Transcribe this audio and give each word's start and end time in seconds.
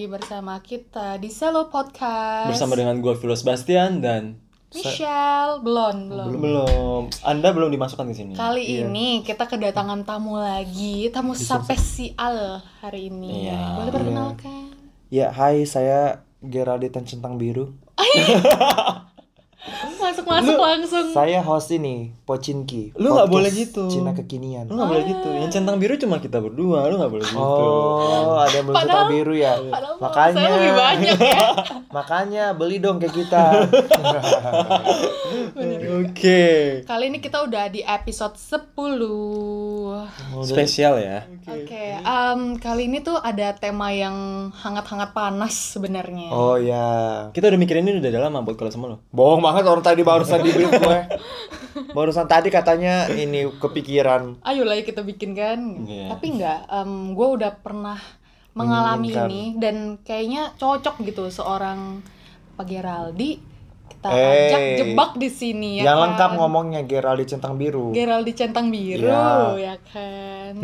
lagi 0.00 0.16
bersama 0.16 0.56
kita 0.64 1.20
di 1.20 1.28
Selo 1.28 1.68
Podcast. 1.68 2.48
Bersama 2.48 2.72
dengan 2.72 3.04
gue 3.04 3.12
Philo 3.20 3.36
Sebastian 3.36 4.00
dan 4.00 4.40
Michelle. 4.72 5.60
Belum 5.60 6.08
belum. 6.08 6.28
Belum 6.40 7.02
Anda 7.20 7.52
belum 7.52 7.68
dimasukkan 7.68 8.08
ke 8.08 8.14
sini. 8.16 8.32
kali 8.32 8.64
Iya. 8.64 8.88
ini 8.88 9.20
kita 9.20 9.44
kedatangan 9.44 10.08
tamu 10.08 10.40
lagi 10.40 11.12
tamu 11.12 11.36
spesial 11.36 12.64
hari 12.80 13.12
ini. 13.12 13.44
Iya. 13.44 13.60
boleh 13.76 13.92
perkenalkan? 13.92 14.72
Ya, 15.12 15.28
hai, 15.36 15.68
saya 15.68 16.24
Geraldine 16.40 17.04
Centang 17.04 17.36
Biru. 17.36 17.76
masuk 20.10 20.24
masuk 20.26 20.56
langsung 20.58 21.06
Saya 21.10 21.38
host 21.40 21.70
ini, 21.70 22.10
Pocinki. 22.20 22.90
Lu 22.94 23.12
nggak 23.12 23.28
boleh 23.28 23.48
gitu. 23.48 23.86
Cina 23.86 24.10
kekinian. 24.10 24.66
Lu 24.66 24.74
nggak 24.74 24.88
boleh 24.88 25.02
gitu. 25.06 25.28
Yang 25.32 25.50
centang 25.52 25.76
biru 25.76 25.94
cuma 25.96 26.16
kita 26.18 26.36
berdua. 26.38 26.84
Lu 26.84 26.96
nggak 26.96 27.10
boleh 27.10 27.24
gitu. 27.24 27.38
Oh, 27.38 28.36
ada 28.36 28.52
yang 28.52 28.64
belum 28.64 28.74
Padahal- 28.74 28.90
centang 28.90 29.08
biru 29.08 29.32
ya. 29.34 29.52
padahal 29.62 29.94
makanya, 29.96 30.36
saya 30.36 30.48
lebih 30.52 30.72
banyak 30.74 31.16
ya 31.20 31.40
makanya 31.90 32.42
beli 32.52 32.76
dong 32.78 32.96
kayak 32.98 33.14
kita. 33.14 33.42
Oke. 36.00 36.40
kali 36.82 37.04
ini 37.06 37.18
kita 37.18 37.40
udah 37.40 37.68
di 37.68 37.80
episode 37.80 38.34
10 38.34 40.42
Spesial 40.42 40.94
ya. 40.96 41.18
Oke, 41.44 41.84
em, 41.96 42.40
kali 42.56 42.86
ini 42.86 42.98
tuh 43.00 43.16
ada 43.16 43.52
tema 43.52 43.90
yang 43.90 44.48
hangat-hangat 44.52 45.10
panas 45.12 45.74
sebenarnya. 45.74 46.28
oh 46.30 46.56
ya, 46.56 47.28
Kita 47.30 47.46
udah 47.46 47.58
mikirin 47.58 47.84
ini 47.84 47.98
udah 47.98 48.10
lama 48.20 48.40
buat 48.40 48.56
kalau 48.56 48.68
sama 48.68 48.84
lo. 48.88 48.96
bohong 49.10 49.40
banget 49.40 49.64
orang 49.64 49.82
tadi 49.82 49.99
barusan 50.02 50.40
di 50.44 50.50
brief 50.52 50.72
gue. 50.72 51.00
Barusan 51.94 52.26
tadi 52.26 52.50
katanya 52.50 53.06
ini 53.10 53.46
kepikiran. 53.46 54.42
Ayolah 54.42 54.80
kita 54.82 55.06
bikin 55.06 55.34
kan. 55.36 55.58
Iya. 55.86 56.14
Tapi 56.14 56.26
enggak, 56.38 56.60
gue 57.14 57.28
udah 57.40 57.52
pernah 57.62 57.98
mengalami 58.50 59.14
Menginginkan. 59.14 59.30
ini 59.30 59.42
dan 59.62 59.76
kayaknya 60.02 60.50
cocok 60.58 61.06
gitu 61.06 61.30
seorang 61.30 62.02
Pak 62.58 62.66
Geraldi 62.66 63.38
kita 64.00 64.08
Eh, 64.10 64.48
ajak 64.48 64.60
jebak 64.80 65.10
di 65.14 65.28
sini 65.28 65.70
ya 65.76 65.82
yang 65.86 65.92
kan? 65.94 66.04
lengkap 66.08 66.30
ngomongnya 66.34 66.80
Geraldine 66.82 67.28
Centang 67.28 67.54
Biru. 67.54 67.92
Geraldi 67.92 68.32
centang 68.32 68.72
biru 68.72 69.04
ya 69.04 69.52
Ya. 69.60 69.74
kan. 69.84 70.54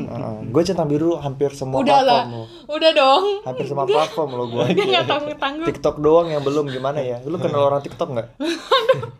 gue 0.43 0.63
Centang 0.65 0.89
Biru 0.89 1.15
hampir 1.17 1.53
semua 1.53 1.79
Udah 1.79 2.01
lah, 2.01 2.25
platform 2.25 2.33
lo. 2.33 2.45
udah 2.73 2.91
dong. 2.93 3.25
Hampir 3.45 3.65
semua 3.67 3.85
platform 3.85 4.31
lo 4.33 4.45
gue. 4.49 4.65
Tanggung 5.05 5.37
tanggung. 5.37 5.67
TikTok 5.69 5.97
doang 5.99 6.27
yang 6.27 6.41
belum 6.41 6.65
gimana 6.67 6.97
ya? 6.99 7.21
Lu 7.23 7.37
kenal 7.37 7.61
orang 7.63 7.85
TikTok 7.85 8.09
nggak? 8.11 8.29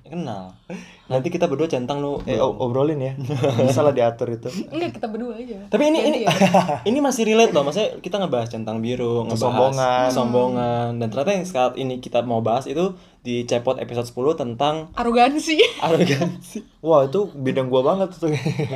Kenal. 0.07 0.55
Nanti 1.07 1.29
kita 1.29 1.45
berdua 1.45 1.67
centang 1.67 1.99
lu. 1.99 2.19
Eh, 2.25 2.39
obrolin 2.39 2.97
ya. 2.97 3.13
Bisa 3.61 3.83
lah 3.83 3.93
diatur 3.93 4.33
itu. 4.33 4.49
Enggak 4.69 4.97
kita 4.97 5.07
berdua 5.07 5.35
aja. 5.35 5.67
Tapi 5.69 5.83
ini 5.85 5.99
Jadi 5.99 6.09
ini 6.09 6.19
ya. 6.23 6.33
ini 6.89 6.99
masih 6.99 7.23
relate 7.27 7.51
loh. 7.51 7.63
Maksudnya 7.63 8.01
kita 8.01 8.17
ngebahas 8.17 8.49
centang 8.49 8.79
biru, 8.79 9.23
ngebahas 9.25 9.35
Kesombongan. 9.37 10.07
kesombongan. 10.09 10.89
Dan 10.97 11.07
ternyata 11.09 11.31
yang 11.33 11.45
saat 11.45 11.75
ini 11.75 11.99
kita 11.99 12.23
mau 12.23 12.39
bahas 12.41 12.65
itu 12.65 12.95
di 13.27 13.43
Cepot 13.43 13.75
episode 13.83 14.07
10 14.07 14.39
tentang 14.39 14.95
arogansi 14.95 15.59
arogansi. 15.87 16.63
Wah, 16.79 17.11
itu 17.11 17.27
bidang 17.35 17.67
gua 17.67 17.83
banget 17.83 18.15
tuh. 18.15 18.31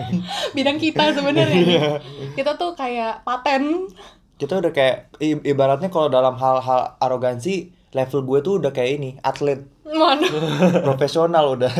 bidang 0.59 0.83
kita 0.83 1.15
sebenarnya. 1.15 2.03
kita 2.34 2.59
tuh 2.59 2.75
kayak 2.75 3.23
paten. 3.23 3.87
Kita 4.34 4.59
udah 4.59 4.75
kayak 4.75 5.15
ibaratnya 5.23 5.87
kalau 5.87 6.11
dalam 6.11 6.34
hal-hal 6.34 6.98
arogansi, 6.98 7.71
level 7.95 8.27
gue 8.27 8.39
tuh 8.41 8.55
udah 8.59 8.73
kayak 8.73 8.91
ini, 8.97 9.11
atlet 9.21 9.62
Mana? 9.84 10.27
profesional 10.87 11.55
udah. 11.55 11.71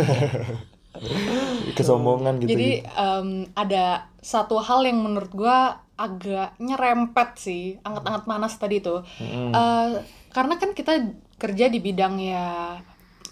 Kesombongan 1.75 2.39
gitu. 2.45 2.55
Jadi 2.55 2.85
em, 2.85 3.48
ada 3.57 4.13
satu 4.21 4.61
hal 4.61 4.85
yang 4.85 5.01
menurut 5.01 5.33
gua 5.33 5.80
agak 6.00 6.56
nyerempet 6.56 7.28
sih, 7.36 7.77
anget-anget 7.84 8.24
panas 8.24 8.56
tadi 8.56 8.80
tuh. 8.80 9.05
Mm-mm. 9.20 9.52
Eh, 9.52 9.88
karena 10.33 10.56
kan 10.56 10.72
kita 10.72 11.12
kerja 11.36 11.68
di 11.68 11.78
bidang 11.80 12.16
ya 12.20 12.77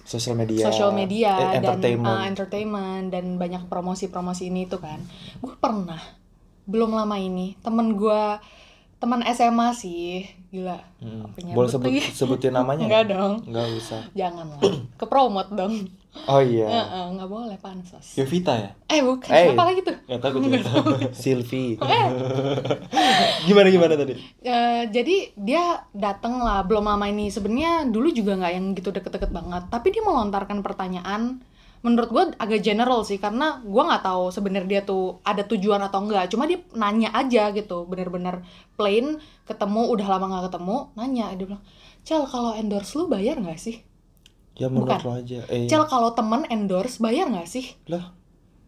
sosial 0.04 0.36
media. 0.36 0.64
sosial 0.68 0.92
media 0.92 1.32
eh, 1.36 1.60
dan 1.60 1.64
entertainment. 1.64 2.08
eh, 2.12 2.24
entertainment 2.28 3.06
dan 3.12 3.24
banyak 3.40 3.62
promosi-promosi 3.68 4.52
ini 4.52 4.68
tuh 4.68 4.80
kan. 4.84 5.00
Gue 5.40 5.56
pernah 5.56 6.00
belum 6.68 6.92
lama 6.92 7.16
ini 7.16 7.56
temen 7.64 7.96
gua 7.96 8.36
teman 8.98 9.22
SMA 9.30 9.70
sih, 9.72 10.26
gila. 10.50 10.78
Hmm. 10.98 11.30
Apa 11.30 11.54
Boleh 11.54 11.70
sebut 11.70 11.90
sebutin 12.10 12.50
namanya? 12.50 12.84
Enggak 12.84 13.14
dong. 13.14 13.46
Enggak 13.46 13.66
usah. 13.78 14.02
Jangan 14.12 14.46
lah. 14.54 14.60
Kepromot 15.00 15.48
dong. 15.54 15.86
Oh 16.26 16.42
iya. 16.42 16.66
Heeh, 16.66 17.04
nggak 17.14 17.30
boleh 17.30 17.54
pansos. 17.62 18.18
Yovita 18.18 18.50
ya? 18.58 18.70
Eh 18.90 18.98
bukan, 18.98 19.30
Eh. 19.30 19.54
siapa 19.54 19.62
lagi 19.62 19.80
tuh? 19.86 19.94
Gak 20.10 20.18
tahu 20.18 20.42
gue 20.42 20.58
juga. 20.58 20.70
Sylvie. 21.14 21.78
Eh, 21.86 22.08
gimana 23.46 23.68
gimana 23.70 23.94
tadi? 23.94 24.18
Eh, 24.42 24.82
jadi 24.90 25.16
dia 25.38 25.78
dateng 25.94 26.42
lah 26.42 26.66
belum 26.66 26.82
lama 26.82 27.06
ini 27.06 27.30
sebenarnya 27.30 27.86
dulu 27.86 28.10
juga 28.10 28.34
nggak 28.34 28.52
yang 28.52 28.66
gitu 28.74 28.90
deket-deket 28.90 29.30
banget 29.30 29.62
tapi 29.70 29.94
dia 29.94 30.02
melontarkan 30.02 30.58
pertanyaan 30.58 31.38
menurut 31.82 32.10
gue 32.10 32.24
agak 32.42 32.60
general 32.62 33.06
sih 33.06 33.22
karena 33.22 33.62
gue 33.62 33.82
nggak 33.82 34.02
tahu 34.02 34.34
sebenarnya 34.34 34.68
dia 34.68 34.82
tuh 34.82 35.22
ada 35.22 35.46
tujuan 35.46 35.78
atau 35.78 36.02
enggak 36.02 36.30
cuma 36.32 36.50
dia 36.50 36.58
nanya 36.74 37.14
aja 37.14 37.54
gitu 37.54 37.86
bener-bener 37.86 38.42
plain 38.74 39.22
ketemu 39.46 39.82
udah 39.94 40.06
lama 40.06 40.24
nggak 40.26 40.44
ketemu 40.50 40.76
nanya 40.98 41.24
dia 41.38 41.46
bilang 41.46 41.64
cel 42.02 42.26
kalau 42.26 42.54
endorse 42.58 42.98
lu 42.98 43.06
bayar 43.06 43.38
nggak 43.38 43.58
sih 43.58 43.82
Ya 44.58 44.66
menurut 44.66 44.90
Bukan. 44.90 45.06
lo 45.06 45.12
aja. 45.22 45.38
Eh, 45.54 45.70
cel 45.70 45.86
kalau 45.86 46.18
temen 46.18 46.42
endorse 46.50 46.98
bayar 46.98 47.30
nggak 47.30 47.46
sih 47.46 47.78
lah. 47.86 48.10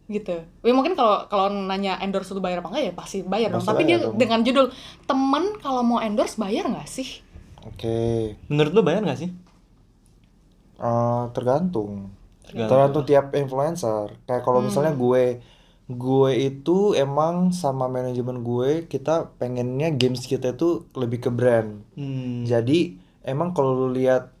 gitu. 0.07 0.39
Ya 0.63 0.71
mungkin 0.71 0.95
kalau 0.95 1.27
kalau 1.27 1.51
nanya 1.51 1.99
endorse 1.99 2.31
itu 2.31 2.39
bayar 2.39 2.63
apa 2.63 2.71
enggak 2.71 2.83
ya 2.87 2.93
pasti 2.95 3.17
bayar 3.27 3.51
dong. 3.51 3.59
Tapi 3.59 3.83
dia 3.83 3.99
dong. 3.99 4.15
dengan 4.15 4.39
judul 4.39 4.71
temen 5.03 5.59
kalau 5.59 5.83
mau 5.83 5.99
endorse 5.99 6.39
bayar 6.39 6.71
nggak 6.71 6.87
sih? 6.87 7.19
Oke. 7.67 8.39
Menurut 8.47 8.71
lu 8.71 8.81
bayar 8.81 9.03
gak 9.05 9.21
sih? 9.21 9.29
Eh, 10.81 11.23
tergantung. 11.35 12.09
Tergantung. 12.53 13.03
Tiap 13.07 13.33
influencer. 13.33 14.19
Kayak 14.27 14.43
kalau 14.43 14.59
misalnya 14.61 14.93
gue 14.93 15.41
gue 15.91 16.31
itu 16.39 16.95
emang 16.95 17.51
sama 17.51 17.91
manajemen 17.91 18.47
gue 18.47 18.87
kita 18.87 19.35
pengennya 19.35 19.91
games 19.91 20.23
kita 20.23 20.55
itu 20.55 20.87
lebih 20.95 21.27
ke 21.27 21.31
brand. 21.33 21.83
Hmm. 21.99 22.47
Jadi 22.47 22.95
emang 23.27 23.51
kalau 23.51 23.87
lu 23.87 23.95
lihat 23.95 24.31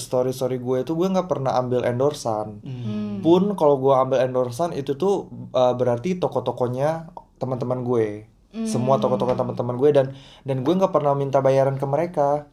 story 0.00 0.32
story 0.32 0.56
gue 0.56 0.80
itu 0.80 0.96
gue 0.96 1.12
nggak 1.12 1.28
pernah 1.28 1.60
ambil 1.60 1.84
endorsan. 1.84 2.64
Hmm. 2.64 3.20
Pun 3.20 3.52
kalau 3.52 3.76
gue 3.78 3.92
ambil 3.92 4.24
endorsan 4.24 4.72
itu 4.72 4.96
tuh 4.96 5.28
eh, 5.52 5.74
berarti 5.76 6.16
toko-tokonya 6.16 7.12
teman-teman 7.36 7.84
gue. 7.84 8.26
Semua 8.68 9.00
toko-toko 9.00 9.32
teman-teman 9.32 9.80
gue 9.80 9.90
dan 9.96 10.06
dan 10.44 10.60
gue 10.60 10.72
nggak 10.76 10.92
pernah 10.92 11.16
minta 11.16 11.40
bayaran 11.40 11.80
ke 11.80 11.86
mereka. 11.88 12.51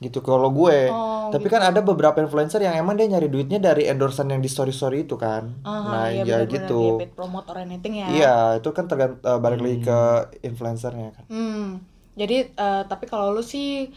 Gitu 0.00 0.24
kalau 0.24 0.48
gue. 0.48 0.88
Oh, 0.88 1.28
Tapi 1.28 1.46
kan 1.52 1.60
ada 1.60 1.84
beberapa 1.84 2.16
influencer 2.24 2.64
yang 2.64 2.72
emang 2.72 2.96
dia 2.96 3.06
nyari 3.06 3.28
duitnya 3.28 3.60
dari 3.60 3.84
endorsan 3.84 4.32
yang 4.32 4.40
di 4.40 4.48
story-story 4.48 5.04
itu 5.04 5.20
kan. 5.20 5.60
Aha, 5.60 5.88
nah, 5.92 6.06
iya 6.08 6.24
ya 6.24 6.24
benar-benar 6.42 6.56
gitu. 6.56 6.80
paid 7.04 7.12
promote 7.12 7.46
or 7.52 7.60
anything 7.60 8.00
ya. 8.00 8.08
Iya, 8.08 8.36
itu 8.64 8.68
kan 8.72 8.88
tergant 8.88 9.20
eh, 9.20 9.38
balik 9.38 9.60
lagi 9.60 9.78
ke 9.84 10.00
influencernya 10.40 11.08
kan. 11.12 11.24
Hmm. 11.28 11.84
Jadi 12.16 12.36
eh, 12.48 12.82
tapi 12.88 13.04
kalau 13.04 13.36
lu 13.36 13.44
sih 13.44 13.92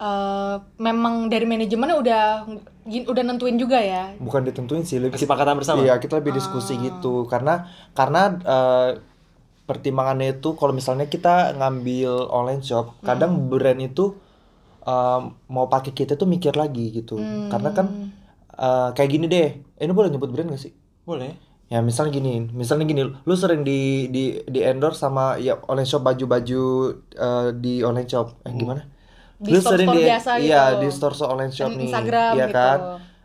eh, 0.00 0.56
memang 0.80 1.28
dari 1.28 1.44
manajemennya 1.44 1.96
udah 2.00 2.24
udah 2.88 3.22
nentuin 3.22 3.60
juga 3.60 3.84
ya. 3.84 4.16
Bukan 4.16 4.48
ditentuin 4.48 4.84
sih, 4.88 4.96
lebih 4.96 5.20
Kesepakatan 5.20 5.60
bersama? 5.60 5.84
Iya, 5.84 6.00
kita 6.00 6.24
lebih 6.24 6.32
diskusi 6.40 6.80
gitu. 6.80 7.28
Karena 7.28 7.68
karena 7.92 8.32
eh, 8.40 8.90
pertimbangannya 9.64 10.40
itu 10.40 10.56
kalau 10.56 10.72
misalnya 10.76 11.08
kita 11.08 11.56
ngambil 11.56 12.28
online 12.28 12.60
shop, 12.60 13.00
kadang 13.00 13.48
brand 13.48 13.80
itu 13.80 14.23
eh, 14.84 15.20
mau 15.48 15.66
pakai 15.66 15.96
kita 15.96 16.14
tuh 16.20 16.28
mikir 16.28 16.54
lagi 16.54 16.92
gitu. 16.92 17.16
Karena 17.48 17.70
kan 17.72 17.86
eh, 18.54 18.88
kayak 18.92 19.10
gini 19.10 19.26
deh. 19.26 19.48
Ini 19.80 19.92
boleh 19.92 20.12
nyebut 20.12 20.30
brand 20.30 20.52
gak 20.52 20.62
sih? 20.62 20.72
Boleh. 21.08 21.32
Ya 21.72 21.80
misalnya 21.80 22.20
gini, 22.20 22.44
misalnya 22.52 22.84
gini, 22.84 23.02
lu 23.08 23.34
sering 23.34 23.64
di 23.64 24.06
di 24.12 24.36
di 24.44 24.60
endorse 24.60 25.00
sama 25.00 25.40
ya 25.40 25.56
online 25.64 25.88
shop 25.88 26.04
baju-baju 26.04 26.62
eh, 27.16 27.48
di 27.56 27.80
online 27.80 28.04
shop, 28.04 28.44
eh 28.44 28.52
gimana? 28.52 28.84
Di 29.40 29.50
Lu 29.50 29.58
store-store 29.58 29.72
sering 29.72 29.88
di 29.90 30.02
biasa 30.04 30.30
iya 30.38 30.62
gitu. 30.76 30.80
di 30.84 30.88
store 30.92 31.14
store 31.16 31.30
online 31.34 31.54
shop 31.56 31.70
nih, 31.72 31.88
Instagram 31.88 32.32
iya 32.36 32.46
gitu. 32.46 32.54
kan? 32.54 32.78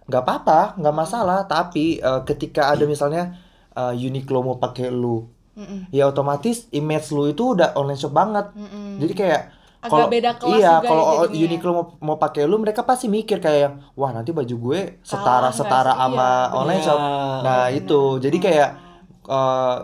Nggak 0.07 0.23
apa-apa, 0.23 0.59
nggak 0.79 0.95
masalah. 0.95 1.39
Tapi 1.51 1.99
eh, 1.99 2.21
ketika 2.25 2.71
ada 2.71 2.87
misalnya 2.87 3.37
eh, 3.75 3.93
Uniqlo 4.07 4.39
mau 4.39 4.55
pakai 4.55 4.87
lu, 4.87 5.27
Mm-mm. 5.59 5.91
ya 5.91 6.07
otomatis 6.07 6.71
image 6.71 7.11
lu 7.11 7.27
itu 7.27 7.59
udah 7.59 7.75
online 7.75 7.99
shop 7.99 8.15
banget. 8.15 8.55
Mm-mm. 8.55 9.03
Jadi 9.03 9.13
kayak 9.19 9.41
Agak 9.79 9.89
kalau 9.89 10.07
beda 10.07 10.31
kelas 10.35 10.57
iya 10.57 10.71
juga 10.73 10.83
ya 10.83 10.89
kalau 10.89 11.03
jadinya. 11.23 11.45
Uniqlo 11.45 11.71
mau, 11.71 11.85
mau 12.01 12.17
pakai 12.17 12.43
lu 12.43 12.57
mereka 12.57 12.83
pasti 12.83 13.07
mikir 13.07 13.37
kayak 13.37 13.59
yang 13.61 13.75
wah 13.93 14.11
nanti 14.11 14.29
baju 14.29 14.51
gue 14.51 14.79
setara 15.01 15.49
setara 15.49 15.93
sama 15.93 16.19
Iya, 16.19 16.51
online 16.53 16.75
bener. 16.75 16.87
shop 16.89 16.99
nah 17.39 17.63
Bener. 17.65 17.79
itu 17.79 17.99
jadi 18.19 18.37
kayak 18.37 18.69
eh, 19.25 19.77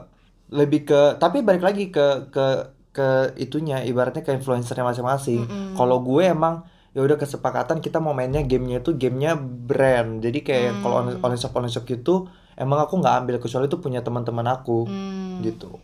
lebih 0.51 0.81
ke 0.83 1.01
tapi 1.15 1.41
balik 1.41 1.63
lagi 1.63 1.87
ke 1.87 2.05
ke 2.27 2.45
ke 2.91 3.07
itunya 3.37 3.81
ibaratnya 3.81 4.19
ke 4.19 4.31
influencernya 4.31 4.83
masing-masing 4.85 5.47
kalau 5.73 5.99
gue 6.01 6.23
emang 6.25 6.63
ya 6.91 6.99
udah 6.99 7.15
kesepakatan 7.15 7.79
kita 7.79 7.97
mau 7.97 8.11
mainnya 8.11 8.39
gamenya 8.41 8.79
itu 8.79 8.91
gamenya 8.93 9.35
brand 9.35 10.19
jadi 10.19 10.39
kayak 10.39 10.61
yang 10.65 10.77
kalau 10.79 10.95
Hmm. 10.97 11.01
online 11.05 11.19
online 11.21 11.41
shop 11.41 11.53
online 11.53 11.71
shop 11.71 11.83
gitu 11.85 12.27
emang 12.53 12.79
aku 12.79 12.95
nggak 12.95 13.15
ambil 13.17 13.35
kecuali 13.37 13.65
itu 13.65 13.77
punya 13.77 13.99
teman-teman 13.99 14.47
aku 14.49 14.83
Hmm. 14.85 15.39
gitu 15.41 15.75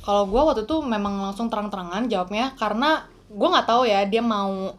Kalau 0.00 0.24
gue 0.24 0.36
waktu 0.38 0.62
itu 0.62 0.76
memang 0.80 1.16
langsung 1.18 1.48
terang-terangan 1.48 2.04
jawabnya 2.06 2.52
karena 2.54 3.08
gue 3.34 3.48
nggak 3.50 3.66
tahu 3.66 3.82
ya 3.84 4.06
dia 4.06 4.22
mau 4.22 4.70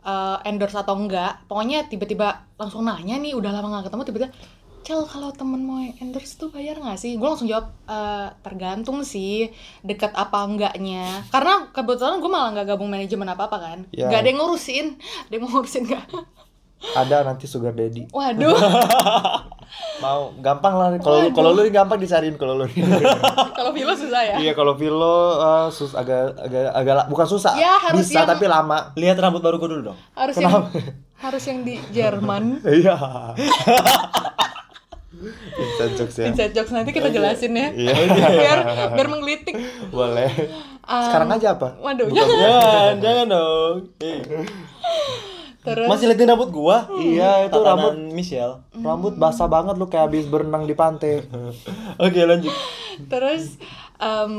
eh, 0.00 0.38
endorse 0.46 0.78
atau 0.78 0.94
enggak 0.94 1.44
pokoknya 1.44 1.84
tiba-tiba 1.84 2.46
langsung 2.54 2.86
nanya 2.86 3.18
nih 3.18 3.34
udah 3.34 3.50
lama 3.50 3.68
nggak 3.74 3.90
ketemu 3.90 4.02
tiba-tiba 4.06 4.30
Cel 4.84 5.00
kalau 5.08 5.32
temen 5.32 5.64
mau 5.64 5.80
endorse 5.80 6.36
tuh 6.36 6.52
bayar 6.52 6.76
nggak 6.76 7.00
sih? 7.00 7.16
Gue 7.16 7.24
langsung 7.24 7.48
jawab 7.48 7.72
"Eh, 7.88 8.28
tergantung 8.44 9.00
sih 9.00 9.48
deket 9.80 10.12
apa 10.12 10.44
enggaknya 10.44 11.24
Karena 11.32 11.72
kebetulan 11.72 12.20
gue 12.20 12.28
malah 12.28 12.52
nggak 12.52 12.68
gabung 12.68 12.92
manajemen 12.92 13.24
apa-apa 13.26 13.56
kan 13.56 13.78
Ya. 13.96 14.12
Gak 14.12 14.20
ada 14.20 14.28
yang 14.28 14.44
ngurusin 14.44 15.00
Ada 15.00 15.32
yang 15.32 15.44
ngurusin 15.48 15.82
gak? 15.88 16.04
Ada 17.00 17.24
nanti 17.24 17.48
sugar 17.48 17.72
daddy. 17.72 18.12
Waduh 18.12 18.52
Mau 19.96 20.34
gampang 20.36 20.74
lah 20.74 20.88
kalau 20.98 21.18
lu 21.20 21.28
kalau 21.30 21.50
lu 21.52 21.62
gampang 21.68 21.96
dicariin 21.96 22.34
kalau 22.34 22.54
lu. 22.56 22.66
Kalau 23.54 23.70
Vilo 23.70 23.94
susah 23.94 24.20
ya 24.20 24.36
Iya 24.36 24.52
kalau 24.52 24.74
Vilo 24.74 25.16
eh, 25.38 25.66
sus 25.70 25.94
agak 25.94 26.34
agak 26.36 26.68
agak 26.70 27.06
bukan 27.06 27.24
susah. 27.24 27.54
Ya, 27.54 27.78
harus 27.78 28.02
Bisa 28.02 28.20
yang- 28.20 28.28
tapi 28.28 28.44
lama. 28.44 28.90
Lihat 28.94 29.16
rambut 29.16 29.40
baru 29.40 29.56
gue 29.56 29.68
dulu 29.70 29.82
dong. 29.88 29.98
Harus 30.12 30.34
yang 30.36 30.66
harus 31.16 31.42
yang 31.44 31.62
di 31.62 31.78
Jerman 31.88 32.58
Iya. 32.80 32.96
Inside 35.54 35.94
jokes 35.94 36.16
ya. 36.16 36.24
Inside 36.26 36.52
jokes 36.52 36.72
nanti 36.72 36.90
kita 36.90 37.08
jelasin 37.08 37.54
ya 37.54 37.68
Iya. 37.70 37.94
Biar 38.42 38.58
biar 38.90 39.08
menggelitik 39.08 39.54
Boleh. 39.88 40.28
Um, 40.82 41.04
Sekarang 41.06 41.30
aja 41.30 41.48
apa? 41.54 41.78
Waduh 41.78 42.06
Buka- 42.06 42.18
Jangan, 42.20 42.92
jangan 42.98 43.26
dong. 43.30 43.76
Eh, 43.98 44.20
Terus 45.64 45.88
Masih 45.88 46.06
liatin 46.06 46.28
rambut 46.28 46.52
gua? 46.52 46.84
Iya, 46.92 47.48
itu 47.48 47.56
Tatanan 47.56 47.66
rambut 47.66 47.94
Michelle. 48.12 48.54
rambut 48.76 49.16
basah 49.16 49.48
banget 49.48 49.74
lu 49.74 49.88
kayak 49.88 50.06
habis 50.06 50.28
berenang 50.28 50.68
di 50.68 50.76
pantai. 50.76 51.24
Oke, 52.04 52.20
lanjut. 52.20 52.52
Terus 53.08 53.56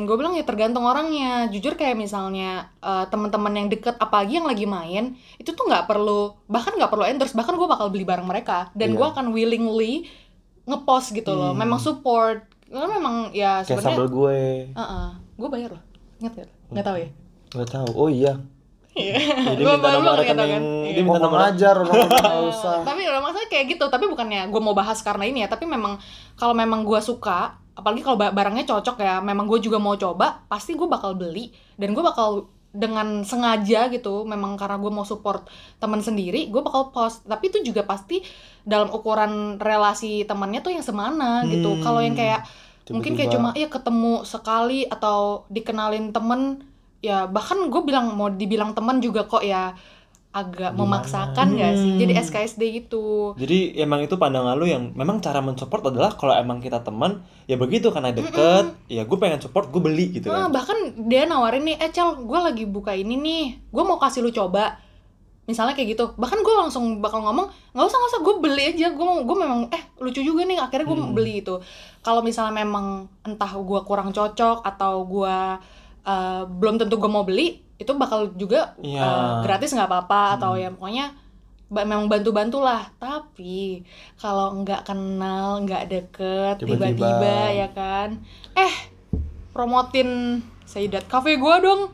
gue 0.05 0.15
bilang 0.15 0.31
ya 0.31 0.45
tergantung 0.45 0.85
orangnya. 0.85 1.49
Jujur 1.49 1.73
kayak 1.73 1.97
misalnya 1.97 2.69
eh, 2.77 3.09
teman-teman 3.09 3.49
yang 3.51 3.67
deket, 3.67 3.97
apalagi 3.97 4.37
yang 4.37 4.45
lagi 4.45 4.63
main, 4.63 5.03
itu 5.35 5.49
tuh 5.49 5.65
nggak 5.65 5.89
perlu, 5.89 6.37
bahkan 6.45 6.77
nggak 6.77 6.87
perlu 6.87 7.03
endorse, 7.03 7.33
bahkan 7.33 7.57
gue 7.57 7.65
bakal 7.65 7.89
beli 7.89 8.05
barang 8.05 8.23
mereka 8.23 8.69
dan 8.71 8.93
Iya. 8.93 8.97
gue 9.01 9.07
akan 9.09 9.25
willingly 9.33 10.05
ngepost 10.63 11.11
gitu 11.11 11.33
loh. 11.33 11.51
Memang 11.51 11.81
support, 11.81 12.45
karena 12.65 12.85
memang 12.91 13.15
ya 13.33 13.65
Kayak 13.65 13.81
sebenarnya. 13.81 13.97
sambal 13.97 14.07
gue. 14.07 14.39
gue 15.35 15.49
bayar 15.49 15.69
loh, 15.73 15.83
ingat 16.21 16.33
gak? 16.37 16.49
Nggak 16.69 16.85
tahu 16.85 16.97
ya. 17.01 17.09
Nggak 17.51 17.69
tahu. 17.73 17.87
Oh 17.97 18.09
iya. 18.09 18.33
Iya. 18.95 19.15
Jadi 19.51 19.61
Gua 19.61 19.75
minta 19.75 19.89
nomor 19.91 20.15
rekening. 20.15 20.49
kan. 20.49 20.61
Dia. 20.63 21.03
Mau 21.03 21.13
minta 21.13 21.19
nomor 21.21 21.39
nggak 21.51 22.39
usah. 22.49 22.77
tapi 22.81 23.01
udah 23.03 23.19
maksudnya 23.19 23.49
kayak 23.49 23.65
gitu 23.69 23.85
tapi 23.85 24.05
bukannya 24.05 24.47
gue 24.47 24.61
mau 24.61 24.71
bahas 24.71 24.99
karena 24.99 25.23
ini 25.23 25.39
ya 25.39 25.47
tapi 25.47 25.63
memang 25.65 25.99
kalau 26.33 26.53
memang 26.53 26.81
gue 26.81 26.99
suka 26.99 27.39
apalagi 27.71 28.01
kalau 28.01 28.15
ba- 28.15 28.31
barangnya 28.31 28.63
cocok 28.65 28.95
ya 28.97 29.19
memang 29.19 29.43
gue 29.45 29.59
juga 29.59 29.75
mau 29.77 29.93
coba 29.93 30.43
pasti 30.45 30.73
gue 30.73 30.85
bakal 30.85 31.13
beli 31.13 31.49
dan 31.73 31.91
gue 31.91 31.99
bakal 31.99 32.47
dengan 32.69 33.21
sengaja 33.21 33.87
gitu 33.89 34.23
memang 34.23 34.55
karena 34.55 34.75
gue 34.77 34.87
mau 34.89 35.03
support 35.03 35.47
teman 35.77 35.99
sendiri 35.99 36.47
gue 36.47 36.61
bakal 36.61 36.89
post 36.89 37.23
tapi 37.23 37.47
itu 37.47 37.63
juga 37.65 37.83
pasti 37.83 38.23
dalam 38.61 38.87
ukuran 38.89 39.31
relasi 39.57 40.23
temannya 40.23 40.59
tuh 40.61 40.71
yang 40.71 40.83
semana 40.83 41.43
gitu 41.45 41.69
Hmm. 41.69 41.81
kalau 41.81 41.99
yang 41.99 42.15
kayak 42.15 42.47
mungkin 42.87 43.13
kayak 43.13 43.27
Tiba-tiba. 43.29 43.51
cuma 43.51 43.57
ya 43.57 43.67
ketemu 43.67 44.13
sekali 44.23 44.79
atau 44.85 45.19
dikenalin 45.49 46.11
temen 46.11 46.63
ya 47.05 47.27
bahkan 47.27 47.61
gue 47.63 47.81
bilang 47.81 48.11
mau 48.11 48.27
dibilang 48.27 48.71
temen 48.71 48.97
juga 48.99 49.23
kok 49.23 49.41
ya 49.41 49.77
agak 50.31 50.75
Gimana? 50.75 50.99
memaksakan 50.99 51.47
gak 51.53 51.73
sih 51.75 51.91
jadi 51.95 52.11
Hmm. 52.11 52.23
SKSD 52.25 52.61
gitu 52.75 53.31
Jadi 53.35 53.57
emang 53.77 54.01
itu 54.01 54.15
pandangan 54.15 54.51
lu 54.53 54.65
yang 54.65 54.91
memang 54.91 55.17
cara 55.17 55.39
mensupport 55.39 55.87
adalah 55.87 56.11
kalau 56.11 56.33
emang 56.33 56.59
kita 56.59 56.81
teman 56.81 57.23
ya 57.45 57.55
begitu 57.55 57.87
karena 57.87 58.11
deket, 58.11 58.75
ya 58.87 59.01
gue 59.01 59.15
pengen 59.15 59.39
support 59.39 59.69
gue 59.69 59.79
beli 59.79 60.11
gitu 60.11 60.27
Nah, 60.27 60.45
kan. 60.45 60.51
bahkan 60.51 60.77
dia 61.05 61.23
nawarin 61.23 61.63
nih, 61.63 61.77
eh 61.77 61.87
Cel, 61.87 62.19
gue 62.19 62.39
lagi 62.41 62.65
buka 62.65 62.91
ini 62.91 63.15
nih, 63.15 63.43
gue 63.65 63.83
mau 63.85 63.95
kasih 63.95 64.19
lu 64.19 64.29
coba. 64.29 64.75
Misalnya 65.45 65.71
kayak 65.71 65.93
gitu, 65.93 66.05
bahkan 66.15 66.41
gue 66.41 66.51
langsung 66.51 66.99
bakal 66.99 67.21
ngomong, 67.21 67.45
nggak 67.71 67.85
usah 67.85 67.95
nggak 67.95 68.11
usah, 68.11 68.21
gue 68.21 68.35
beli 68.41 68.63
aja, 68.67 68.87
gue 68.89 69.05
mau, 69.05 69.21
gue 69.21 69.37
memang, 69.37 69.59
eh 69.69 69.83
lucu 69.99 70.19
juga 70.19 70.41
nih, 70.41 70.57
akhirnya 70.57 70.83
gue 70.83 70.97
Hmm. 70.97 71.13
beli 71.13 71.39
itu. 71.39 71.61
Kalau 72.01 72.19
misalnya 72.19 72.59
memang 72.59 73.05
entah 73.21 73.53
gue 73.53 73.79
kurang 73.83 74.09
cocok 74.09 74.65
atau 74.65 75.05
gue 75.05 75.37
eh, 76.05 76.41
belum 76.45 76.77
tentu 76.77 76.95
gue 76.95 77.07
mau 77.07 77.21
beli, 77.21 77.47
itu 77.75 77.91
bakal 77.93 78.31
juga 78.33 78.77
Iya. 78.77 79.01
eh, 79.01 79.31
gratis 79.41 79.71
nggak 79.71 79.85
apa-apa 79.85 80.21
atau 80.35 80.53
Hmm. 80.53 80.61
ya 80.61 80.69
pokoknya 80.71 81.05
ba- 81.65 81.83
memang 81.83 82.05
bantu-bantu 82.05 82.61
lah. 82.61 82.87
Tapi 82.95 83.81
kalau 84.15 84.61
nggak 84.61 84.85
kenal, 84.85 85.59
nggak 85.59 85.83
deket, 85.87 86.55
Tiba-tiba. 86.57 87.51
ya 87.51 87.67
kan, 87.69 88.21
eh 88.53 88.73
promotin 89.51 90.41
Sayyidat 90.63 91.05
Cafe 91.05 91.35
gua 91.35 91.57
dong. 91.57 91.89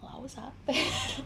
Lau 0.00 0.24
sate. 0.24 0.72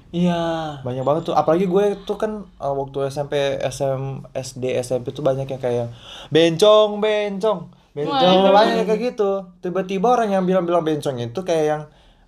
Iya. 0.08 0.80
Banyak 0.80 1.04
banget 1.04 1.22
tuh. 1.24 1.34
Apalagi 1.34 1.66
gue 1.66 1.84
tuh 2.02 2.16
kan 2.16 2.32
uh, 2.56 2.74
waktu 2.74 3.04
SMP, 3.06 3.36
SM, 3.60 4.24
SD, 4.32 4.72
SMP 4.78 5.12
tuh 5.12 5.20
banyak 5.20 5.44
yang 5.44 5.60
kayak 5.60 5.92
bencong, 6.30 6.98
bencong. 6.98 7.68
Bencong 7.92 8.48
banyak 8.50 8.74
yang 8.76 8.88
kayak 8.88 9.02
gitu. 9.12 9.30
Tiba-tiba 9.60 10.08
orang 10.10 10.30
yang 10.30 10.42
bilang-bilang 10.42 10.80
bencong 10.80 11.20
itu 11.20 11.40
kayak 11.42 11.64
yang 11.66 11.82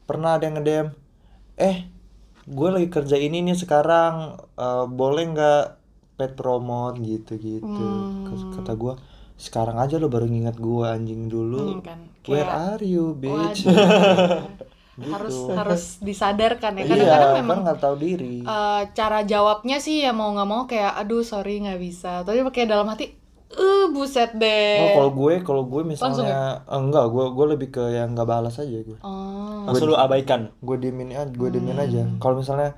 pernah 0.08 0.37
ada 0.37 0.44
yang 0.49 0.56
nge-DM, 0.58 0.87
"Eh, 1.60 1.76
gue 2.49 2.69
lagi 2.72 2.88
kerja 2.88 3.16
ini 3.20 3.44
nih 3.44 3.58
sekarang 3.58 4.14
uh, 4.56 4.84
boleh 4.88 5.25
nggak 5.34 5.62
pet 6.16 6.32
promote 6.34 6.96
gitu-gitu." 7.00 7.69
Hmm. 7.69 8.56
Kata 8.56 8.72
gue, 8.75 8.94
"Sekarang 9.37 9.76
aja 9.78 10.00
lo 10.00 10.08
baru 10.08 10.26
nginget 10.26 10.56
gue 10.58 10.84
anjing 10.88 11.28
dulu." 11.28 11.78
Hmm, 11.78 11.84
kan. 11.84 11.99
Where 12.25 12.44
Kayak 12.44 12.75
are 12.75 12.84
you, 12.84 13.05
bitch? 13.14 13.60
Gitu. 14.99 15.14
harus 15.14 15.37
harus 15.55 15.82
disadarkan 16.02 16.75
ya. 16.75 16.82
iya, 16.82 16.90
Kadang-kadang 16.90 17.31
kan 17.31 17.38
memang 17.38 17.58
nggak 17.62 17.78
tahu 17.78 17.94
diri. 18.02 18.43
eh, 18.43 18.82
cara 18.99 19.22
jawabnya 19.22 19.78
sih 19.78 20.02
ya 20.02 20.10
mau 20.10 20.34
nggak 20.34 20.49
mau 20.50 20.62
kayak 20.66 20.90
aduh 20.99 21.22
sorry 21.22 21.62
nggak 21.62 21.78
bisa. 21.78 22.26
Tapi 22.26 22.43
pakai 22.43 22.66
dalam 22.66 22.90
hati 22.90 23.14
eh 23.48 23.84
buset 23.88 24.36
deh. 24.36 24.76
Oh, 24.76 24.88
kalau 24.92 25.10
gue, 25.14 25.34
kalau 25.40 25.62
gue 25.64 25.82
Langsung 25.84 26.24
misalnya 26.24 26.62
eh, 26.62 26.76
enggak, 26.76 27.04
gue 27.08 27.24
gue 27.32 27.46
lebih 27.48 27.68
ke 27.72 27.84
yang 27.92 28.12
nggak 28.12 28.28
balas 28.28 28.60
aja 28.60 28.76
gue. 28.76 28.98
Oh. 29.00 29.64
Langsung 29.64 29.88
lu 29.88 29.96
abaikan. 29.96 30.52
Gue 30.60 30.76
diemin 30.76 31.16
aja, 31.16 31.28
gue 31.28 31.48
diemin 31.48 31.76
Hmm. 31.76 31.84
aja. 31.84 32.02
Kalau 32.20 32.34
misalnya 32.36 32.76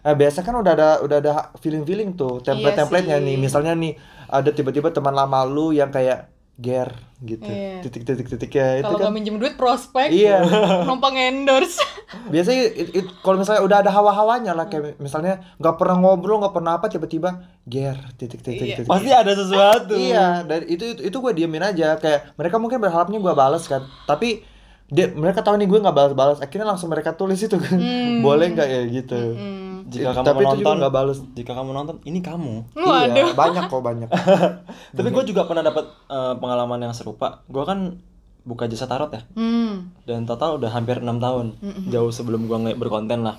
eh 0.00 0.16
biasa 0.16 0.40
kan 0.40 0.56
udah 0.56 0.72
ada 0.72 0.88
udah 1.00 1.16
ada 1.20 1.32
feeling-feeling 1.60 2.16
tuh, 2.16 2.40
template-templatenya 2.40 3.16
Iya 3.16 3.26
nih. 3.26 3.36
Misalnya 3.36 3.72
nih 3.72 3.96
ada 4.28 4.48
tiba-tiba 4.48 4.88
teman 4.90 5.12
lama 5.12 5.44
lu 5.44 5.72
yang 5.72 5.88
kayak 5.88 6.28
ger 6.60 6.92
gitu. 7.18 7.44
Iya. 7.44 7.80
Titik-titik-titik 7.80 8.48
ya 8.50 8.68
itu 8.76 8.84
Kalau 8.86 9.00
kan. 9.02 9.12
minjem 9.12 9.36
duit 9.36 9.56
prospek, 9.56 10.08
Iya. 10.08 10.44
numpang 10.88 11.12
endorse. 11.12 11.80
Biasanya 12.32 12.62
it- 12.70 12.92
it- 12.94 13.12
kalau 13.20 13.36
misalnya 13.36 13.60
udah 13.60 13.76
ada 13.80 13.90
hawa-hawanya 13.90 14.52
lah 14.52 14.66
kayak 14.66 14.96
misalnya 14.96 15.40
nggak 15.56 15.74
pernah 15.74 15.96
ngobrol, 15.96 16.36
nggak 16.38 16.52
pernah 16.52 16.76
apa 16.76 16.86
tiba-tiba 16.86 17.40
ger 17.64 17.96
titik-titik 18.14 18.60
Iya. 18.62 18.76
titik. 18.78 18.88
Pasti 18.88 19.10
ada 19.10 19.32
sesuatu. 19.32 19.92
Iya, 19.92 20.44
dan 20.44 20.64
itu 20.64 20.84
itu, 20.86 21.00
itu 21.02 21.16
gue 21.18 21.32
diemin 21.34 21.60
aja 21.62 21.96
kayak 21.96 22.36
mereka 22.36 22.56
mungkin 22.56 22.76
berharapnya 22.78 23.16
gue 23.16 23.34
balas 23.34 23.64
kan, 23.64 23.80
tapi 24.04 24.44
dia 24.86 25.06
mereka 25.08 25.40
tahu 25.40 25.54
nih 25.54 25.66
gue 25.66 25.78
nggak 25.78 25.94
balas-balas, 25.94 26.38
akhirnya 26.38 26.66
langsung 26.66 26.88
mereka 26.88 27.14
tulis 27.14 27.38
itu 27.38 27.54
kan, 27.54 27.74
Hmm. 27.74 28.20
boleh 28.26 28.50
nggak 28.50 28.68
ya 28.68 28.82
gitu. 28.86 29.20
Hmm. 29.32 29.69
Jika 29.90 30.10
kamu 30.14 30.24
tapi 30.24 30.38
itu 30.38 30.46
juga 30.46 30.54
menonton, 30.54 30.76
nggak 30.78 30.94
balas. 30.94 31.18
jika 31.34 31.52
kamu 31.52 31.70
nonton, 31.74 31.96
ini 32.06 32.20
kamu. 32.20 32.54
Waduh. 32.72 33.10
Iya, 33.12 33.34
banyak 33.34 33.64
kok 33.66 33.82
banyak. 33.82 34.08
Tapi 34.96 35.08
gue 35.10 35.24
juga 35.26 35.42
pernah 35.44 35.60
dapat 35.60 35.84
eh, 36.06 36.34
pengalaman 36.38 36.78
yang 36.80 36.94
serupa. 36.94 37.42
Gue 37.46 37.66
kan 37.66 37.98
buka 38.40 38.64
jasa 38.64 38.86
tarot 38.86 39.10
ya, 39.10 39.20
Hmm. 39.36 39.92
dan 40.08 40.24
total 40.24 40.56
udah 40.56 40.70
hampir 40.70 40.98
enam 40.98 41.18
tahun. 41.18 41.60
Jauh 41.90 42.08
sebelum 42.08 42.46
gue 42.46 42.72
berkonten 42.72 43.20
lah. 43.20 43.36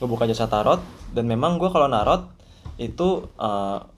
Gue 0.00 0.08
buka 0.08 0.24
jasa 0.24 0.48
tarot, 0.48 0.80
dan 1.12 1.28
memang 1.28 1.60
gue 1.60 1.68
kalau 1.68 1.86
narot 1.86 2.26
itu 2.74 3.28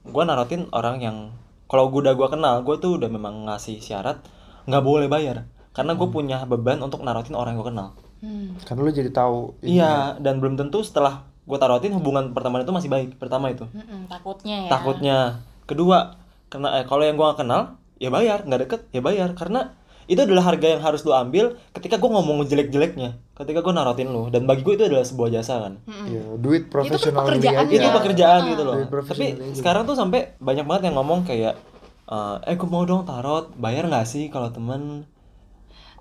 gue 0.03 0.23
narotin 0.23 0.67
orang 0.71 0.99
yang 0.99 1.17
kalau 1.65 1.89
gue 1.89 2.05
udah 2.05 2.13
gue 2.13 2.29
kenal, 2.29 2.61
gue 2.61 2.77
tuh 2.77 3.01
udah 3.01 3.09
memang 3.09 3.49
ngasih 3.49 3.81
syarat 3.81 4.21
nggak 4.69 4.85
boleh 4.85 5.09
bayar, 5.09 5.49
karena 5.73 5.97
gue 5.97 6.05
punya 6.07 6.45
beban 6.45 6.79
untuk 6.79 7.01
narotin 7.01 7.33
orang 7.33 7.57
yang 7.57 7.61
gue 7.65 7.71
kenal. 7.73 7.89
Hmm. 8.21 8.55
Karena 8.63 8.81
lu 8.85 8.93
jadi 8.93 9.11
tahu. 9.11 9.39
Iya, 9.65 10.21
dan 10.21 10.39
belum 10.39 10.55
tentu 10.55 10.85
setelah 10.85 11.27
gue 11.43 11.59
tarotin 11.59 11.93
hubungan 11.95 12.31
pertemanan 12.31 12.63
itu 12.63 12.75
masih 12.75 12.91
baik. 12.91 13.11
Pertama 13.19 13.51
itu. 13.51 13.67
Mm-mm, 13.71 14.07
takutnya 14.07 14.57
ya. 14.67 14.71
Takutnya. 14.71 15.19
Kedua, 15.67 16.15
karena 16.47 16.83
eh, 16.83 16.85
kalau 16.87 17.03
yang 17.03 17.19
gue 17.19 17.27
gak 17.27 17.41
kenal, 17.43 17.81
ya 17.99 18.09
bayar. 18.15 18.47
Nggak 18.47 18.61
deket, 18.67 18.81
ya 18.95 19.01
bayar. 19.03 19.35
Karena 19.35 19.75
itu 20.11 20.19
adalah 20.19 20.51
harga 20.51 20.67
yang 20.67 20.83
harus 20.83 21.07
lu 21.07 21.15
ambil 21.15 21.59
ketika 21.75 21.99
gue 21.99 22.11
ngomong 22.11 22.47
jelek-jeleknya. 22.47 23.19
Ketika 23.35 23.63
gue 23.63 23.73
narotin 23.75 24.09
lu. 24.11 24.31
Dan 24.31 24.47
bagi 24.47 24.63
gue 24.63 24.75
itu 24.79 24.85
adalah 24.87 25.03
sebuah 25.03 25.31
jasa 25.35 25.55
kan. 25.67 25.73
Mm-mm. 25.83 26.07
Iya, 26.11 26.23
duit 26.39 26.71
profesional 26.71 27.27
pekerjaan 27.27 27.65
Itu 27.71 27.89
pekerjaan 27.91 28.41
gitu 28.55 28.63
loh. 28.63 28.77
Tapi 28.87 29.27
aja. 29.35 29.55
sekarang 29.59 29.83
tuh 29.87 29.99
sampai 29.99 30.39
banyak 30.39 30.67
banget 30.67 30.83
yang 30.91 30.97
ngomong 31.03 31.27
kayak, 31.27 31.59
eh, 32.07 32.37
eh 32.47 32.55
gue 32.55 32.69
mau 32.71 32.87
dong 32.87 33.03
tarot, 33.03 33.51
bayar 33.59 33.91
nggak 33.91 34.07
sih 34.07 34.31
kalau 34.31 34.55
temen? 34.55 35.11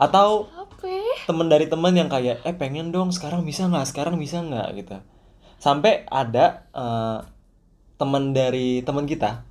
Atau 0.01 0.49
temen 1.29 1.45
dari 1.45 1.69
temen 1.69 1.93
yang 1.93 2.09
kayak 2.09 2.41
eh 2.41 2.55
pengen 2.57 2.89
dong 2.89 3.13
sekarang 3.13 3.45
bisa 3.45 3.69
nggak 3.69 3.85
sekarang 3.85 4.17
bisa 4.17 4.41
nggak 4.41 4.67
gitu 4.73 4.97
sampai 5.61 6.09
ada 6.09 6.65
eh, 6.73 7.19
temen 7.95 8.33
dari 8.33 8.81
temen 8.81 9.05
kita 9.05 9.45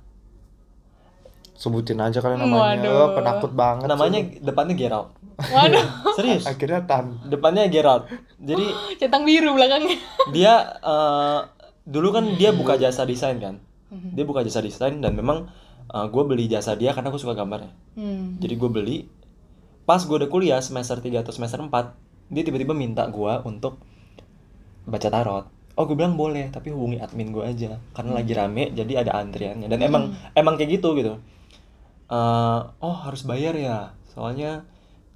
Sebutin 1.55 2.01
aja 2.01 2.25
kalian 2.25 2.41
namanya. 2.41 2.81
Waduh. 2.81 2.89
Oh, 2.89 3.09
penakut 3.13 3.51
banget. 3.53 3.85
namanya 3.85 4.19
sih. 4.19 4.41
depannya 4.41 4.75
Gerald 4.75 5.09
Waduh, 5.37 5.85
serius 6.17 6.43
akhirnya 6.43 6.83
tan. 6.83 7.21
depannya 7.23 7.69
Gerald 7.69 8.09
jadi 8.37 8.65
centang 8.97 9.23
biru 9.23 9.53
belakangnya. 9.53 9.95
dia 10.35 10.53
eh, 10.81 11.39
dulu 11.85 12.11
kan 12.11 12.35
dia 12.35 12.51
buka 12.51 12.75
jasa 12.75 13.05
desain 13.05 13.37
kan 13.37 13.61
dia 13.91 14.23
buka 14.23 14.41
jasa 14.41 14.59
desain 14.59 14.99
dan 14.99 15.13
memang 15.13 15.47
gue 15.91 16.23
beli 16.23 16.47
jasa 16.47 16.71
dia 16.73 16.95
karena 16.95 17.11
gue 17.11 17.19
suka 17.19 17.35
gambarnya 17.35 17.75
Hmm. 17.91 18.39
jadi 18.39 18.55
gue 18.55 18.69
beli 18.71 18.97
pas 19.83 19.99
gue 19.99 20.15
udah 20.15 20.31
kuliah 20.31 20.63
semester 20.63 20.95
3 20.95 21.19
atau 21.19 21.35
semester 21.35 21.59
4 21.59 21.67
dia 22.31 22.47
tiba-tiba 22.47 22.71
minta 22.71 23.03
gue 23.11 23.33
untuk 23.43 23.75
baca 24.87 25.09
tarot 25.11 25.45
oh 25.75 25.83
gue 25.87 25.95
bilang 25.95 26.19
boleh 26.19 26.51
tapi 26.51 26.71
hubungi 26.73 26.99
admin 26.99 27.31
gue 27.31 27.43
aja. 27.45 27.79
Karena 27.95 28.11
lagi 28.19 28.33
rame 28.35 28.71
jadi 28.75 29.07
ada 29.07 29.17
antriannya. 29.19 29.67
Dan 29.71 29.79
emang 29.81 30.03
emang 30.35 30.59
kayak 30.59 30.81
gitu 30.81 30.93
gitu. 30.99 31.19
Eh, 32.11 32.59
oh 32.83 32.95
harus 33.07 33.23
bayar 33.23 33.55
ya. 33.55 33.95
Soalnya 34.11 34.67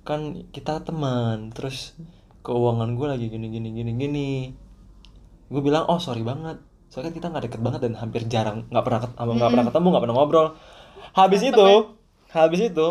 kan 0.07 0.47
kita 0.55 0.85
teman 0.85 1.51
terus 1.51 1.97
keuangan 2.45 2.93
gue 2.93 3.07
lagi 3.09 3.25
gini 3.27 3.51
gini 3.51 3.69
gini 3.75 3.91
gini. 3.99 4.29
Gue 5.51 5.61
bilang 5.61 5.89
oh 5.91 5.99
sorry 5.99 6.23
banget. 6.23 6.61
Soalnya 6.87 7.11
kan 7.11 7.15
kita 7.19 7.27
nggak 7.33 7.43
deket 7.51 7.61
banget 7.61 7.81
dan 7.83 7.93
hampir 7.99 8.21
jarang 8.31 8.69
nggak 8.71 8.85
pernah 8.87 9.01
ketemu 9.03 9.31
nggak 9.35 9.51
pernah 9.51 9.65
ketemu 9.67 9.87
nggak 9.91 10.03
pernah 10.07 10.15
ngobrol. 10.15 10.47
Habis 11.11 11.41
itu 11.43 11.67
habis 12.31 12.61
itu 12.63 12.87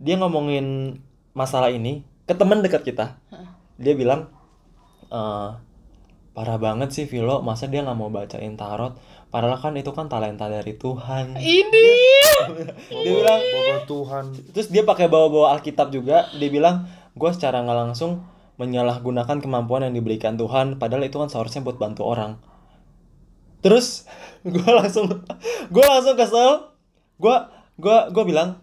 dia 0.00 0.14
ngomongin 0.16 0.96
masalah 1.36 1.68
ini 1.68 2.06
ke 2.24 2.32
teman 2.32 2.64
dekat 2.64 2.86
kita. 2.86 3.20
Dia 3.76 3.92
bilang 3.92 4.32
eh 5.12 5.50
parah 6.38 6.54
banget 6.54 6.94
sih 6.94 7.10
Vilo. 7.10 7.42
Masa 7.42 7.66
dia 7.66 7.82
nggak 7.82 7.98
mau 7.98 8.14
bacain 8.14 8.54
tarot? 8.54 8.94
Padahal 9.26 9.58
kan 9.58 9.74
itu 9.74 9.90
kan 9.90 10.06
talenta 10.06 10.46
dari 10.46 10.78
Tuhan. 10.78 11.34
Ini. 11.34 11.90
dia 12.86 13.12
bilang 13.18 13.42
Bapak 13.42 13.90
Tuhan. 13.90 14.24
terus 14.54 14.70
dia 14.70 14.86
pakai 14.86 15.10
bawa-bawa 15.10 15.58
Alkitab 15.58 15.90
juga. 15.90 16.30
Dia 16.38 16.46
bilang 16.46 16.86
gue 17.18 17.30
secara 17.34 17.58
nggak 17.66 17.78
langsung 17.90 18.22
menyalahgunakan 18.62 19.42
kemampuan 19.42 19.82
yang 19.90 19.98
diberikan 19.98 20.38
Tuhan 20.38 20.78
padahal 20.78 21.02
itu 21.10 21.18
kan 21.18 21.26
seharusnya 21.26 21.66
buat 21.66 21.82
bantu 21.82 22.06
orang. 22.06 22.38
Terus 23.58 24.06
gue 24.46 24.70
langsung 24.70 25.10
gue 25.74 25.84
langsung 25.90 26.14
kesel. 26.14 26.70
Gue 27.18 27.34
gue 27.82 27.98
gue 28.14 28.24
bilang 28.30 28.62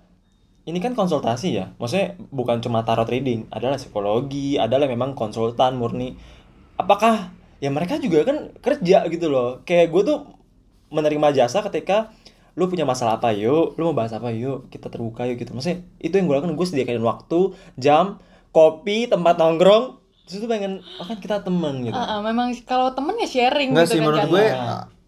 ini 0.63 0.79
kan 0.79 0.95
konsultasi 0.95 1.59
ya? 1.59 1.75
Maksudnya 1.75 2.15
bukan 2.31 2.63
cuma 2.63 2.87
tarot 2.87 3.11
reading. 3.11 3.51
Adalah 3.51 3.75
psikologi 3.75 4.55
adalah 4.55 4.87
memang 4.87 5.11
konsultan 5.11 5.75
murni. 5.75 6.15
Apakah 6.79 7.35
ya 7.63 7.69
mereka 7.71 7.95
juga 8.01 8.27
kan 8.27 8.51
kerja 8.59 9.07
gitu 9.07 9.27
loh. 9.31 9.63
Kayak 9.63 9.91
gue 9.91 10.01
tuh 10.03 10.17
menerima 10.91 11.33
jasa 11.35 11.63
ketika 11.65 12.11
lu 12.55 12.67
punya 12.67 12.83
masalah 12.83 13.19
apa 13.19 13.31
yuk. 13.35 13.75
Lu 13.79 13.91
mau 13.91 13.95
bahas 13.95 14.11
apa 14.15 14.31
yuk. 14.31 14.67
Kita 14.67 14.91
terbuka 14.91 15.27
yuk 15.27 15.39
gitu. 15.39 15.55
Maksudnya 15.55 15.83
itu 16.03 16.13
yang 16.15 16.27
gue 16.27 16.35
lakukan. 16.35 16.55
Gue 16.55 16.67
sediakan 16.67 17.03
waktu 17.03 17.39
jam 17.79 18.19
kopi 18.51 19.07
tempat 19.07 19.39
nongkrong. 19.39 20.03
Terus 20.25 20.41
tuh 20.41 20.49
pengen 20.49 20.81
oh 20.99 21.05
kan 21.05 21.17
kita 21.21 21.45
temen 21.45 21.85
gitu. 21.85 21.95
Ah, 21.95 22.17
ah, 22.17 22.19
memang 22.25 22.51
kalau 22.65 22.91
temen 22.97 23.13
ya 23.21 23.29
sharing 23.29 23.71
Enggak 23.71 23.87
gitu 23.87 23.93
sih 23.93 23.99
kan 24.01 24.05
menurut 24.09 24.25
gue 24.33 24.45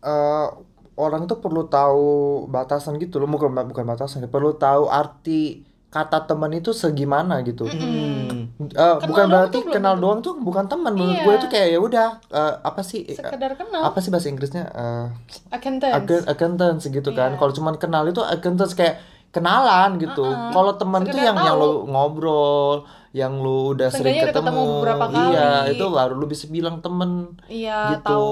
eh, 0.06 0.48
orang 0.94 1.26
tuh 1.26 1.42
perlu 1.42 1.66
tahu 1.68 2.46
batasan 2.48 3.02
gitu 3.02 3.18
loh. 3.18 3.28
Bukan 3.28 3.52
bukan 3.68 3.84
batasan 3.84 4.24
perlu 4.30 4.56
tahu 4.56 4.88
arti 4.88 5.67
kata 6.00 6.26
teman 6.26 6.52
itu 6.52 6.70
segimana 6.72 7.42
gitu. 7.42 7.66
Hmm. 7.66 8.54
Eh, 8.60 8.96
bukan 9.02 9.26
berarti 9.28 9.60
kenal 9.66 9.96
doang 9.96 10.20
tuh 10.20 10.38
bukan 10.38 10.66
teman 10.66 10.92
menurut 10.92 11.10
Iya. 11.12 11.24
gue 11.24 11.34
itu 11.36 11.48
kayak 11.48 11.68
ya 11.68 11.80
udah 11.80 12.08
eh, 12.28 12.54
apa 12.60 12.82
sih 12.82 13.02
eh, 13.04 13.14
sekedar 13.14 13.54
kenal. 13.54 13.82
apa 13.84 13.98
sih 13.98 14.10
bahasa 14.10 14.28
Inggrisnya? 14.28 14.64
Eh, 14.68 15.06
acquaintance. 15.50 15.94
acquaint- 15.96 16.28
acquaintance 16.28 16.84
gitu 16.88 17.10
kan. 17.12 17.30
Iya. 17.32 17.38
kalau 17.38 17.52
cuman 17.52 17.76
kenal 17.76 18.06
itu 18.06 18.20
acquaintance 18.20 18.74
kayak 18.74 19.02
kenalan 19.38 19.90
gitu 19.98 20.24
Uh-uh. 20.24 20.50
kalau 20.50 20.74
teman 20.74 21.02
itu 21.02 21.14
Sekedar 21.14 21.28
yang 21.28 21.38
yang 21.40 21.56
tahu. 21.56 21.62
lu 21.62 21.70
ngobrol 21.88 22.72
yang 23.12 23.34
lu 23.36 23.72
udah 23.72 23.90
sering 23.90 24.14
ketemu, 24.16 24.30
ketemu 24.32 24.62
beberapa 24.76 25.06
iya 25.26 25.48
kali. 25.64 25.74
itu 25.74 25.86
baru 25.88 26.14
lu 26.14 26.26
bisa 26.26 26.46
bilang 26.48 26.76
temen 26.78 27.10
iya 27.48 27.96
gitu. 27.96 28.06
tahu 28.06 28.30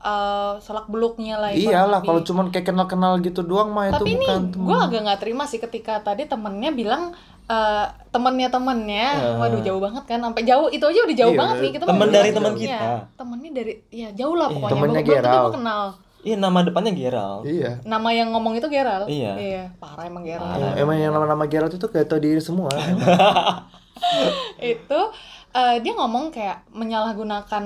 uh, 0.00 0.52
selak 0.58 0.86
beluknya 0.86 1.36
lah 1.36 1.50
iyalah 1.50 2.00
kalau 2.00 2.18
cuman 2.20 2.48
kayak 2.48 2.66
kenal 2.66 2.84
kenal 2.84 3.18
gitu 3.18 3.42
doang 3.42 3.70
mah 3.70 3.88
itu 3.88 3.94
tapi 3.96 4.10
ini 4.12 4.24
bukan 4.24 4.42
temen 4.48 4.64
gue 4.64 4.78
agak 4.80 5.00
nggak 5.02 5.20
terima 5.20 5.44
sih 5.44 5.58
ketika 5.58 6.00
tadi 6.00 6.24
temennya 6.24 6.70
bilang 6.70 7.02
eh 7.44 7.84
temennya 8.08 8.48
temennya 8.48 9.06
Ya. 9.14 9.36
waduh 9.36 9.60
jauh 9.60 9.76
banget 9.78 10.04
kan 10.06 10.18
sampai 10.18 10.42
jauh 10.42 10.66
itu 10.66 10.80
aja 10.82 11.00
udah 11.02 11.16
jauh 11.18 11.30
Iya, 11.30 11.38
banget 11.38 11.56
nih 11.58 11.70
kita 11.70 11.84
Temen 11.84 12.08
dari 12.08 12.30
temen 12.30 12.50
jauhnya. 12.50 12.64
kita. 12.72 12.88
temennya 13.14 13.50
dari 13.52 13.72
ya 13.92 14.08
jauh 14.10 14.34
lah 14.34 14.48
Iya. 14.48 14.54
pokoknya 14.56 14.72
Temennya 14.72 15.02
gue 15.04 15.18
kenal 15.52 15.84
iya 16.24 16.36
nama 16.40 16.64
depannya 16.64 16.92
Gerald. 16.96 17.44
Iya. 17.44 17.84
Nama 17.84 18.08
yang 18.16 18.32
ngomong 18.32 18.56
itu 18.56 18.66
Gerald? 18.72 19.06
Iya. 19.06 19.76
parah 19.76 20.08
emang 20.08 20.24
Gerald. 20.24 20.56
Ya, 20.56 20.80
emang 20.80 20.96
yang 20.96 21.12
nama-nama 21.12 21.44
Geralt 21.44 21.76
itu 21.76 21.86
kayak 21.86 22.08
tau 22.08 22.18
diri 22.18 22.40
semua. 22.40 22.72
Itu 24.58 25.00
eh, 25.54 25.76
dia 25.84 25.92
ngomong 25.94 26.34
kayak 26.34 26.66
menyalahgunakan 26.74 27.64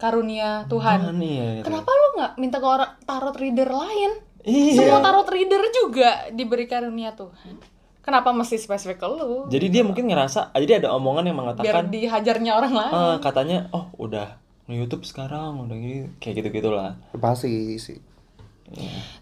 karunia 0.00 0.66
Tuhan. 0.66 0.98
Tuhan, 0.98 1.16
iya, 1.22 1.62
gitu. 1.62 1.70
kenapa 1.70 1.90
lu 1.94 2.08
nggak 2.18 2.32
minta 2.42 2.58
ke 2.58 2.66
orang 2.66 2.92
tarot 3.06 3.36
reader 3.38 3.70
lain? 3.70 4.10
Iya. 4.42 4.74
Semua 4.82 4.98
tarot 4.98 5.28
reader 5.30 5.62
juga 5.70 6.26
diberi 6.34 6.66
karunia 6.66 7.14
Tuhan. 7.14 7.62
Kenapa 8.02 8.34
mesti 8.34 8.58
spesifik 8.58 8.98
ke 8.98 9.06
lu? 9.06 9.46
Jadi 9.46 9.70
dia 9.70 9.86
mungkin 9.86 10.10
ngerasa 10.10 10.50
jadi 10.58 10.82
ada 10.82 10.90
omongan 10.98 11.30
yang 11.30 11.38
biar 11.38 11.54
mengatakan 11.54 11.86
dihajarnya 11.86 12.52
orang 12.58 12.72
lain. 12.74 12.92
eh, 12.98 13.16
katanya 13.22 13.58
oh 13.70 13.94
udah 13.94 14.41
YouTube 14.70 15.02
sekarang 15.02 15.66
udah 15.66 15.76
gini 15.76 15.98
kayak 16.22 16.42
gitu 16.42 16.48
gitulah 16.62 16.94
pasti 17.18 17.76
sih. 17.82 17.98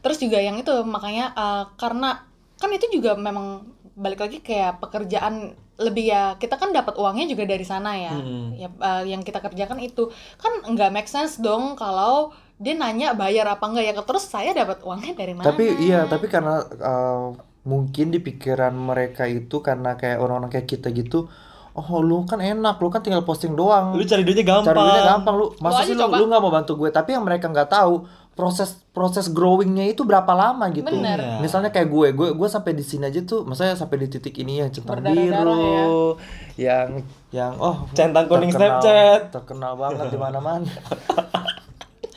Terus 0.04 0.18
juga 0.20 0.38
yang 0.38 0.60
itu 0.60 0.70
makanya 0.84 1.32
eh, 1.32 1.64
karena 1.80 2.24
kan 2.60 2.70
itu 2.70 3.00
juga 3.00 3.16
memang 3.16 3.64
balik 3.96 4.20
lagi 4.20 4.38
kayak 4.44 4.80
pekerjaan 4.84 5.56
lebih 5.80 6.12
ya 6.12 6.36
kita 6.36 6.60
kan 6.60 6.76
dapat 6.76 6.92
uangnya 7.00 7.24
juga 7.32 7.48
dari 7.48 7.64
sana 7.64 7.96
ya. 7.96 8.14
Hmm. 8.14 8.52
ya 8.54 8.68
eh, 8.68 9.04
yang 9.08 9.24
kita 9.24 9.40
kerjakan 9.40 9.80
itu. 9.80 10.12
Kan 10.36 10.76
nggak 10.76 10.92
make 10.92 11.10
sense 11.10 11.40
dong 11.40 11.74
kalau 11.74 12.36
dia 12.60 12.76
nanya 12.76 13.16
bayar 13.16 13.48
apa 13.48 13.64
enggak 13.64 13.84
ya 13.88 13.92
terus 14.04 14.28
saya 14.28 14.52
dapat 14.52 14.84
uangnya 14.84 15.16
dari 15.16 15.32
mana? 15.32 15.48
Tapi 15.48 15.80
iya 15.80 16.04
tapi 16.04 16.28
karena 16.28 16.60
uh, 16.60 17.32
mungkin 17.64 18.12
di 18.12 18.20
pikiran 18.20 18.76
mereka 18.76 19.24
itu 19.24 19.64
karena 19.64 19.96
kayak 19.96 20.20
orang-orang 20.20 20.52
kayak 20.52 20.68
kita 20.68 20.92
gitu 20.92 21.32
oh 21.72 22.00
lu 22.00 22.22
kan 22.24 22.38
enak 22.38 22.76
lu 22.76 22.88
kan 22.88 22.98
tinggal 22.98 23.22
posting 23.22 23.52
doang 23.52 23.94
lu 23.94 24.02
cari 24.02 24.22
duitnya 24.22 24.42
gampang 24.42 24.66
cari 24.66 24.78
duitnya 24.80 25.04
gampang 25.08 25.34
lu 25.34 25.46
masa 25.58 25.82
sih 25.82 25.94
lu 25.94 26.02
coba. 26.02 26.16
lu 26.18 26.24
nggak 26.26 26.40
mau 26.40 26.52
bantu 26.52 26.72
gue 26.76 26.90
tapi 26.90 27.14
yang 27.14 27.22
mereka 27.22 27.46
nggak 27.46 27.68
tahu 27.68 28.04
proses 28.30 28.80
proses 28.90 29.28
growingnya 29.28 29.84
itu 29.86 30.00
berapa 30.00 30.32
lama 30.32 30.64
gitu 30.70 30.88
Bener. 30.88 31.18
Iya. 31.18 31.38
misalnya 31.38 31.68
kayak 31.68 31.86
gue 31.86 32.08
gue 32.10 32.28
gue 32.32 32.48
sampai 32.48 32.72
di 32.72 32.82
sini 32.82 33.06
aja 33.06 33.20
tuh 33.20 33.44
maksudnya 33.44 33.74
sampai 33.74 34.00
di 34.00 34.08
titik 34.08 34.34
ini 34.34 34.58
yang 34.58 34.70
centang 34.70 35.04
biru 35.04 36.16
yang 36.56 37.04
yang 37.30 37.52
oh 37.58 37.86
Centang 37.92 38.26
kuning 38.26 38.48
terkenal- 38.48 38.80
Snapchat. 38.80 39.20
terkenal 39.30 39.72
banget 39.76 40.06
di 40.08 40.18
mana-mana 40.18 40.66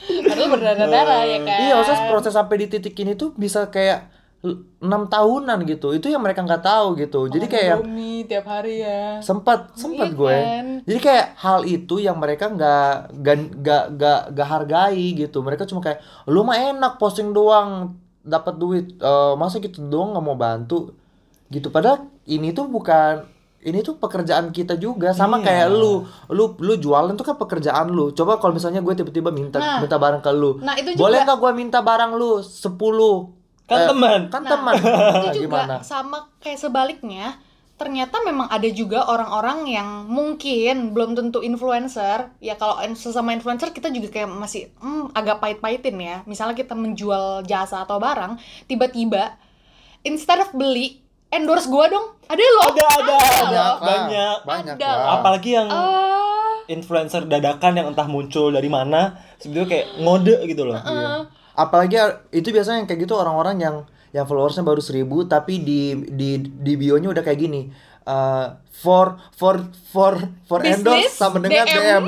padahal 0.03 0.49
berdarah-darah 0.49 1.21
ya 1.25 1.39
kan 1.41 1.59
iya 1.61 1.73
maksudnya 1.75 2.01
proses 2.07 2.33
sampai 2.33 2.55
di 2.57 2.67
titik 2.69 2.95
ini 2.95 3.13
tuh 3.13 3.31
bisa 3.33 3.67
kayak 3.67 4.09
enam 4.77 5.07
tahunan 5.07 5.63
gitu. 5.63 5.95
Itu 5.95 6.07
yang 6.07 6.19
mereka 6.19 6.43
nggak 6.43 6.61
tahu 6.61 6.99
gitu. 6.99 7.31
Jadi 7.31 7.45
kayak 7.47 7.67
yang 7.69 7.81
Indomie 7.81 8.27
tiap 8.27 8.45
hari 8.45 8.83
ya. 8.83 9.17
Sempat 9.19 9.71
sempat 9.73 10.11
Iya 10.11 10.19
gue 10.19 10.35
kan? 10.35 10.65
jadi 10.83 10.99
kayak 10.99 11.27
hal 11.37 11.59
itu 11.63 11.95
yang 11.97 12.19
mereka 12.19 12.51
nggak 12.51 13.15
nggak 13.15 13.37
nggak 13.89 14.19
nggak 14.35 14.47
hargai 14.49 15.05
gitu. 15.17 15.39
Mereka 15.39 15.63
cuma 15.63 15.79
kayak 15.79 16.03
lu 16.25 16.43
mah 16.43 16.55
enak 16.55 16.97
posting 16.97 17.31
doang 17.31 17.95
dapat 18.21 18.55
duit. 18.57 18.85
Eh, 18.93 19.33
masa 19.33 19.57
gitu 19.57 19.79
doang 19.81 20.11
nggak 20.11 20.25
mau 20.25 20.35
bantu? 20.35 20.91
Gitu. 21.47 21.69
Padahal 21.69 22.03
ini 22.25 22.51
tuh 22.51 22.67
bukan 22.67 23.23
ini 23.63 23.79
tuh 23.79 23.95
pekerjaan 23.95 24.51
kita 24.51 24.75
juga. 24.75 25.15
Sama 25.15 25.39
Iya. 25.39 25.45
kayak 25.45 25.67
lu. 25.71 26.03
Lu 26.29 26.59
lu 26.59 26.73
jualan 26.75 27.15
tuh 27.15 27.23
kan 27.23 27.39
pekerjaan 27.39 27.87
lu. 27.87 28.11
Coba 28.11 28.35
kalau 28.35 28.51
misalnya 28.51 28.83
gue 28.83 28.91
tiba-tiba 28.91 29.31
minta 29.31 29.55
Nah. 29.55 29.79
minta 29.79 29.95
barang 29.95 30.19
ke 30.19 30.31
lu. 30.31 30.59
Nah, 30.59 30.75
itu 30.75 30.91
boleh 30.93 31.23
juga- 31.23 31.25
nggak 31.25 31.39
gue 31.39 31.51
minta 31.53 31.79
barang 31.79 32.11
lu? 32.11 32.43
10 32.43 33.39
Kan 33.75 33.89
teman. 33.89 34.19
kan 34.27 34.41
Nah, 34.41 34.51
teman 34.51 34.73
itu 34.75 34.89
juga 35.35 35.39
gimana 35.41 35.75
sama 35.81 36.17
kayak 36.37 36.59
sebaliknya 36.59 37.37
ternyata 37.73 38.21
memang 38.21 38.47
ada 38.47 38.69
juga 38.69 39.03
orang-orang 39.03 39.65
yang 39.67 39.89
mungkin 40.07 40.93
belum 40.93 41.13
tentu 41.13 41.41
influencer 41.41 42.31
ya 42.39 42.53
kalau 42.53 42.77
sesama 42.93 43.33
influencer 43.33 43.69
kita 43.69 43.89
juga 43.89 44.07
kayak 44.09 44.29
masih 44.29 44.69
hmm, 44.77 45.11
agak 45.11 45.37
pahit-pahitin 45.37 45.97
ya 45.97 46.15
misalnya 46.23 46.53
kita 46.53 46.73
menjual 46.73 47.41
jasa 47.43 47.81
atau 47.81 47.97
barang 47.97 48.37
tiba-tiba 48.65 49.35
instead 50.01 50.37
of 50.37 50.53
beli 50.53 51.01
endorse 51.27 51.65
gua 51.65 51.89
dong 51.89 52.07
ada 52.25 52.39
loh 52.39 52.63
Ada, 52.69 52.85
ada, 52.93 53.15
ada. 53.17 53.49
loh. 53.49 53.73
Banyak. 53.81 54.37
banyak 54.45 54.75
Ada. 54.77 54.87
lah. 54.87 55.07
apalagi 55.17 55.49
yang 55.51 55.67
Ah, 55.67 56.55
influencer 56.65 57.25
dadakan 57.25 57.73
yang 57.73 57.87
entah 57.89 58.05
muncul 58.05 58.47
dari 58.47 58.69
mana 58.69 59.17
sebetulnya 59.35 59.67
kayak 59.67 59.87
ngode 59.99 60.35
gitu 60.45 60.63
loh 60.63 60.77
ah. 60.77 61.25
Apalagi 61.53 61.97
itu 62.31 62.49
biasanya 62.49 62.83
yang 62.83 62.89
kayak 62.89 63.05
gitu 63.05 63.13
orang-orang 63.13 63.57
yang 63.61 63.75
yang 64.13 64.25
followersnya 64.25 64.61
baru 64.61 64.77
seribu 64.77 65.25
tapi 65.25 65.61
di 65.61 65.81
di 66.13 66.37
di 66.37 66.73
bio-nya 66.77 67.09
udah 67.09 67.23
kayak 67.25 67.39
gini 67.39 67.69
eh, 68.05 68.45
for 68.73 69.15
for 69.31 69.63
for 69.89 70.17
for 70.43 70.59
Business, 70.59 70.81
endorse 70.81 71.13
sama 71.13 71.37
dengan 71.39 71.65
DM. 71.65 72.03
DM. 72.03 72.05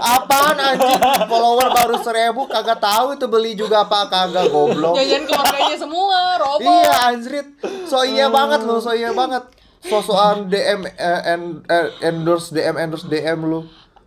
Apaan 0.00 0.56
anjing? 0.58 1.00
Follower 1.28 1.68
baru 1.70 1.96
seribu 2.02 2.44
kagak 2.44 2.80
tahu 2.80 3.14
itu 3.14 3.26
beli 3.26 3.52
juga 3.54 3.84
apa 3.84 4.08
kagak 4.08 4.50
goblok. 4.50 4.96
jajan 4.96 5.22
keluarganya 5.24 5.76
semua 5.76 6.18
robot 6.36 6.66
iya 6.66 6.94
anjrit. 7.06 7.46
So 7.86 8.02
iya 8.02 8.26
banget 8.28 8.64
lu, 8.64 8.80
so 8.80 8.90
iya 8.90 9.12
banget. 9.12 9.44
Sosokan 9.80 10.50
DM 10.50 10.82
eh, 10.88 11.20
en- 11.30 11.62
eh, 11.64 11.88
endorse 12.02 12.50
DM 12.50 12.74
endorse 12.74 13.06
DM 13.06 13.38
lu. 13.46 13.62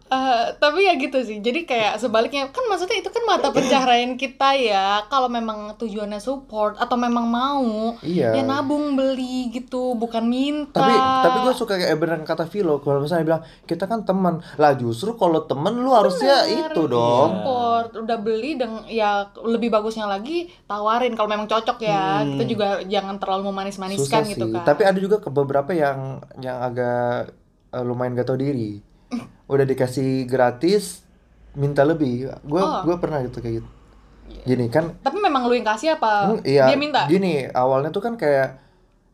Eh, 0.10 0.46
tapi 0.58 0.90
ya 0.90 0.98
gitu 0.98 1.22
sih. 1.22 1.38
Jadi 1.38 1.70
kayak 1.70 2.02
sebaliknya 2.02 2.50
kan 2.50 2.66
maksudnya 2.66 2.98
itu 2.98 3.14
kan 3.14 3.24
mata 3.30 3.54
pencaharian 3.54 4.18
kita 4.18 4.58
ya. 4.58 5.06
Kalau 5.06 5.30
memang 5.30 5.78
tujuannya 5.78 6.18
support 6.18 6.82
atau 6.82 6.98
memang 6.98 7.30
mau 7.30 7.94
Iya. 8.02 8.34
ya 8.34 8.42
nabung 8.42 8.98
beli 8.98 9.54
gitu 9.54 9.94
bukan 9.94 10.26
minta. 10.26 10.82
Tapi 10.82 10.94
tapi 10.98 11.38
gue 11.46 11.54
suka 11.54 11.78
kayak 11.78 11.94
beneran 12.02 12.26
kata 12.26 12.50
Vilo 12.50 12.82
kalau 12.82 13.06
misalnya 13.06 13.22
bilang 13.24 13.44
kita 13.70 13.86
kan 13.86 14.02
teman. 14.02 14.42
Lah 14.58 14.74
justru 14.74 15.14
kalau 15.14 15.46
temen 15.46 15.78
lu 15.78 15.94
harusnya 15.94 16.42
Bener, 16.42 16.74
itu 16.74 16.82
dong. 16.90 17.30
Support 17.46 17.90
udah 18.02 18.18
beli 18.18 18.58
dan 18.58 18.90
ya 18.90 19.30
lebih 19.46 19.70
bagusnya 19.70 20.10
lagi 20.10 20.50
tawarin. 20.66 21.14
Kalau 21.14 21.30
memang 21.30 21.46
cocok 21.46 21.78
ya 21.80 22.26
Hmm. 22.26 22.34
kita 22.34 22.44
juga 22.50 22.68
jangan 22.82 23.22
terlalu 23.22 23.54
memanis-maniskan 23.54 24.26
gitu 24.26 24.50
kan. 24.50 24.66
Tapi 24.66 24.90
ada 24.90 24.98
juga 24.98 25.22
ke 25.22 25.30
beberapa 25.30 25.70
yang 25.70 26.18
yang 26.42 26.58
agak 26.60 27.30
eh, 27.70 27.84
lumayan 27.86 28.18
gak 28.18 28.26
tau 28.26 28.34
diri 28.34 28.89
udah 29.46 29.66
dikasih 29.66 30.26
gratis 30.26 31.02
minta 31.54 31.82
lebih 31.82 32.30
gue 32.44 32.62
Oh. 32.62 32.86
gue 32.86 32.96
pernah 32.98 33.20
gitu 33.22 33.40
kayak 33.40 33.62
gitu 33.62 33.70
gini 34.46 34.70
kan 34.70 34.94
tapi 35.02 35.18
memang 35.18 35.50
lu 35.50 35.58
yang 35.58 35.66
kasih 35.66 35.98
apa 35.98 36.14
Hmm, 36.30 36.40
iya, 36.46 36.70
dia 36.70 36.78
minta 36.78 37.10
Gini, 37.10 37.50
awalnya 37.50 37.90
tuh 37.90 38.00
kan 38.00 38.14
kayak 38.14 38.62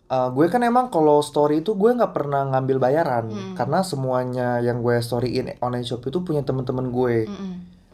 uh, 0.05 0.27
gue 0.29 0.45
kan 0.47 0.59
emang 0.59 0.91
kalau 0.91 1.23
story 1.23 1.63
itu 1.63 1.71
gue 1.71 1.95
nggak 1.95 2.11
pernah 2.11 2.43
ngambil 2.51 2.77
bayaran 2.77 3.25
Hmm. 3.31 3.53
karena 3.55 3.79
semuanya 3.81 4.59
yang 4.59 4.83
gue 4.83 4.99
storyin 4.99 5.55
online 5.59 5.87
shop 5.87 6.03
itu 6.03 6.19
punya 6.19 6.43
temen-temen 6.43 6.91
gue. 6.91 7.25
Mm-mm. 7.25 7.53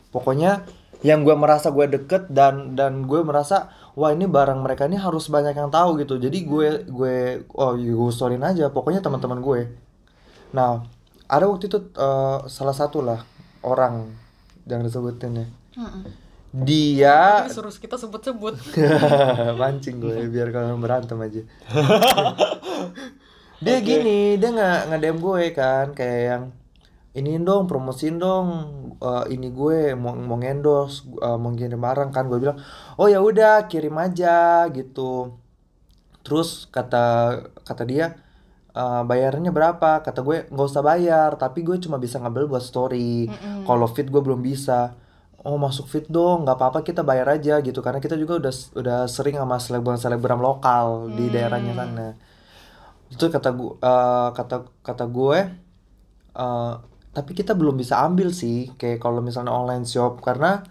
Pokoknya 0.10 0.66
yang 1.02 1.22
gue 1.22 1.34
merasa 1.34 1.70
gue 1.70 1.88
deket 1.88 2.28
dan 2.28 2.74
dan 2.74 3.06
gue 3.06 3.22
merasa 3.22 3.70
wah 3.94 4.10
ini 4.10 4.26
barang 4.26 4.60
mereka 4.60 4.86
ini 4.86 4.98
harus 4.98 5.30
banyak 5.30 5.54
yang 5.54 5.70
tahu 5.70 5.98
gitu. 5.98 6.18
Jadi 6.18 6.44
gue 6.44 6.68
gue 6.84 7.16
oh 7.54 7.78
gue 7.78 8.12
storyin 8.12 8.42
aja. 8.42 8.68
Pokoknya 8.68 9.00
teman-teman 9.00 9.40
gue. 9.40 9.62
Nah 10.52 10.84
ada 11.32 11.48
waktu 11.48 11.72
itu 11.72 11.80
uh, 11.96 12.44
salah 12.52 12.76
satu 12.76 13.00
lah 13.00 13.24
orang 13.64 14.12
jangan 14.68 14.84
disebutin 14.84 15.32
ya. 15.40 15.48
Dia 16.52 17.48
Tapi 17.48 17.48
disuruh 17.48 17.72
kita 17.72 17.96
sebut-sebut. 17.96 18.60
Mancing 19.60 20.04
gue 20.04 20.28
biar 20.28 20.52
kalian 20.52 20.84
berantem 20.84 21.16
aja. 21.24 21.42
Dia 23.62 23.78
gini 23.78 24.42
dia 24.42 24.50
nggak 24.50 24.90
nge 24.90 24.98
DM 25.06 25.18
gue 25.22 25.44
kan 25.54 25.94
kayak 25.94 26.22
yang 26.34 26.44
ini 27.14 27.38
dong 27.46 27.70
promosiin 27.70 28.18
dong 28.18 28.48
eh, 28.98 29.26
ini 29.38 29.54
gue 29.54 29.94
mau 29.94 30.18
mau 30.18 30.34
ngendorse 30.42 31.06
eh, 31.22 31.38
mau 31.38 31.54
kirim 31.54 31.78
barang 31.78 32.10
kan 32.10 32.26
gue 32.26 32.42
bilang 32.42 32.58
oh 32.98 33.06
ya 33.06 33.22
udah 33.22 33.70
kirim 33.70 33.94
aja 34.02 34.66
gitu. 34.74 35.38
Terus 36.26 36.66
kata 36.74 37.38
kata 37.62 37.84
dia 37.86 38.18
"Eh, 38.72 39.02
bayarnya 39.04 39.52
berapa? 39.52 40.00
Kata 40.00 40.20
gue 40.24 40.48
nggak 40.48 40.68
usah 40.72 40.84
bayar. 40.84 41.36
Tapi 41.36 41.60
gue 41.68 41.76
cuma 41.84 42.00
bisa 42.00 42.18
ngambil 42.24 42.48
buat 42.48 42.64
story. 42.64 43.28
Mm-mm. 43.28 43.68
kalau 43.68 43.88
fit 43.92 44.08
gue 44.08 44.22
belum 44.24 44.40
bisa 44.40 44.96
oh 45.42 45.58
masuk 45.58 45.90
fit 45.90 46.06
dong 46.06 46.46
nggak 46.46 46.54
apa-apa 46.54 46.80
kita 46.86 47.02
bayar 47.04 47.28
aja 47.36 47.60
gitu. 47.60 47.80
Karena 47.84 48.00
kita 48.00 48.16
juga 48.16 48.40
udah 48.40 48.54
udah 48.80 49.00
sering 49.12 49.36
sama 49.42 49.58
selebgram 49.60 49.98
selebgram 50.00 50.40
lokal 50.40 51.12
di 51.12 51.28
daerahnya 51.34 51.74
sana. 51.76 52.08
Itu 53.12 53.28
kata 53.28 53.50
gue 53.52 53.74
kata 54.38 54.56
kata 54.88 55.06
gue 55.10 55.40
eh, 56.38 56.74
tapi 57.12 57.32
kita 57.36 57.52
belum 57.60 57.76
bisa 57.76 58.00
ambil 58.08 58.32
sih. 58.32 58.72
Kayak 58.80 59.04
kalau 59.04 59.20
misalnya 59.20 59.52
online 59.52 59.84
shop 59.84 60.24
karena 60.24 60.64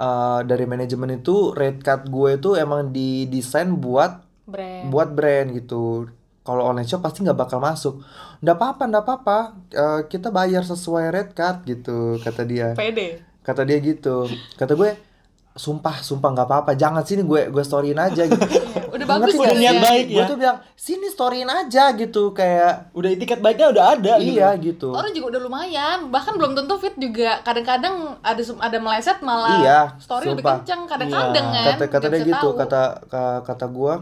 eh, 0.00 0.40
dari 0.48 0.64
manajemen 0.64 1.20
itu 1.20 1.52
rate 1.52 1.82
card 1.84 2.08
gue 2.08 2.30
itu 2.40 2.50
emang 2.56 2.88
didesain 2.94 3.68
buat 3.76 4.24
brand. 4.48 4.84
buat 4.92 5.08
brand 5.12 5.48
gitu 5.58 6.08
kalau 6.44 6.62
online 6.62 6.84
shop 6.84 7.00
pasti 7.00 7.20
nggak 7.20 7.34
bakal 7.38 7.58
masuk 7.58 8.04
nggak 8.38 8.54
apa-apa 8.54 8.82
nggak 8.86 9.02
apa-apa 9.02 9.38
Eh, 9.70 10.00
kita 10.06 10.28
bayar 10.28 10.62
sesuai 10.62 11.08
rate 11.08 11.32
card 11.32 11.64
gitu 11.64 11.98
kata 12.18 12.44
dia 12.44 12.72
pede 12.72 13.24
kata 13.40 13.64
dia 13.64 13.76
gitu 13.78 14.28
kata 14.54 14.72
gue 14.72 14.92
sumpah 15.54 15.96
sumpah 16.00 16.30
nggak 16.30 16.46
apa-apa 16.46 16.70
jangan 16.74 17.00
sini 17.00 17.22
gue 17.22 17.46
gue 17.46 17.62
storyin 17.62 17.94
aja 17.96 18.26
gitu 18.26 18.42
udah 18.94 19.06
bagus 19.08 19.30
Ngerti 19.30 19.38
kan 19.38 19.46
nggak? 19.46 19.60
niat 19.60 19.72
ya? 19.72 19.82
baik 19.82 20.04
gue 20.08 20.16
ya. 20.16 20.26
tuh 20.26 20.36
bilang 20.36 20.58
sini 20.74 21.06
storyin 21.08 21.46
aja 21.48 21.84
gitu 21.92 22.22
kayak 22.30 22.90
Udah 22.92 23.08
etiket 23.08 23.38
baiknya 23.38 23.70
udah 23.70 23.84
ada 23.92 24.12
gitu. 24.16 24.34
iya 24.34 24.48
gitu 24.56 24.88
orang 24.90 25.10
juga 25.10 25.26
udah 25.32 25.42
lumayan 25.42 25.98
bahkan 26.08 26.34
belum 26.34 26.54
tentu 26.54 26.74
fit 26.76 26.94
juga 26.96 27.38
kadang-kadang 27.40 27.94
ada 28.20 28.42
ada 28.60 28.78
meleset 28.78 29.18
malah 29.20 29.56
Iya, 29.56 29.80
story 29.96 30.24
lebih 30.28 30.42
sumpah. 30.42 30.54
kenceng 30.60 30.82
kadang-kadang 30.84 31.46
Iya. 31.46 31.62
kan 31.62 31.72
kata 31.72 31.84
kata 31.88 32.06
dia 32.12 32.22
gitu 32.26 32.34
tahu. 32.44 32.58
kata 32.58 32.80
ka- 33.04 33.42
kata 33.44 33.66
gue 33.68 33.94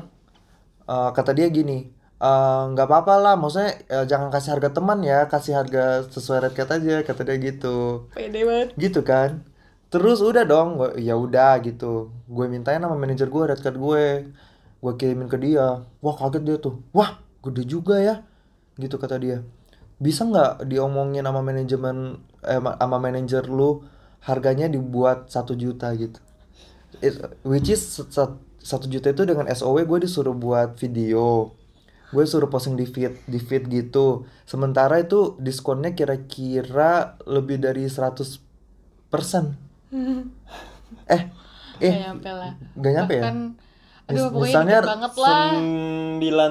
eh, 0.86 1.10
kata 1.12 1.30
dia 1.32 1.46
gini 1.48 1.78
eh, 2.22 2.62
nggak 2.72 2.86
apa-apa 2.88 3.14
lah 3.24 3.34
maksudnya 3.40 3.70
eh, 3.90 4.04
jangan 4.10 4.28
kasih 4.34 4.50
harga 4.54 4.70
teman 4.76 4.98
ya 5.02 5.18
kasih 5.32 5.54
harga 5.58 6.06
sesuai 6.14 6.38
rate 6.48 6.56
card 6.58 6.70
aja 6.78 6.94
kata 7.08 7.20
dia 7.28 7.36
gitu. 7.48 8.06
Pede 8.14 8.40
banget. 8.48 8.68
Gitu 8.78 9.00
kan? 9.02 9.30
Terus 9.92 10.18
udah 10.24 10.44
dong 10.48 10.68
ya 10.96 11.14
udah 11.18 11.60
gitu. 11.66 12.08
Gue 12.30 12.46
mintain 12.48 12.80
sama 12.80 12.96
manajer 12.96 13.28
gue 13.28 13.42
rate 13.50 13.62
card 13.64 13.76
gue. 13.76 14.06
Gue 14.82 14.92
kirimin 14.98 15.28
ke 15.30 15.38
dia. 15.38 15.82
Wah 16.04 16.14
kaget 16.20 16.42
dia 16.48 16.56
tuh. 16.62 16.74
Wah 16.96 17.18
gede 17.44 17.62
juga 17.66 17.98
ya 17.98 18.14
gitu 18.78 18.96
kata 19.02 19.16
dia. 19.20 19.38
Bisa 20.00 20.26
nggak 20.26 20.66
diomongin 20.70 21.22
sama 21.26 21.40
manajemen 21.44 22.18
eh, 22.42 22.58
ma- 22.62 22.78
sama 22.78 22.98
manajer 22.98 23.44
lu 23.46 23.82
harganya 24.22 24.66
dibuat 24.70 25.30
satu 25.30 25.52
juta 25.58 25.90
gitu? 25.98 26.18
It- 27.02 27.18
which 27.42 27.68
is 27.70 27.82
satu 28.62 28.86
juta 28.86 29.10
itu 29.10 29.22
dengan 29.26 29.46
SOW 29.50 29.82
gue 29.82 29.98
disuruh 30.06 30.34
buat 30.34 30.78
video 30.78 31.50
gue 32.12 32.22
suruh 32.22 32.46
posting 32.46 32.74
di 32.74 32.84
feed 32.84 33.24
di 33.24 33.38
feed 33.38 33.66
gitu 33.66 34.06
sementara 34.42 34.96
itu 34.96 35.18
diskonnya 35.38 35.92
kira-kira 35.92 36.92
lebih 37.24 37.56
dari 37.56 37.84
100 37.84 38.20
persen 39.08 39.56
eh 41.06 41.22
eh 41.78 41.90
Nggak 41.90 42.00
nyampe 42.02 42.30
lah 42.30 42.52
nggak 42.72 42.92
nyampe 42.94 43.14
ya 43.14 43.22
Bahkan, 43.22 43.36
aduh 44.02 44.12
Mis- 44.12 44.22
pokoknya 44.24 44.44
misalnya 44.44 44.76
dikit 44.76 44.90
banget 44.90 45.12
lah 45.16 45.50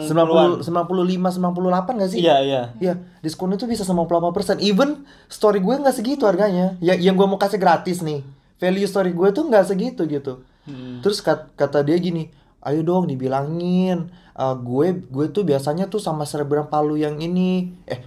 Sembilan 0.01 0.27
puluhan. 0.27 0.49
90 0.59 0.65
95 0.65 1.39
98 1.87 1.99
gak 1.99 2.09
sih 2.09 2.19
Iya 2.19 2.35
iya. 2.41 2.61
Iya, 2.77 2.93
diskon 3.21 3.51
itu 3.51 3.63
bisa 3.65 3.83
98%. 3.83 4.59
Even 4.59 4.89
story 5.27 5.59
gue 5.59 5.75
nggak 5.77 5.93
segitu 5.93 6.25
harganya. 6.25 6.75
Ya, 6.79 6.91
yang 6.93 7.13
gue 7.13 7.23
mau 7.23 7.37
kasih 7.37 7.55
gratis 7.55 8.01
nih. 8.01 8.19
Value 8.57 8.83
story 8.83 9.11
gue 9.11 9.29
tuh 9.29 9.45
nggak 9.45 9.63
segitu 9.65 10.03
gitu. 10.05 10.43
Hmm. 10.63 10.99
Terus 10.99 11.19
kat- 11.19 11.47
kata 11.53 11.81
dia 11.81 11.95
gini, 11.95 12.27
ayo 12.65 12.79
dong 12.85 13.09
dibilangin. 13.09 14.09
Eh, 14.37 14.55
gue 14.61 14.87
gue 15.05 15.25
tuh 15.29 15.43
biasanya 15.43 15.89
tuh 15.91 15.99
sama 16.01 16.23
selebgram 16.25 16.69
Palu 16.71 16.97
yang 16.97 17.17
ini. 17.19 17.73
Eh, 17.85 17.99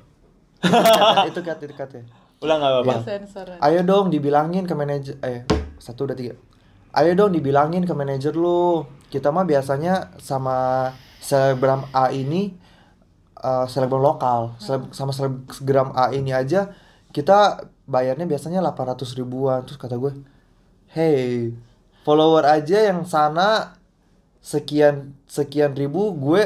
itu 1.31 1.41
kata 1.45 1.63
itu 1.67 1.75
kata. 1.77 2.01
Ulang 2.43 2.61
nggak 2.61 2.73
apa-apa. 2.83 2.95
sensor 3.05 3.47
Ayo 3.61 3.81
dong 3.85 4.09
dibilangin 4.11 4.65
ke 4.65 4.75
manajer. 4.77 5.17
Eh, 5.23 5.45
satu 5.79 6.09
udah 6.09 6.17
tiga. 6.17 6.35
Ayo 6.95 7.13
dong 7.19 7.35
dibilangin 7.35 7.85
ke 7.85 7.95
manajer 7.95 8.35
lu. 8.37 8.87
Kita 9.11 9.31
mah 9.31 9.47
biasanya 9.47 10.19
sama 10.19 10.91
selebgram 11.23 11.87
A 11.95 12.11
ini 12.11 12.55
eh, 13.39 13.67
selebgram 13.69 14.03
lokal. 14.03 14.59
Seleb- 14.61 14.93
sama 14.93 15.15
selebgram 15.15 15.95
A 15.95 16.11
ini 16.13 16.35
aja 16.35 16.73
kita 17.15 17.71
bayarnya 17.87 18.27
biasanya 18.27 18.59
800 18.61 19.15
ribuan. 19.15 19.63
Terus 19.63 19.79
kata 19.79 19.95
gue, 19.97 20.13
hey, 20.91 21.55
follower 22.03 22.43
aja 22.43 22.91
yang 22.91 23.07
sana 23.07 23.79
sekian 24.45 25.17
sekian 25.25 25.73
ribu 25.73 26.13
gue 26.13 26.45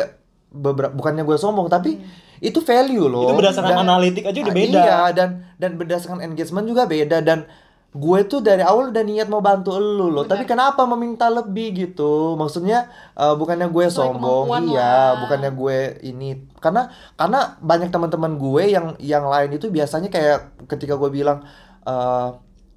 beberapa 0.48 0.94
bukannya 0.94 1.26
gue 1.26 1.34
sombong 1.34 1.66
tapi 1.66 1.98
itu 2.38 2.62
value 2.62 3.04
loh. 3.04 3.26
Itu 3.26 3.34
berdasarkan 3.34 3.74
Dan- 3.74 3.84
analitik 3.84 4.22
aja 4.24 4.38
udah 4.38 4.54
Ah, 4.54 4.56
beda. 4.56 4.78
Iya, 4.78 4.98
dan 5.10 5.28
dan 5.58 5.70
berdasarkan 5.74 6.22
engagement 6.22 6.64
juga 6.64 6.86
beda 6.86 7.18
dan 7.18 7.50
gue 7.90 8.20
tuh 8.22 8.38
dari 8.38 8.62
awal 8.62 8.92
udah 8.92 9.00
niat 9.02 9.26
mau 9.26 9.40
bantu 9.40 9.74
elu 9.74 10.06
loh, 10.08 10.22
tapi 10.22 10.44
kenapa 10.44 10.86
meminta 10.86 11.26
lebih 11.26 11.74
gitu? 11.74 12.38
Maksudnya 12.38 12.86
eh, 13.12 13.34
bukannya 13.34 13.66
gue 13.66 13.84
Sesuai 13.84 14.14
sombong, 14.14 14.46
iya, 14.68 14.78
lah. 14.78 15.08
bukannya 15.18 15.50
gue 15.50 15.78
ini 16.06 16.28
karena 16.56 16.86
karena 17.12 17.58
banyak 17.58 17.90
teman-teman 17.90 18.38
gue 18.38 18.62
yang 18.68 18.86
yang 19.02 19.26
lain 19.26 19.50
itu 19.52 19.66
biasanya 19.68 20.06
kayak 20.06 20.38
ketika 20.68 20.94
gue 20.94 21.10
bilang 21.10 21.42
eh 21.82 22.28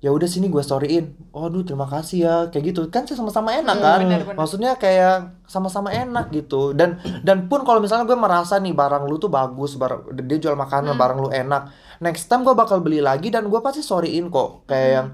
ya 0.02 0.10
udah 0.10 0.26
sini 0.26 0.50
gue 0.50 0.60
storyin, 0.60 1.14
waduh 1.30 1.62
terima 1.62 1.86
kasih 1.86 2.18
ya. 2.26 2.36
Kayak 2.50 2.64
gitu. 2.74 2.82
Kan 2.90 3.06
sama-sama 3.06 3.54
enak 3.54 3.78
Hmm, 3.78 3.86
kan, 3.86 4.00
benar-benar. 4.02 4.34
maksudnya 4.36 4.72
kayak 4.76 5.46
sama-sama 5.46 5.94
enak 5.94 6.34
gitu. 6.34 6.74
Dan 6.74 6.98
dan 7.22 7.46
pun 7.46 7.62
kalau 7.62 7.78
misalnya 7.78 8.10
gue 8.10 8.18
merasa 8.18 8.58
nih 8.58 8.74
barang 8.74 9.06
lu 9.06 9.16
tuh 9.16 9.30
bagus 9.30 9.78
barang 9.78 10.10
dia 10.26 10.42
jual 10.42 10.58
makanan 10.58 10.98
barang 10.98 11.20
lu 11.22 11.30
enak 11.30 11.70
next 12.02 12.26
time 12.26 12.42
gue 12.42 12.58
bakal 12.58 12.82
beli 12.82 12.98
lagi 12.98 13.30
dan 13.30 13.46
gue 13.46 13.60
pasti 13.62 13.80
storyin 13.80 14.28
kok. 14.28 14.66
Kayak 14.66 14.90
yang 14.90 15.08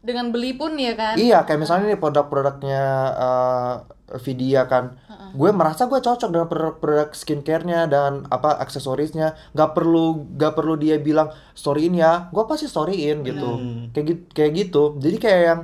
dengan 0.00 0.32
beli 0.32 0.56
pun 0.56 0.72
ya 0.80 0.96
kan? 0.96 1.20
Iya 1.20 1.44
kayak 1.44 1.60
misalnya 1.60 1.92
nih 1.92 2.00
produk-produknya 2.00 2.82
eh 3.20 3.74
Vidya 4.18 4.66
kan. 4.66 4.98
Gue 5.30 5.54
merasa 5.54 5.86
gue 5.86 6.02
cocok 6.02 6.30
dengan 6.32 6.50
produk-produk 6.50 7.14
skincare-nya 7.14 7.86
dan 7.86 8.26
apa 8.26 8.58
aksesorisnya. 8.58 9.38
Nggak 9.54 9.70
perlu 9.78 10.26
nggak 10.34 10.52
perlu 10.58 10.74
dia 10.74 10.98
bilang 10.98 11.30
storyin 11.54 11.94
ya. 11.94 12.26
Gue 12.34 12.42
pasti 12.50 12.66
storyin 12.66 13.22
gitu. 13.22 13.50
Hmm. 13.60 13.94
kayak 13.94 14.06
gitu 14.10 14.22
kayak 14.34 14.52
gitu. 14.58 14.82
Jadi 14.98 15.16
kayak 15.22 15.42
yang 15.46 15.60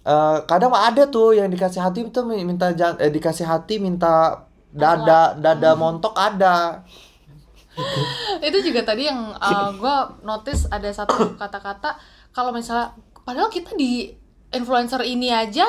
eh 0.00 0.38
kadang 0.48 0.72
ada 0.72 1.04
tuh 1.12 1.36
yang 1.36 1.52
dikasih 1.52 1.84
hati 1.84 2.08
itu 2.08 2.20
minta 2.24 2.72
eh, 2.72 3.12
dikasih 3.12 3.44
hati 3.44 3.76
minta 3.76 4.48
dada 4.72 5.36
dada 5.36 5.76
montok 5.76 6.16
ada. 6.16 6.86
Itu 8.46 8.58
juga 8.64 8.82
tadi 8.82 9.06
yang 9.06 9.34
uh, 9.34 9.70
gue 9.74 9.96
notice 10.26 10.66
ada 10.70 10.90
satu 10.90 11.34
kata-kata 11.38 11.98
kalau 12.34 12.54
misalnya 12.54 12.94
padahal 13.22 13.50
kita 13.50 13.74
di 13.74 14.10
influencer 14.50 15.02
ini 15.06 15.30
aja 15.30 15.66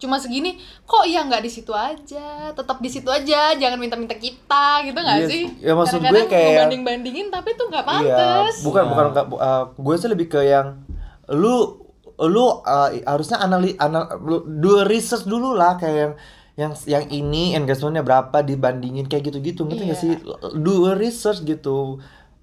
cuma 0.00 0.16
segini 0.16 0.56
kok 0.82 1.04
ya 1.04 1.20
nggak 1.22 1.44
di 1.44 1.50
situ 1.50 1.70
aja? 1.70 2.50
Tetap 2.50 2.80
di 2.80 2.88
situ 2.88 3.06
aja 3.06 3.52
jangan 3.52 3.76
minta-minta 3.76 4.16
kita 4.16 4.80
gitu 4.82 4.96
nggak 4.96 5.18
Iya, 5.18 5.28
sih? 5.28 5.42
ya 5.60 5.72
maksud 5.72 6.00
gue 6.00 6.08
Kadang-kadang 6.08 6.32
kayak- 6.32 6.58
banding 6.58 6.82
bandingin 6.82 7.26
tapi 7.28 7.52
tuh 7.52 7.68
nggak 7.68 7.84
Iya, 7.84 7.90
pantas 8.16 8.54
bukan 8.60 8.82
Iya. 8.82 8.90
bukan 8.90 9.04
enggak 9.06 9.26
uh, 9.30 9.64
gue 9.70 9.94
sih 9.94 10.08
lebih 10.08 10.26
ke 10.26 10.40
yang 10.42 10.80
lu 11.28 11.76
lu 12.18 12.42
uh, 12.42 12.60
harusnya 13.02 13.38
anali 13.38 13.76
anal 13.76 14.04
lu 14.18 14.40
do 14.42 14.82
research 14.82 15.24
dulu 15.24 15.52
lah 15.52 15.76
kayak 15.76 15.96
yang 15.96 16.12
yang 16.56 16.72
yang 16.84 17.04
ini 17.08 17.52
engagementnya 17.54 18.00
berapa 18.00 18.40
dibandingin 18.40 19.04
kayak 19.04 19.28
gitu-gitu 19.28 19.64
ngerti 19.64 19.84
nggak 19.86 19.96
Iya. 19.96 20.04
sih? 20.06 20.12
Do 20.54 20.74
research 20.92 21.40
gitu. 21.42 22.00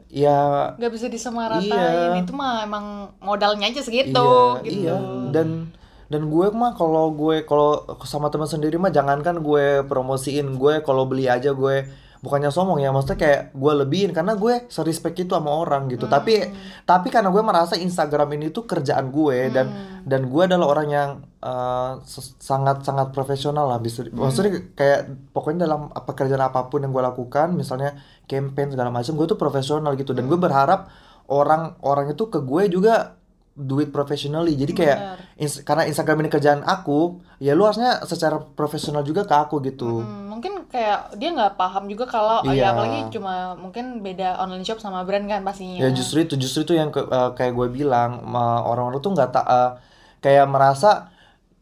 Ya 0.07 0.71
nggak 0.73 0.89
bisa 0.89 1.05
disamaratain 1.07 1.67
Iya. 1.67 2.17
itu 2.17 2.31
mah 2.31 2.63
emang 2.63 2.85
modalnya 3.19 3.65
aja 3.65 3.81
segitu 3.81 4.17
iya 4.57 4.63
gitu. 4.63 4.81
iya. 4.83 4.97
Dan 5.29 5.69
dan 6.07 6.31
gue 6.31 6.47
mah 6.55 6.75
kalau 6.79 7.11
gue 7.11 7.43
kalau 7.43 7.83
sama 8.07 8.31
teman 8.31 8.47
sendiri 8.47 8.79
mah 8.79 8.91
jangankan 8.91 9.43
gue 9.43 9.83
promosiin 9.83 10.55
gue 10.55 10.79
kalau 10.83 11.03
beli 11.03 11.27
aja 11.27 11.51
gue 11.51 11.87
bukannya 12.17 12.49
sombong 12.49 12.81
ya 12.81 12.89
maksudnya 12.89 13.19
kayak 13.19 13.41
gue 13.53 13.73
lebihin 13.85 14.11
karena 14.11 14.33
gue 14.33 14.65
serespek 14.69 15.25
itu 15.25 15.31
sama 15.37 15.53
orang 15.53 15.85
gitu. 15.91 16.09
Tapi 16.09 16.49
tapi 16.83 17.07
karena 17.13 17.29
gue 17.29 17.43
merasa 17.45 17.77
Instagram 17.77 18.33
ini 18.37 18.49
tuh 18.49 18.65
kerjaan 18.65 19.13
gue 19.13 19.53
dan 19.53 19.67
dan 20.03 20.25
gue 20.25 20.43
adalah 20.43 20.67
orang 20.67 20.87
yang 20.89 21.09
uh, 21.45 22.01
sangat 22.41 22.81
sangat 22.81 23.13
profesional 23.13 23.69
lah. 23.69 23.77
Bisa 23.77 24.05
maksudnya 24.09 24.73
kayak 24.73 25.31
pokoknya 25.33 25.69
dalam 25.69 25.93
pekerjaan 25.93 26.41
apa 26.41 26.65
pun 26.67 26.81
yang 26.81 26.91
gue 26.93 27.03
lakukan 27.05 27.53
misalnya 27.53 27.97
campaign 28.25 28.73
segala 28.73 28.89
macam 28.89 29.13
gue 29.13 29.27
tuh 29.29 29.39
profesional 29.39 29.93
gitu. 29.93 30.17
Dan 30.17 30.25
gue 30.25 30.39
berharap 30.39 30.89
orang 31.29 31.77
orang 31.85 32.09
itu 32.11 32.31
ke 32.31 32.41
gue 32.41 32.71
juga 32.71 33.16
duit 33.57 33.89
professionally 33.89 34.53
jadi 34.53 34.69
kayak 34.71 34.97
ins- 35.35 35.61
karena 35.61 35.83
Instagram 35.83 36.21
ini 36.21 36.29
kerjaan 36.29 36.61
aku 36.61 37.17
ya 37.37 37.51
lu 37.51 37.65
harusnya 37.65 38.05
secara 38.05 38.37
profesional 38.37 39.01
juga 39.01 39.25
ke 39.25 39.33
aku 39.33 39.57
gitu. 39.61 39.99
Hmm, 39.99 40.29
mungkin 40.29 40.69
kayak 40.69 41.17
dia 41.17 41.33
nggak 41.33 41.57
paham 41.57 41.89
juga 41.89 42.05
kalau 42.05 42.45
Iya. 42.45 42.53
ya 42.53 42.65
apalagi 42.69 43.09
cuma 43.09 43.33
mungkin 43.53 43.99
beda 43.99 44.37
online 44.37 44.61
shop 44.61 44.77
sama 44.77 45.01
brand 45.01 45.25
kan 45.25 45.41
pastinya. 45.41 45.81
Ya 45.81 45.89
justru 45.89 46.21
itu 46.21 46.37
justru 46.37 46.63
itu 46.63 46.73
yang 46.75 46.89
ke- 46.89 47.01
eh, 47.03 47.29
kayak 47.33 47.51
gue 47.51 47.67
bilang 47.73 48.21
orang-orang 48.63 49.01
tuh 49.01 49.11
nggak 49.11 49.29
tak 49.31 49.45
eh, 49.47 49.71
kayak 50.19 50.45
merasa 50.45 51.09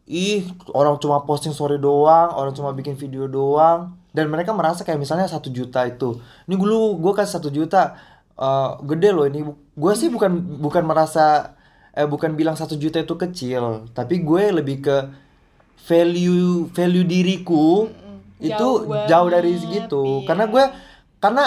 ih 0.04 0.44
orang 0.70 0.96
cuma 0.96 1.18
posting 1.20 1.50
story 1.50 1.76
doang 1.76 2.30
orang 2.30 2.52
cuma 2.52 2.70
bikin 2.70 2.92
video 2.92 3.24
doang. 3.26 3.96
Dan 4.12 4.28
mereka 4.28 4.52
merasa 4.52 4.80
kayak 4.80 4.96
misalnya 4.96 5.24
satu 5.24 5.48
juta 5.48 5.84
itu. 5.84 6.16
Ini 6.44 6.54
dulu 6.54 6.96
gue 6.98 7.12
kasih 7.14 7.36
satu 7.36 7.48
juta 7.48 7.96
eh, 8.34 8.70
gede 8.82 9.10
loh 9.10 9.24
ini. 9.24 9.40
Gue 9.72 9.92
sih 9.92 10.08
bukan 10.08 10.28
bukan 10.58 10.84
merasa 10.84 11.55
eh 11.96 12.04
bukan 12.04 12.36
bilang 12.36 12.54
satu 12.54 12.76
juta 12.76 13.00
itu 13.00 13.16
kecil 13.16 13.88
tapi 13.90 14.20
gue 14.20 14.52
lebih 14.52 14.84
ke 14.84 14.96
value 15.80 16.68
value 16.70 17.06
diriku 17.06 17.88
itu 18.36 18.52
Jauh 18.84 19.08
jauh, 19.08 19.28
dari 19.32 19.56
segitu. 19.56 20.20
iya. 20.20 20.26
karena 20.28 20.44
gue 20.44 20.64
karena 21.16 21.44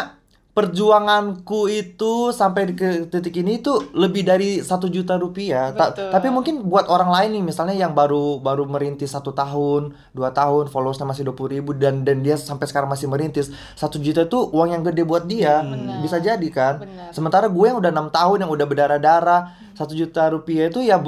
perjuanganku 0.50 1.72
itu 1.72 2.36
sampai 2.36 2.74
ke 2.76 3.08
titik 3.08 3.40
ini 3.40 3.64
itu 3.64 3.72
lebih 3.96 4.28
dari 4.28 4.60
satu 4.60 4.92
juta 4.92 5.16
rupiah. 5.16 5.72
Ta- 5.72 5.94
tapi 5.94 6.28
mungkin 6.28 6.68
buat 6.68 6.90
orang 6.92 7.14
lain 7.16 7.30
nih 7.40 7.44
misalnya 7.48 7.78
yang 7.78 7.96
baru 7.96 8.44
baru 8.44 8.68
merintis 8.68 9.14
satu 9.14 9.32
tahun 9.32 9.96
dua 10.12 10.36
tahun 10.36 10.68
followersnya 10.68 11.08
masih 11.08 11.24
dua 11.24 11.48
ribu 11.48 11.72
dan 11.72 12.04
dan 12.04 12.20
dia 12.20 12.36
sampai 12.36 12.68
sekarang 12.68 12.92
masih 12.92 13.08
merintis 13.08 13.48
satu 13.78 14.02
juta 14.04 14.28
itu 14.28 14.36
uang 14.52 14.74
yang 14.74 14.84
gede 14.84 15.08
buat 15.08 15.24
dia. 15.24 15.64
Benar. 15.64 16.04
bisa 16.04 16.18
jadi 16.20 16.48
kan? 16.52 16.84
Sementara 17.16 17.48
gue 17.48 17.66
yang 17.66 17.80
udah 17.80 17.92
enam 17.94 18.10
tahun 18.12 18.44
yang 18.44 18.52
udah 18.52 18.66
berdarah 18.68 19.00
darah 19.00 19.42
satu 19.80 19.96
juta 19.96 20.28
rupiah 20.28 20.68
itu 20.68 20.84
ya 20.84 21.00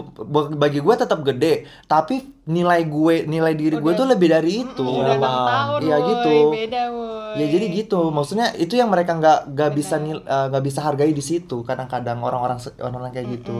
bagi 0.53 0.79
gue 0.79 0.95
tetap 0.95 1.19
gede 1.21 1.67
tapi 1.83 2.23
nilai 2.41 2.81
gue 2.83 3.27
nilai 3.27 3.51
diri 3.51 3.75
gue 3.75 3.91
tuh 3.91 4.07
lebih 4.07 4.31
dari 4.31 4.63
itu 4.63 4.79
Mm, 4.81 4.97
udah 4.97 5.15
paham. 5.17 5.45
tahun 5.45 5.79
Iya, 5.81 5.97
woy, 5.97 6.07
gitu. 6.07 6.35
beda 6.49 6.83
woy. 6.89 7.09
Ya 7.31 7.45
jadi 7.47 7.65
gitu, 7.69 7.99
maksudnya 8.09 8.47
itu 8.55 8.73
yang 8.75 8.87
mereka 8.87 9.11
nggak 9.13 9.39
nggak 9.51 9.71
bisa 9.71 9.95
eh, 9.99 10.19
nggak 10.47 10.63
bisa 10.63 10.79
hargai 10.81 11.11
di 11.11 11.21
situ. 11.21 11.61
Kadang-kadang 11.61 12.19
orang-orang 12.19 12.59
orang-orang 12.77 13.11
kayak 13.11 13.27
gitu. 13.39 13.55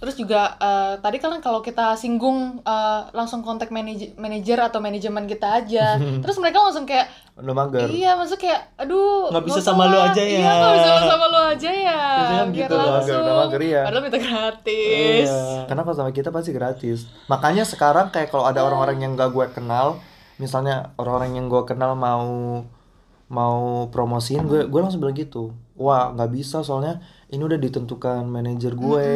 Terus 0.00 0.16
juga 0.16 0.56
eh, 0.56 0.94
tadi 0.96 1.16
kan 1.16 1.36
kalau 1.38 1.60
kita 1.60 1.92
singgung 1.92 2.58
eh, 2.58 3.00
langsung 3.10 3.40
kontak 3.40 3.68
manaj- 3.68 4.16
manajer 4.16 4.56
atau 4.58 4.80
manajemen 4.80 5.24
kita 5.24 5.60
aja. 5.60 6.00
Terus 6.24 6.36
mereka 6.36 6.58
langsung 6.58 6.84
kayak 6.84 7.12
Lo 7.36 7.52
mager. 7.52 7.84
iya 7.86 8.12
maksud 8.14 8.36
kayak 8.36 8.76
aduh 8.76 9.28
Nggak 9.28 9.44
bisa 9.46 9.60
sama 9.60 9.86
lu 9.86 9.96
aja 9.96 10.18
ya. 10.18 10.36
Iya 10.36 10.52
nggak 10.52 10.72
bisa 10.74 10.90
sama 11.06 11.26
lu 11.26 11.40
aja 11.42 11.70
ya. 11.70 12.00
Biasanya 12.00 12.36
kan 12.38 12.48
Biar 12.48 12.58
gitu, 12.58 12.74
mager, 12.74 12.90
langsung. 12.90 13.20
udah 13.20 13.34
mager, 13.38 13.60
iya. 13.62 13.82
Padahal 13.82 14.02
minta 14.02 14.18
gratis. 14.18 15.28
Iya. 15.28 15.40
Karena 15.64 15.80
kalau 15.82 15.96
sama 15.96 16.10
kita 16.10 16.28
pasti 16.28 16.50
gratis. 16.50 16.98
Makanya 17.26 17.64
sekarang 17.64 18.06
kayak 18.08 18.28
kalau 18.28 18.44
ada 18.44 18.60
orang-orang 18.60 18.98
yang 18.98 19.12
gak 19.14 19.30
gue 19.30 19.46
kenal, 19.52 20.00
misalnya 20.36 20.96
orang-orang 20.96 21.32
yang 21.34 21.46
gue 21.46 21.62
kenal 21.64 21.92
mau 21.92 22.24
mau 23.26 23.58
promosiin 23.88 24.42
gue 24.44 24.66
gue 24.66 24.80
langsung 24.80 24.98
bilang 24.98 25.14
gitu. 25.14 25.54
Wah 25.76 26.10
nggak 26.10 26.30
bisa 26.30 26.60
soalnya 26.60 26.98
ini 27.30 27.38
udah 27.40 27.56
ditentukan 27.56 28.26
manajer 28.26 28.74
gue. 28.74 29.06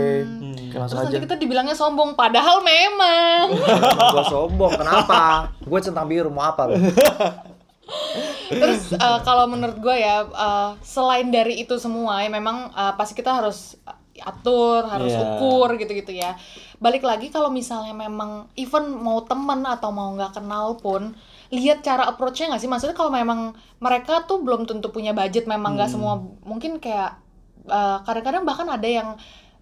Kayak 0.70 0.81
langsung 0.81 0.96
Terus 0.96 1.07
aja. 1.07 1.14
nanti 1.14 1.27
kita 1.27 1.37
dibilangnya 1.37 1.74
sombong, 1.74 2.14
padahal 2.14 2.62
memang. 2.62 3.50
gue 4.14 4.24
sombong. 4.24 4.72
Kenapa? 4.74 5.50
gue 5.59 5.81
centang 5.81 6.07
biru 6.07 6.31
mau 6.31 6.46
apa? 6.46 6.70
lo? 6.70 6.79
Terus 8.48 8.92
eh, 8.92 9.18
kalau 9.22 9.44
menurut 9.44 9.77
gue 9.77 9.96
ya 9.96 10.24
eh, 10.24 10.70
selain 10.81 11.29
dari 11.29 11.61
itu 11.61 11.74
semua 11.77 12.22
ya 12.22 12.31
memang 12.31 12.70
eh, 12.70 12.92
pasti 12.94 13.12
kita 13.12 13.35
harus 13.35 13.74
atur, 14.14 14.87
harus 14.87 15.11
Iya. 15.11 15.42
ukur 15.42 15.74
gitu-gitu 15.74 16.14
ya. 16.14 16.38
Balik 16.79 17.03
lagi 17.03 17.29
kalau 17.29 17.50
misalnya 17.50 17.90
memang 17.90 18.46
even 18.55 18.94
mau 18.94 19.27
temen 19.27 19.66
atau 19.66 19.90
mau 19.90 20.14
nggak 20.14 20.38
kenal 20.38 20.79
pun 20.79 21.18
lihat 21.50 21.83
cara 21.83 22.07
approach-nya 22.07 22.55
nggak 22.55 22.62
sih? 22.62 22.70
Maksudnya 22.70 22.94
kalau 22.94 23.11
memang 23.11 23.53
mereka 23.83 24.22
tuh 24.22 24.38
belum 24.38 24.64
tentu 24.64 24.88
punya 24.88 25.11
budget, 25.11 25.44
memang 25.44 25.74
nggak 25.74 25.90
semua 25.90 26.14
mungkin 26.46 26.79
kayak 26.79 27.18
eh, 27.64 27.98
kadang-kadang 28.03 28.42
bahkan 28.42 28.68
ada 28.68 28.85
yang 28.85 29.09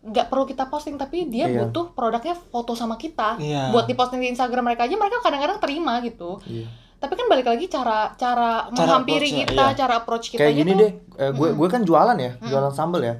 nggak 0.03 0.27
perlu 0.27 0.43
kita 0.45 0.67
posting 0.67 0.99
tapi 0.99 1.31
dia 1.31 1.47
Iya. 1.47 1.63
butuh 1.63 1.95
produknya 1.95 2.35
foto 2.35 2.75
sama 2.75 2.99
kita 2.99 3.39
Iya. 3.39 3.71
buat 3.71 3.87
diposting 3.87 4.19
di 4.19 4.29
Instagram 4.29 4.67
mereka 4.67 4.83
aja 4.85 4.99
mereka 4.99 5.23
kadang-kadang 5.23 5.59
terima 5.59 6.03
gitu. 6.03 6.43
Iya. 6.45 6.67
tapi 6.99 7.19
kan 7.19 7.27
balik 7.27 7.51
lagi 7.51 7.67
cara 7.67 8.15
cara, 8.15 8.67
Cara 8.67 8.71
menghampiri 8.71 9.27
kita 9.43 9.65
iya. 9.71 9.75
cara 9.75 9.99
approach 9.99 10.31
kita 10.31 10.39
kayak 10.39 10.55
gini 10.55 10.71
tuh 10.71 10.79
deh 10.79 10.93
eh, 11.19 11.31
gue 11.31 11.49
gue 11.53 11.69
kan 11.69 11.83
jualan 11.83 12.15
ya 12.15 12.39
jualan 12.41 12.71
sambal 12.71 13.03
ya. 13.03 13.19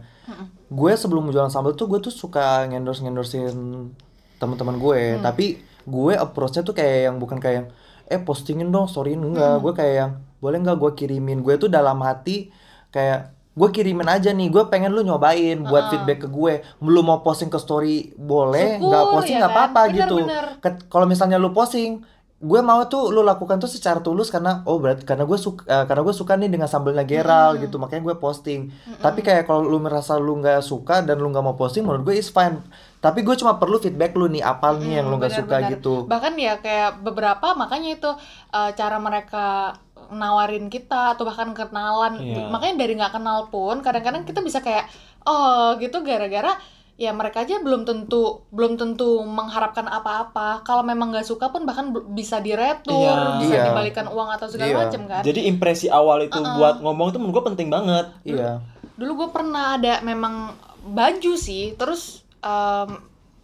Gue 0.71 0.95
sebelum 0.95 1.27
jualan 1.29 1.51
sambal 1.51 1.75
tuh 1.75 1.91
gue 1.91 1.99
tuh 1.99 2.15
suka 2.15 2.63
ngendorse 2.65 3.03
ngendorsein 3.03 3.91
teman-teman 4.39 4.79
gue 4.79 5.19
tapi 5.19 5.59
gue 5.83 6.13
approachnya 6.15 6.63
tuh 6.63 6.73
kayak 6.73 7.11
yang 7.11 7.17
bukan 7.19 7.39
kayak 7.39 7.57
yang 7.59 7.69
eh 8.07 8.19
postingin 8.19 8.71
dong 8.71 8.87
storyin 8.87 9.19
enggak. 9.19 9.59
Gue 9.59 9.75
kayak 9.75 9.95
yang 9.95 10.11
boleh 10.39 10.59
nggak 10.59 10.79
gue 10.79 10.91
kirimin? 10.95 11.43
Gue 11.43 11.59
tuh 11.59 11.67
dalam 11.67 11.99
hati 12.03 12.55
kayak 12.91 13.35
gue 13.53 13.69
kirimin 13.69 14.09
aja 14.09 14.33
nih 14.33 14.49
gue 14.49 14.65
pengen 14.73 14.89
lu 14.91 15.05
nyobain 15.05 15.61
buat 15.61 15.93
feedback 15.93 16.25
ke 16.25 16.29
gue. 16.29 16.55
Lu 16.81 17.05
mau 17.05 17.21
posting 17.21 17.53
ke 17.53 17.61
story 17.61 18.17
boleh 18.17 18.81
nggak 18.81 19.05
posting 19.13 19.37
ya 19.37 19.41
nggak 19.45 19.53
kan? 19.53 19.59
apa-apa 19.69 19.81
Bener, 19.89 19.97
gitu. 20.01 20.17
bener. 20.25 20.45
Kalau 20.89 21.05
misalnya 21.05 21.37
lu 21.37 21.53
posting 21.53 22.01
gue 22.43 22.59
mau 22.59 22.83
tuh 22.91 23.15
lu 23.15 23.23
lakukan 23.23 23.63
tuh 23.63 23.71
secara 23.71 24.03
tulus 24.03 24.27
karena 24.27 24.67
oh 24.67 24.83
berarti 24.83 25.07
karena 25.07 25.23
gue 25.23 25.39
suka 25.39 25.63
eh, 25.63 25.87
karena 25.87 26.03
gue 26.03 26.11
suka 26.11 26.35
nih 26.35 26.51
dengan 26.51 26.67
sambelnya 26.67 27.07
Geral 27.07 27.55
gitu 27.61 27.79
makanya 27.79 28.03
gue 28.11 28.17
posting. 28.19 28.73
Tapi 28.99 29.23
kayak 29.23 29.47
kalau 29.47 29.63
lu 29.63 29.79
merasa 29.79 30.19
lu 30.19 30.41
nggak 30.43 30.59
suka 30.59 31.07
dan 31.07 31.23
lu 31.23 31.31
nggak 31.31 31.45
mau 31.45 31.55
posting 31.55 31.87
menurut 31.87 32.03
gue 32.03 32.19
is 32.19 32.33
fine. 32.33 32.59
Tapi 32.99 33.23
gue 33.23 33.35
cuma 33.39 33.63
perlu 33.63 33.79
feedback 33.79 34.19
lu 34.19 34.27
nih 34.27 34.43
apa 34.43 34.75
nih 34.75 34.99
yang 34.99 35.07
lu 35.07 35.23
nggak 35.23 35.35
suka 35.39 35.55
Benar-benar. 35.63 35.73
gitu. 35.79 35.95
Bahkan 36.11 36.33
ya 36.35 36.55
kayak 36.59 36.91
beberapa 36.99 37.55
makanya 37.55 37.95
itu 37.95 38.11
eh, 38.51 38.71
cara 38.75 38.97
mereka 38.99 39.79
nawarin 40.09 40.67
kita 40.67 41.15
atau 41.15 41.23
bahkan 41.23 41.53
kenalan 41.53 42.17
Iya. 42.17 42.49
makanya 42.49 42.75
dari 42.79 42.93
nggak 42.95 43.13
kenal 43.13 43.47
pun 43.47 43.79
kadang-kadang 43.79 44.23
kita 44.23 44.41
bisa 44.41 44.59
kayak 44.59 44.91
oh 45.23 45.77
gitu 45.77 46.01
gara-gara 46.01 46.59
ya 46.95 47.11
mereka 47.11 47.43
aja 47.43 47.59
belum 47.59 47.83
tentu 47.83 48.43
belum 48.49 48.77
tentu 48.77 49.23
mengharapkan 49.23 49.87
apa-apa 49.87 50.61
kalau 50.61 50.83
memang 50.83 51.11
nggak 51.11 51.25
suka 51.25 51.49
pun 51.49 51.63
bahkan 51.63 51.89
bisa 52.11 52.39
diretur 52.39 52.95
Iya. 52.95 53.39
bisa 53.39 53.55
Iya. 53.55 53.65
dibalikan 53.69 54.07
uang 54.07 54.29
atau 54.31 54.47
segala 54.47 54.71
Iya. 54.71 54.79
macam 54.83 55.03
kan 55.07 55.23
Jadi 55.23 55.41
impresi 55.47 55.87
awal 55.87 56.27
itu 56.27 56.39
buat 56.39 56.79
ngomong 56.79 57.11
itu 57.11 57.19
menurut 57.19 57.35
gue 57.35 57.45
penting 57.51 57.69
banget. 57.69 58.07
iya 58.23 58.61
dulu 58.93 59.25
gue 59.25 59.29
pernah 59.31 59.75
ada 59.75 59.99
memang 60.01 60.53
baju 60.85 61.33
sih 61.35 61.75
terus 61.75 62.23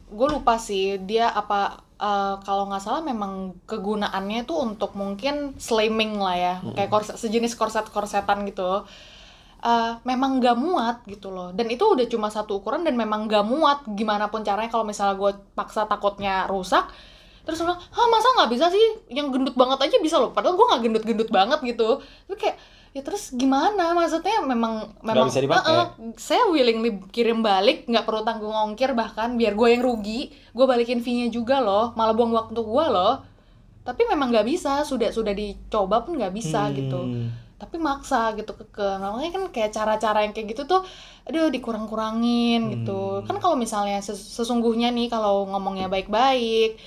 gue 0.08 0.28
lupa 0.28 0.56
sih 0.56 0.96
dia 0.98 1.28
apa 1.28 1.87
eh, 1.98 2.34
kalau 2.46 2.64
nggak 2.70 2.82
salah 2.82 3.02
memang 3.02 3.58
kegunaannya 3.66 4.46
tuh 4.48 4.58
untuk 4.62 4.94
mungkin 4.94 5.58
slimming 5.58 6.18
lah 6.18 6.36
ya. 6.38 6.54
Kayak 6.74 6.90
korset 6.90 7.16
sejenis 7.18 7.54
korset 7.58 7.86
korsetan 7.90 8.46
gitu. 8.46 8.86
Eh, 9.58 9.92
memang 10.06 10.38
gak 10.38 10.54
muat 10.54 11.02
gitu 11.10 11.34
loh. 11.34 11.50
Dan 11.50 11.66
itu 11.66 11.82
udah 11.82 12.06
cuma 12.06 12.30
satu 12.30 12.62
ukuran 12.62 12.86
dan 12.86 12.94
memang 12.94 13.26
gak 13.26 13.42
muat. 13.42 13.82
Gimana 13.90 14.30
pun 14.30 14.46
caranya 14.46 14.70
kalau 14.70 14.86
misalnya 14.86 15.18
gue 15.18 15.34
paksa 15.58 15.86
takutnya 15.90 16.46
rusak 16.46 16.86
terus 17.48 17.64
bilang 17.64 17.80
ah 17.80 18.06
masa 18.12 18.28
nggak 18.36 18.50
bisa 18.52 18.68
sih? 18.68 18.86
Yang 19.08 19.26
gendut 19.40 19.56
banget 19.56 19.80
aja 19.88 19.96
bisa 20.04 20.20
loh. 20.20 20.36
Padahal 20.36 20.52
gue 20.52 20.66
nggak 20.68 20.82
gendut 20.84 21.04
gendut 21.08 21.30
banget 21.32 21.58
gitu. 21.64 21.96
Tapi 22.28 22.36
kayak 22.36 22.56
ya 22.98 23.06
terus 23.06 23.30
gimana? 23.30 23.94
Maksudnya 23.94 24.42
memang 24.42 24.90
memang 25.06 25.30
bisa 25.30 25.38
dipakai. 25.38 25.70
Eh, 25.70 25.78
eh, 25.78 25.86
saya 26.18 26.50
willingly 26.50 26.98
kirim 27.14 27.40
balik 27.40 27.86
nggak 27.86 28.02
perlu 28.02 28.26
tanggung 28.26 28.50
ongkir 28.50 28.90
bahkan 28.98 29.38
biar 29.38 29.54
gue 29.54 29.68
yang 29.70 29.86
rugi. 29.86 30.34
Gue 30.50 30.66
balikin 30.66 30.98
fee-nya 30.98 31.30
juga 31.30 31.62
loh 31.62 31.94
malah 31.94 32.12
buang 32.12 32.34
waktu 32.34 32.58
gue 32.58 32.86
loh. 32.90 33.22
Tapi 33.86 34.02
memang 34.04 34.34
nggak 34.34 34.46
bisa 34.50 34.82
sudah 34.82 35.14
sudah 35.14 35.30
dicoba 35.32 36.02
pun 36.02 36.18
nggak 36.18 36.34
bisa 36.34 36.66
gitu. 36.74 36.98
Hmm. 36.98 37.30
tapi 37.58 37.74
maksa 37.74 38.38
gitu 38.38 38.54
ke 38.54 38.86
namanya 39.02 39.34
kan 39.34 39.50
kayak 39.50 39.74
cara-cara 39.74 40.22
yang 40.22 40.30
kayak 40.30 40.54
gitu 40.54 40.62
tuh 40.62 40.78
aduh 41.26 41.50
dikurang-kurangin 41.50 42.70
gitu. 42.70 43.18
Hmm. 43.18 43.26
kan 43.26 43.42
kalau 43.42 43.58
misalnya 43.58 43.98
ses- 43.98 44.30
sesungguhnya 44.30 44.94
nih 44.94 45.10
kalau 45.10 45.42
ngomongnya 45.42 45.90
baik-baik 45.90 46.78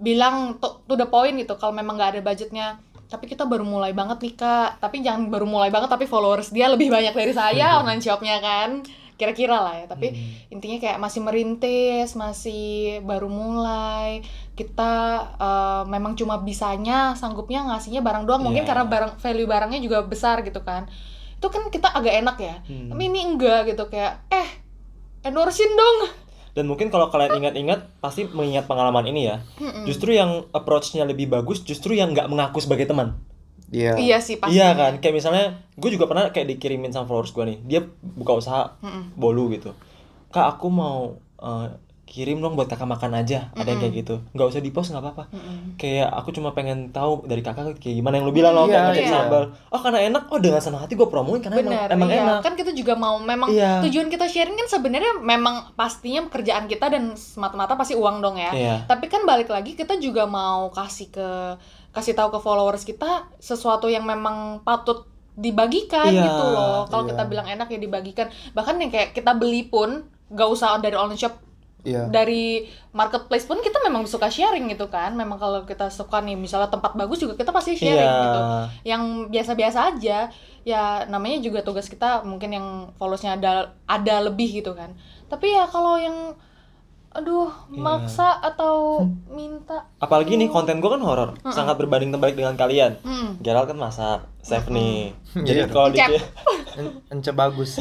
bilang 0.00 0.56
to, 0.56 0.80
to 0.88 0.96
the 0.96 1.04
point 1.04 1.36
gitu 1.36 1.54
kalau 1.60 1.76
memang 1.76 2.00
nggak 2.00 2.16
ada 2.16 2.20
budgetnya 2.24 2.80
tapi 3.06 3.24
kita 3.26 3.44
baru 3.44 3.62
mulai 3.62 3.90
banget 3.90 4.18
nih 4.18 4.34
kak. 4.34 4.70
Tapi 4.78 5.00
jangan 5.00 5.28
baru 5.28 5.44
mulai 5.44 5.68
banget 5.68 5.88
tapi 5.88 6.04
followers 6.04 6.48
dia 6.48 6.66
lebih 6.66 6.88
banyak 6.88 7.10
dari 7.10 7.30
saya 7.30 7.66
online 7.80 7.98
shopnya 7.98 8.38
kan. 8.38 8.82
Kira-kira 9.14 9.54
lah 9.56 9.74
ya. 9.76 9.86
Tapi 9.86 10.10
Hmm. 10.10 10.52
intinya 10.52 10.78
kayak 10.78 10.98
masih 10.98 11.20
merintis 11.20 12.14
masih 12.14 12.66
baru 13.00 13.26
mulai. 13.26 14.20
Kita 14.52 14.92
eh, 15.36 15.82
memang 15.86 16.14
cuma 16.14 16.38
bisanya 16.38 17.14
sanggupnya 17.14 17.62
ngasihnya 17.64 18.00
barang 18.00 18.24
doang. 18.24 18.42
Mungkin 18.42 18.62
Iya. 18.62 18.68
karena 18.68 18.84
barang 18.84 19.12
value 19.16 19.46
barangnya 19.46 19.78
juga 19.78 20.02
besar 20.02 20.42
gitu 20.42 20.60
kan. 20.60 20.90
Itu 21.36 21.46
kan 21.48 21.68
kita 21.68 21.90
agak 21.90 22.14
enak 22.16 22.36
ya. 22.38 22.56
Hmm. 22.64 22.90
tapi 22.90 23.02
ini 23.04 23.20
enggak 23.24 23.68
gitu. 23.68 23.86
Kayak 23.86 24.24
eh 24.28 24.48
endorsein 25.22 25.70
dong 25.70 25.98
Dan 26.54 26.70
mungkin 26.70 26.86
kalau 26.88 27.10
kalian 27.10 27.42
ingat-ingat 27.42 27.98
pasti 27.98 28.30
mengingat 28.30 28.70
pengalaman 28.70 29.10
ini 29.10 29.26
ya. 29.26 29.42
Justru 29.84 30.14
yang 30.14 30.46
approach-nya 30.54 31.02
lebih 31.02 31.26
bagus 31.26 31.66
justru 31.66 31.98
yang 31.98 32.14
nggak 32.14 32.30
mengaku 32.30 32.62
sebagai 32.62 32.86
teman. 32.86 33.18
Iya. 33.74 33.98
iya 33.98 34.22
sih 34.22 34.38
pasti 34.38 34.54
Iya 34.54 34.70
kan? 34.78 35.02
Kayak 35.02 35.14
misalnya 35.18 35.44
gue 35.74 35.90
juga 35.90 36.06
pernah 36.06 36.30
kayak 36.30 36.46
dikirimin 36.54 36.94
sama 36.94 37.10
followers 37.10 37.34
gue 37.34 37.42
nih. 37.42 37.58
Dia 37.66 37.80
buka 38.00 38.38
usaha 38.38 38.78
Mm-mm. 38.78 39.18
bolu 39.18 39.50
gitu. 39.50 39.74
Kak 40.30 40.58
aku 40.58 40.70
mau 40.70 41.18
eh, 41.42 41.74
kirim 42.04 42.38
dong 42.38 42.54
buat 42.54 42.68
kakak 42.68 42.84
makan 42.84 43.16
aja. 43.16 43.48
Ada 43.52 43.74
yang 43.74 43.80
kayak 43.80 43.94
gitu. 43.96 44.14
Nggak 44.32 44.46
usah 44.52 44.60
di 44.60 44.70
post 44.70 44.92
nggak 44.92 45.02
apa-apa. 45.02 45.24
Mm-mm. 45.32 45.58
Kayak 45.74 46.12
aku 46.12 46.30
cuma 46.30 46.52
pengen 46.52 46.92
tahu 46.92 47.24
dari 47.24 47.40
kakak 47.40 47.80
kayak 47.80 47.96
gimana 47.96 48.20
yang 48.20 48.28
lu 48.28 48.34
bilang 48.36 48.52
loh 48.52 48.68
Iya, 48.68 48.76
kayak 48.76 48.84
ngecek 48.92 49.04
iya. 49.04 49.12
sambal. 49.12 49.44
Oh 49.68 49.80
karena 49.80 49.98
enak. 50.04 50.22
Oh 50.28 50.38
dengan 50.38 50.60
senang 50.60 50.84
hati 50.84 50.94
gue 50.94 51.08
promoin 51.08 51.40
karena 51.40 51.56
benar 51.58 51.88
emang, 51.88 51.96
emang 51.96 52.10
iya. 52.12 52.22
enak. 52.22 52.38
kan 52.44 52.54
kita 52.54 52.70
juga 52.70 52.94
mau 52.94 53.16
memang 53.16 53.48
Iya. 53.50 53.80
tujuan 53.82 54.06
kita 54.08 54.28
sharing 54.28 54.54
kan 54.54 54.68
sebenarnya 54.68 55.12
memang 55.18 55.72
pastinya 55.74 56.28
pekerjaan 56.28 56.68
kita 56.68 56.92
dan 56.92 57.16
semata-mata 57.16 57.74
pasti 57.74 57.96
uang 57.96 58.20
dong 58.20 58.36
ya 58.36 58.52
Iya. 58.52 58.76
tapi 58.84 59.08
kan 59.08 59.24
balik 59.24 59.48
lagi 59.48 59.72
kita 59.72 59.96
juga 59.96 60.28
mau 60.28 60.68
kasih 60.70 61.08
ke 61.08 61.28
kasih 61.90 62.12
tahu 62.12 62.34
ke 62.34 62.38
followers 62.38 62.82
kita 62.82 63.30
sesuatu 63.38 63.86
yang 63.86 64.04
memang 64.04 64.60
patut 64.60 65.08
dibagikan 65.34 66.10
Iya, 66.14 66.30
gitu 66.30 66.44
loh 66.46 66.86
kalau 66.86 67.06
iya. 67.06 67.10
kita 67.14 67.22
bilang 67.26 67.46
enak 67.46 67.66
ya 67.66 67.78
dibagikan 67.78 68.26
bahkan 68.54 68.78
yang 68.78 68.90
kayak 68.90 69.10
kita 69.12 69.34
beli 69.34 69.66
pun 69.66 70.06
gak 70.30 70.46
usah 70.46 70.78
dari 70.78 70.94
online 70.94 71.18
shop 71.18 71.34
Iya. 71.84 72.08
dari 72.08 72.64
marketplace 72.90 73.44
pun 73.44 73.60
kita 73.60 73.76
memang 73.84 74.08
suka 74.08 74.32
sharing 74.32 74.72
gitu 74.72 74.88
kan 74.88 75.12
memang 75.12 75.36
kalau 75.36 75.62
kita 75.62 75.92
suka 75.92 76.18
nih 76.18 76.32
misalnya 76.32 76.72
tempat 76.72 76.96
bagus 76.96 77.20
juga 77.20 77.36
kita 77.36 77.52
pasti 77.52 77.76
sharing 77.76 78.00
Iya. 78.08 78.24
gitu 78.24 78.40
yang 78.88 79.02
biasa-biasa 79.28 79.78
aja 79.92 80.18
ya 80.64 80.82
namanya 81.06 81.44
juga 81.44 81.60
tugas 81.60 81.86
kita 81.86 82.24
mungkin 82.24 82.56
yang 82.56 82.66
followersnya 82.96 83.36
ada 83.36 83.52
ada 83.84 84.16
lebih 84.24 84.64
gitu 84.64 84.72
kan 84.72 84.96
tapi 85.28 85.52
ya 85.52 85.68
kalau 85.68 86.00
yang 86.00 86.32
aduh 87.14 87.46
Iya. 87.68 87.78
maksa 87.78 88.28
atau 88.36 89.00
minta 89.26 89.86
Apalagi 89.96 90.34
nih 90.34 90.46
konten 90.46 90.76
gue 90.76 90.86
kan 90.88 90.98
horor, 90.98 91.30
sangat 91.46 91.74
berbanding 91.76 92.10
terbalik 92.10 92.34
dengan 92.34 92.54
kalian. 92.54 92.98
hmm. 93.00 93.38
Gerald 93.38 93.66
kan 93.66 93.76
masak, 93.76 94.18
chef 94.40 94.66
nih. 94.66 95.14
Iya. 95.32 95.42
Jadi 95.44 95.58
kalau 95.68 95.88
Cep. 95.88 95.96
dikir- 95.96 96.26
En- 96.74 96.98
Ence 97.08 97.30
bagus. 97.32 97.78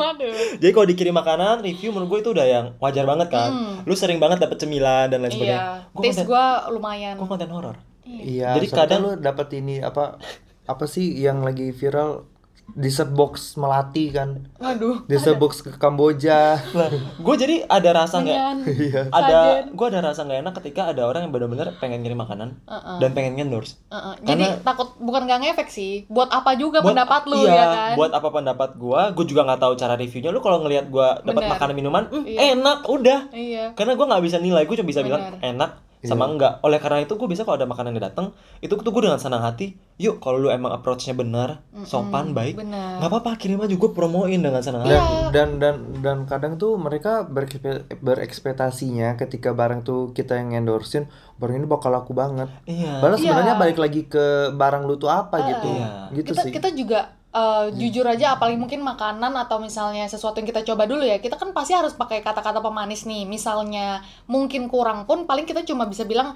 Jadi 0.60 0.70
kalau 0.70 0.86
dikirim 0.86 1.12
makanan, 1.12 1.60
review 1.60 1.90
menurut 1.90 2.08
gue 2.10 2.20
itu 2.20 2.30
udah 2.30 2.46
yang 2.46 2.66
wajar 2.78 3.04
banget 3.04 3.28
kan. 3.28 3.50
Hmm. 3.50 3.76
Lu 3.82 3.92
sering 3.92 4.16
banget 4.16 4.40
dapet 4.40 4.56
cemilan 4.56 5.06
dan 5.06 5.20
lain 5.20 5.28
sebagainya. 5.30 5.52
iya 5.54 5.92
Gue 5.92 6.02
taste 6.02 6.24
konten, 6.24 6.30
gue 6.30 6.44
lumayan 6.72 7.14
gua 7.14 7.28
konten 7.28 7.50
horor. 7.50 7.76
Iya. 8.02 8.56
Jadi 8.56 8.64
Jadi 8.64 8.66
kadang- 8.72 8.80
kadang 8.80 9.00
lu 9.06 9.22
dapat 9.22 9.48
ini 9.54 9.76
apa 9.78 10.16
apa 10.64 10.84
sih 10.86 11.04
yang 11.14 11.40
lagi 11.40 11.70
viral 11.70 12.24
dessert 12.72 13.10
box 13.10 13.54
melati 13.54 14.08
kan? 14.08 14.46
waduh 14.56 15.02
Dessert 15.04 15.36
box 15.36 15.60
ke 15.60 15.70
Kamboja. 15.72 16.58
Nah, 16.70 16.88
gue 17.16 17.34
jadi 17.36 17.56
ada 17.64 17.90
rasa 17.96 18.20
nggak. 18.20 18.38
Iya. 18.66 19.02
ada, 19.10 19.38
gue 19.66 19.86
ada 19.86 20.00
rasa 20.02 20.22
nggak 20.22 20.40
enak 20.40 20.54
ketika 20.58 20.82
ada 20.86 21.04
orang 21.04 21.24
yang 21.24 21.32
benar-benar 21.32 21.76
pengen 21.76 22.00
ngirim 22.00 22.16
makanan 22.16 22.58
Uh-uh. 22.62 22.98
dan 22.98 23.10
pengen 23.10 23.38
endorse. 23.38 23.78
Uh-uh. 23.88 24.14
jadi 24.20 24.44
Karena- 24.50 24.62
takut 24.62 24.88
bukan 24.98 25.24
gak 25.24 25.40
ngefek 25.40 25.68
sih 25.68 25.92
buat 26.06 26.28
apa 26.28 26.54
juga 26.54 26.80
pendapat 26.80 27.22
lu 27.24 27.40
iya, 27.40 27.52
ya 27.52 27.64
kan 27.66 27.92
buat 27.94 28.10
apa 28.10 28.28
pendapat 28.30 28.70
gua 28.76 29.10
gua 29.10 29.24
juga 29.24 29.42
nggak 29.42 29.60
tahu 29.60 29.72
cara 29.74 29.94
reviewnya 29.94 30.30
lu 30.30 30.38
kalau 30.38 30.60
ngelihat 30.60 30.86
gua 30.86 31.18
dapat 31.20 31.46
makanan 31.48 31.74
minuman 31.74 32.04
"Hmm, 32.06 32.24
Iya. 32.24 32.54
enak 32.54 32.78
udah 32.84 33.20
iya 33.30 33.64
karena 33.72 33.94
gua 33.94 34.06
nggak 34.08 34.24
bisa 34.24 34.36
nilai 34.38 34.62
gua 34.62 34.74
cuma 34.74 34.88
bisa 34.88 35.00
bilang 35.00 35.22
Bener. 35.30 35.40
enak 35.46 35.70
sama 36.02 36.24
Iya. 36.24 36.32
enggak 36.32 36.52
oleh 36.60 36.78
karena 36.78 36.98
itu 37.00 37.12
gua 37.12 37.26
bisa 37.26 37.42
kalau 37.42 37.54
ada 37.54 37.64
makanan 37.64 37.92
yang 37.92 38.04
datang 38.04 38.32
itu 38.58 38.72
tuh 38.72 38.88
gua 38.88 39.02
dengan 39.04 39.18
senang 39.18 39.40
hati 39.40 39.72
yuk 39.96 40.16
kalau 40.16 40.36
lu 40.36 40.48
emang 40.48 40.72
approach-nya 40.72 41.12
benar 41.12 41.60
sopan 41.82 42.32
baik 42.32 42.56
benar. 42.56 42.96
nggak 42.96 43.10
apa-apa 43.10 43.36
kirim 43.36 43.58
aja 43.58 43.74
gua 43.74 43.90
promoin 43.90 44.32
dengan 44.34 44.58
senang 44.58 44.80
dan, 44.82 44.96
hati 44.96 45.12
Iya. 45.12 45.28
dan 45.30 45.48
dan 45.56 45.74
dan 46.00 46.16
kadang 46.24 46.56
tuh 46.56 46.74
mereka 46.74 47.22
berekspe- 47.22 47.84
berekspektasinya 47.94 49.14
ketika 49.16 49.52
barang 49.52 49.82
tuh 49.82 50.10
kita 50.10 50.34
yang 50.34 50.56
endorsein 50.56 51.04
barang 51.36 51.52
ini 51.54 51.66
bakal 51.66 51.90
laku 51.90 52.12
banget 52.12 52.48
iya 52.64 52.96
padahal 52.96 53.16
Iya. 53.16 53.24
sebenarnya 53.26 53.54
balik 53.56 53.76
lagi 53.76 54.02
ke 54.04 54.24
barang 54.50 54.82
lu 54.82 54.96
tuh 54.96 55.08
apa 55.08 55.36
gitu 55.46 55.68
Iya. 55.68 55.88
gitu 56.14 56.32
kita 56.32 56.42
sih 56.42 56.50
kita 56.50 56.68
juga 56.70 57.19
eh, 57.34 57.66
jujur 57.80 58.06
aja 58.06 58.26
apalagi 58.36 58.58
mungkin 58.62 58.80
makanan 58.82 59.32
atau 59.42 59.56
misalnya 59.62 60.04
sesuatu 60.10 60.36
yang 60.42 60.48
kita 60.50 60.62
coba 60.68 60.84
dulu 60.90 61.02
ya 61.06 61.16
kita 61.24 61.36
kan 61.40 61.50
pasti 61.56 61.72
harus 61.78 61.94
pakai 61.94 62.18
kata-kata 62.26 62.60
pemanis 62.64 63.06
nih. 63.10 63.22
Misalnya 63.34 64.02
mungkin 64.30 64.66
kurang 64.72 65.06
pun 65.08 65.18
paling 65.30 65.46
kita 65.48 65.62
cuma 65.68 65.84
bisa 65.92 66.04
bilang 66.08 66.34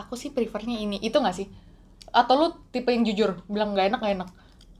aku 0.00 0.14
sih 0.22 0.30
prefernya 0.36 0.76
ini. 0.84 0.96
Itu 1.02 1.20
nggak 1.22 1.36
sih? 1.38 1.46
Atau 2.12 2.34
lu 2.40 2.46
tipe 2.72 2.90
yang 2.94 3.04
jujur 3.08 3.30
bilang 3.52 3.74
nggak 3.76 3.86
enak 3.92 4.00
nggak 4.02 4.14
enak? 4.18 4.30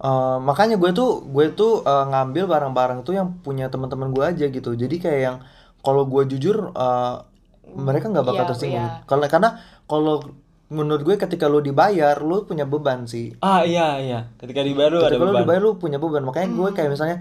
Eh, 0.02 0.36
makanya 0.48 0.74
gue 0.82 0.90
tuh 0.98 1.08
gue 1.34 1.46
tuh 1.58 1.70
eh, 1.86 2.04
ngambil 2.10 2.44
barang-barang 2.52 2.98
tuh 3.06 3.14
yang 3.18 3.28
punya 3.44 3.70
teman-teman 3.72 4.10
gue 4.10 4.24
aja 4.30 4.44
gitu. 4.50 4.70
Jadi 4.74 4.96
kayak 5.04 5.20
yang 5.26 5.36
kalau 5.84 6.02
gue 6.12 6.22
jujur 6.32 6.56
eh, 6.74 7.14
mereka 7.86 8.06
nggak 8.10 8.26
bakal 8.26 8.44
Iya, 8.44 8.50
tersinggung. 8.50 8.88
kalau 9.08 9.26
karena 9.30 9.48
kalau 9.86 10.14
menurut 10.72 11.04
gue 11.04 11.16
ketika 11.20 11.52
lu 11.52 11.61
dibayar 11.61 12.16
lu 12.18 12.48
punya 12.48 12.64
beban 12.64 13.04
sih. 13.04 13.37
Ah 13.44 13.61
iya 13.62 14.00
iya. 14.00 14.20
Ketika 14.40 14.64
di 14.64 14.72
baru 14.72 15.04
ada 15.04 15.12
ketika 15.12 15.22
lu 15.22 15.37
beban. 15.37 15.42
dibayar 15.44 15.62
lu 15.62 15.72
punya 15.76 15.98
beban. 16.00 16.24
Makanya 16.24 16.48
gue 16.48 16.68
kayak 16.72 16.90
misalnya 16.90 17.16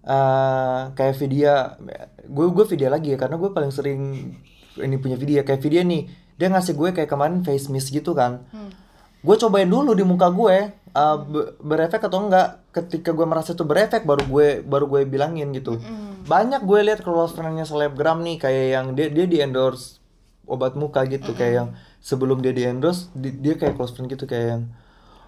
eh 0.00 0.80
kayak 0.96 1.14
video 1.20 1.76
gue 2.24 2.46
gue 2.56 2.64
video 2.64 2.88
lagi 2.88 3.12
ya 3.12 3.18
karena 3.20 3.36
gue 3.36 3.50
paling 3.52 3.68
sering 3.68 4.32
ini 4.80 4.96
punya 4.96 5.20
video 5.20 5.44
kayak 5.44 5.60
video 5.60 5.84
nih 5.84 6.08
dia 6.40 6.48
ngasih 6.48 6.72
gue 6.72 6.96
kayak 6.96 7.10
kemarin 7.12 7.44
face 7.44 7.68
mist 7.68 7.92
gitu 7.92 8.16
kan. 8.16 8.48
Hmm. 8.48 8.72
gue 9.20 9.36
cobain 9.36 9.68
dulu 9.68 9.92
di 9.92 10.00
muka 10.00 10.32
gue 10.32 10.72
eh, 10.72 11.16
be- 11.28 11.52
berefek 11.60 12.00
atau 12.08 12.24
enggak. 12.24 12.64
Ketika 12.72 13.12
gue 13.12 13.26
merasa 13.28 13.52
itu 13.52 13.68
berefek 13.68 14.08
baru 14.08 14.24
gue 14.24 14.48
baru 14.64 14.88
gue 14.88 15.00
bilangin 15.04 15.52
gitu. 15.52 15.76
Banyak 16.24 16.64
gue 16.64 16.80
lihat 16.80 17.04
close 17.04 17.36
friendnya 17.36 17.68
selebgram 17.68 18.24
nih 18.24 18.40
kayak 18.40 18.66
yang 18.72 18.86
dia 18.96 19.12
dia 19.12 19.26
di 19.28 19.36
endorse 19.44 20.00
obat 20.48 20.74
muka 20.74 21.04
gitu 21.04 21.36
kayak 21.36 21.54
yang 21.54 21.68
sebelum 22.00 22.40
dia 22.40 22.50
di 22.50 22.62
endorse 22.62 23.12
di- 23.12 23.34
dia 23.34 23.54
kayak 23.54 23.74
close 23.74 23.92
friend 23.92 24.08
gitu 24.08 24.24
kayak 24.24 24.46
yang 24.50 24.64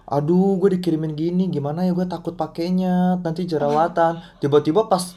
aduh 0.03 0.57
gue 0.57 0.73
dikirimin 0.73 1.13
gini 1.13 1.47
gimana 1.47 1.81
ya 1.81 1.91
gue 1.91 2.03
takut 2.05 2.35
pakainya 2.35 3.17
nanti 3.17 3.45
jerawatan 3.45 4.19
tiba-tiba 4.41 4.83
pas 4.83 5.15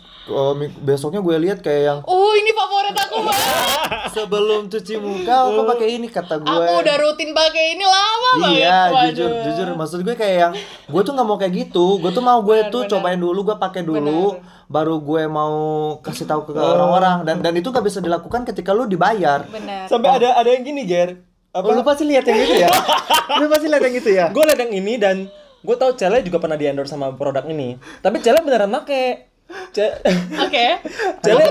mi- 0.55 0.71
besoknya 0.77 1.19
gue 1.19 1.37
lihat 1.40 1.59
kayak 1.59 1.83
yang 1.83 1.99
oh 2.03 2.33
ini 2.33 2.51
favorit 2.51 2.95
aku 2.95 3.19
banget 3.21 3.51
sebelum 4.16 4.61
cuci 4.66 4.95
muka 4.97 5.35
aku 5.45 5.61
pakai 5.66 5.88
ini 5.92 6.07
kata 6.07 6.38
gue 6.38 6.47
aku 6.47 6.73
udah 6.79 6.97
rutin 7.01 7.31
pakai 7.33 7.64
ini 7.73 7.85
lama 7.85 8.31
banget 8.37 8.55
Iya, 8.57 8.79
Waduh. 8.87 9.07
jujur, 9.09 9.31
jujur. 9.45 9.69
Maksud 9.73 10.01
gue 10.03 10.14
kayak 10.14 10.37
yang 10.37 10.53
gue 10.87 11.01
tuh 11.01 11.12
nggak 11.12 11.25
mau 11.25 11.37
kayak 11.37 11.55
gitu. 11.57 11.87
Gue 11.97 12.11
tuh 12.11 12.21
mau 12.21 12.38
gue 12.38 12.57
Benar, 12.59 12.69
tuh 12.69 12.81
benar. 12.81 12.92
cobain 12.92 13.16
dulu, 13.19 13.40
gue 13.42 13.57
pakai 13.57 13.83
dulu, 13.83 14.37
baru 14.66 14.97
gue 14.99 15.23
mau 15.27 15.55
kasih 16.01 16.27
tahu 16.27 16.42
ke 16.45 16.53
orang-orang. 16.55 17.23
Dan 17.23 17.40
dan 17.40 17.53
itu 17.53 17.69
gak 17.69 17.81
bisa 17.81 17.99
dilakukan 17.99 18.45
ketika 18.45 18.71
lu 18.71 18.85
dibayar. 18.85 19.47
benar 19.47 19.87
sampai 19.87 20.11
ada 20.12 20.29
ada 20.35 20.49
yang 20.49 20.62
gini 20.62 20.85
ger 20.85 21.23
apa? 21.57 21.64
Oh, 21.64 21.73
lu 21.73 21.83
pasti 21.83 22.05
lihat 22.05 22.23
yang 22.23 22.38
gitu 22.38 22.55
ya? 22.59 22.69
lu 23.40 23.49
pasti 23.49 23.66
lihat 23.66 23.83
yang 23.83 23.95
gitu 23.95 24.11
ya? 24.11 24.25
gue 24.29 24.42
liat 24.45 24.61
yang 24.61 24.73
ini 24.75 24.95
dan 24.97 25.16
gue 25.59 25.75
tahu 25.75 25.97
Cele 25.97 26.21
juga 26.21 26.38
pernah 26.38 26.55
di 26.55 26.64
endorse 26.64 26.92
sama 26.92 27.11
produk 27.11 27.42
ini. 27.45 27.75
Tapi 27.99 28.21
Cele 28.21 28.38
beneran 28.40 28.69
make. 28.69 29.33
Oke. 30.45 30.66
Cele 31.25 31.45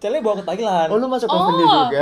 Cele 0.00 0.16
bawa 0.18 0.40
ke 0.40 0.44
Thailand. 0.46 0.88
Oh, 0.88 0.96
lu 0.96 1.06
masuk 1.06 1.28
company 1.28 1.60
Oh. 1.60 1.84
juga. 1.84 2.00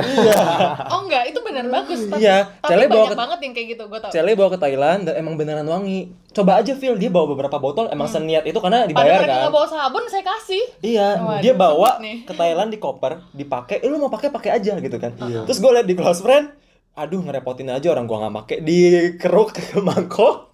oh 0.87 1.01
enggak. 1.03 1.35
Itu 1.35 1.43
benar 1.43 1.67
bagus 1.67 2.07
tapi, 2.07 2.23
Iya, 2.23 2.47
tapi 2.57 2.71
Cele 2.71 2.85
bawa 2.87 2.95
banyak 2.95 3.11
ke- 3.11 3.19
banget 3.19 3.39
yang 3.43 3.53
kayak 3.53 3.69
gitu 3.69 3.83
gue 3.85 3.99
tau 3.99 4.11
Cele 4.15 4.31
bawa 4.39 4.49
ke 4.49 4.59
Thailand 4.61 5.01
dan 5.03 5.15
emang 5.17 5.35
beneran 5.35 5.67
wangi. 5.67 6.01
Coba 6.31 6.63
aja 6.63 6.79
Phil. 6.79 6.95
Dia 6.95 7.11
bawa 7.11 7.27
beberapa 7.29 7.59
botol. 7.59 7.91
Emang 7.91 8.07
seniat 8.07 8.47
itu 8.47 8.55
karena 8.57 8.87
Padahal 8.87 8.91
dibayar 8.95 9.19
mereka 9.19 9.27
kan? 9.29 9.41
nggak 9.43 9.53
bawa 9.53 9.67
sabun 9.67 10.05
saya 10.07 10.25
kasih. 10.25 10.63
Iya, 10.79 11.09
Waduh, 11.19 11.43
dia 11.43 11.53
bawa 11.55 11.91
ke 11.99 12.33
Thailand 12.33 12.71
di 12.71 12.79
koper, 12.79 13.13
dipakai, 13.33 13.83
eh, 13.83 13.89
lu 13.89 13.99
mau 13.99 14.07
pakai 14.07 14.31
pakai 14.31 14.51
aja 14.55 14.79
gitu 14.79 14.97
kan. 14.97 15.19
Terus 15.19 15.59
gue 15.59 15.71
liat 15.73 15.83
di 15.85 15.99
close 15.99 16.23
friend, 16.23 16.55
aduh 16.99 17.23
ngerepotin 17.23 17.71
aja 17.71 17.95
orang 17.95 18.05
gua 18.05 18.27
nggak 18.27 18.35
pakai, 18.43 18.57
dikeruk 18.61 19.55
ke 19.55 19.79
mangkok. 19.79 20.51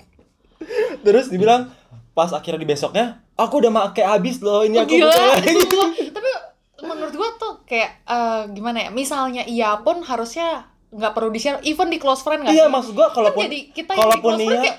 Terus 1.01 1.29
dibilang, 1.29 1.73
pas 2.13 2.31
akhirnya 2.31 2.61
di 2.61 2.69
besoknya 2.69 3.25
aku 3.35 3.59
udah 3.59 3.73
make 3.73 4.01
habis 4.01 4.39
loh 4.39 4.63
ini 4.63 4.79
Oh, 4.79 4.87
aku 4.87 4.95
gila 4.95 5.11
itu 5.11 5.23
lagi." 5.27 5.53
semua. 5.59 5.87
tapi 6.17 6.31
menurut 6.85 7.15
gua 7.17 7.31
tuh 7.35 7.53
kayak 7.67 7.91
eh, 8.05 8.43
gimana 8.55 8.79
ya 8.87 8.91
misalnya 8.95 9.43
iya 9.45 9.81
pun 9.81 10.05
harusnya 10.05 10.69
nggak 10.95 11.11
perlu 11.11 11.35
di 11.35 11.41
share 11.43 11.59
even 11.67 11.91
di 11.91 11.99
close 11.99 12.23
friend 12.23 12.47
nggak 12.47 12.55
iya 12.55 12.67
sih? 12.69 12.73
maksud 12.73 12.93
gua 12.95 13.11
kalaupun 13.11 13.43
jadi 13.51 13.59
kita 13.75 13.91
yang 13.91 13.99
di 13.99 14.03
kalaupun 14.07 14.31
close 14.31 14.39
friend 14.47 14.55
iya 14.55 14.63
kayak, 14.71 14.79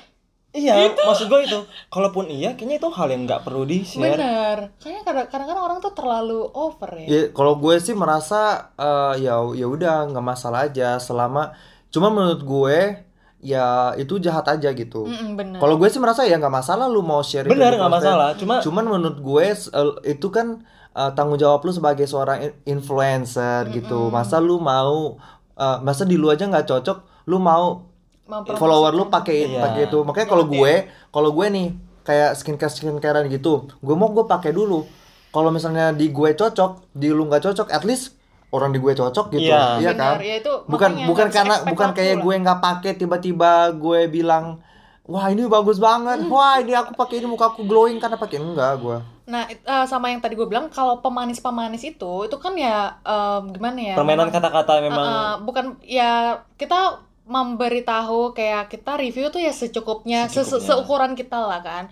iya 0.55 0.73
maksud 0.97 1.27
gua 1.27 1.39
itu. 1.39 1.59
Kalaupun 1.87 2.25
iya 2.25 2.55
kayaknya 2.55 2.79
itu 2.79 2.89
hal 2.89 3.07
yang 3.07 3.23
nggak 3.23 3.43
perlu 3.43 3.63
di 3.63 3.83
share 3.83 4.15
bener 4.15 4.57
kayaknya 4.77 5.01
kadang- 5.03 5.27
kadang-kadang 5.27 5.63
orang 5.63 5.77
tuh 5.79 5.91
terlalu 5.91 6.41
over 6.49 6.91
ya. 6.95 7.05
Ya, 7.05 7.21
kalau 7.29 7.55
gue 7.55 7.75
sih 7.77 7.91
merasa 7.91 8.41
eh, 8.73 9.21
ya 9.21 9.43
ya 9.51 9.65
udah 9.65 10.07
nggak 10.07 10.25
masalah 10.25 10.65
aja 10.65 10.95
selama 10.97 11.51
cuma 11.87 12.07
menurut 12.09 12.41
gue 12.41 12.77
ya 13.39 13.67
itu 13.93 14.17
jahat 14.17 14.47
aja 14.49 14.71
gitu. 14.71 15.05
Mm-mm, 15.05 15.35
bener 15.35 15.59
Kalau 15.59 15.75
gue 15.75 15.85
sih 15.85 15.99
merasa 15.99 16.23
ya 16.23 16.35
nggak 16.35 16.55
masalah 16.55 16.87
lu 16.87 16.99
mau 16.99 17.19
share 17.19 17.45
itu 17.45 17.51
bener 17.51 17.75
nggak 17.75 17.93
masalah. 17.93 18.29
Cuma 18.33 18.57
Cuman 18.57 18.85
menurut 18.89 19.19
gue 19.19 19.45
eh, 19.51 19.61
itu 20.07 20.27
kan 20.29 20.63
eh, 20.91 21.11
tanggung 21.11 21.35
jawab 21.35 21.61
lu 21.61 21.69
sebagai 21.69 22.03
seorang 22.03 22.41
in- 22.41 22.57
influencer 22.73 23.69
gitu. 23.69 24.09
Masa 24.09 24.39
lu 24.39 24.57
mau 24.57 25.19
eh, 25.53 25.77
masa 25.79 26.03
di 26.03 26.15
lu 26.15 26.27
aja 26.27 26.43
nggak 26.43 26.65
cocok, 26.65 26.97
lu 27.25 27.37
mau. 27.37 27.91
Follower 28.51 28.91
lu 28.91 29.05
pakai 29.07 29.37
Iya. 29.47 29.61
pakai 29.61 29.81
itu. 29.85 29.97
Makanya 30.01 30.27
kalau 30.27 30.45
gue, 30.45 30.73
kalau 31.07 31.29
gue 31.31 31.45
nih 31.47 31.67
kayak 32.01 32.31
skincare 32.33 32.69
skincarean 32.69 33.25
gitu, 33.27 33.53
gue 33.75 33.95
mau 33.95 34.09
gue 34.09 34.25
pakai 34.25 34.49
dulu. 34.49 34.85
Kalau 35.29 35.49
misalnya 35.49 35.91
di 35.91 36.09
gue 36.09 36.29
cocok, 36.31 36.91
di 36.91 37.09
lu 37.09 37.25
nggak 37.25 37.43
cocok, 37.43 37.67
at 37.69 37.83
least 37.83 38.15
orang 38.49 38.71
di 38.71 38.79
gue 38.79 38.93
cocok 38.93 39.25
gitu, 39.31 39.51
Iya. 39.51 39.77
iya 39.77 39.91
Bener, 39.91 39.99
kan? 39.99 40.15
ya 40.21 40.35
itu 40.37 40.53
bukan 40.65 40.91
bukan 41.03 41.27
karena 41.27 41.55
bukan 41.65 41.89
kayak 41.91 42.15
lah. 42.15 42.23
gue 42.23 42.33
nggak 42.39 42.59
pakai 42.61 42.91
tiba-tiba 42.95 43.51
gue 43.73 43.99
bilang 44.07 44.63
wah 45.03 45.27
ini 45.27 45.43
bagus 45.45 45.75
banget 45.77 46.23
Hmm. 46.23 46.31
wah 46.33 46.55
ini 46.55 46.71
aku 46.71 46.95
pakai 46.95 47.19
ini 47.19 47.27
muka 47.27 47.51
aku 47.51 47.61
glowing 47.61 47.99
karena 47.99 48.15
pakai 48.15 48.39
enggak 48.39 48.79
gue 48.79 48.97
Nah, 49.25 49.43
it- 49.43 49.59
eh, 49.59 49.85
sama 49.85 50.07
yang 50.07 50.21
tadi 50.21 50.33
gue 50.33 50.45
bilang 50.45 50.69
kalau 50.69 51.01
pemanis-pemanis 51.01 51.83
itu 51.83 52.13
itu 52.23 52.37
kan 52.37 52.53
ya 52.53 52.93
em, 53.01 53.49
gimana 53.51 53.75
ya? 53.83 53.95
permainan 53.97 54.29
kata-kata 54.29 54.79
memang 54.79 55.03
Uh, 55.03 55.11
uh, 55.11 55.33
bukan 55.41 55.65
ya 55.81 56.11
kita 56.53 57.01
memberitahu 57.25 58.31
kayak 58.31 58.69
kita 58.69 58.95
review 58.95 59.27
tuh 59.27 59.39
ya 59.39 59.51
secukupnya, 59.51 60.25
se- 60.25 60.41
Secukupnya. 60.41 60.65
seukuran 60.67 61.11
kita 61.13 61.37
lah 61.37 61.59
kan. 61.59 61.83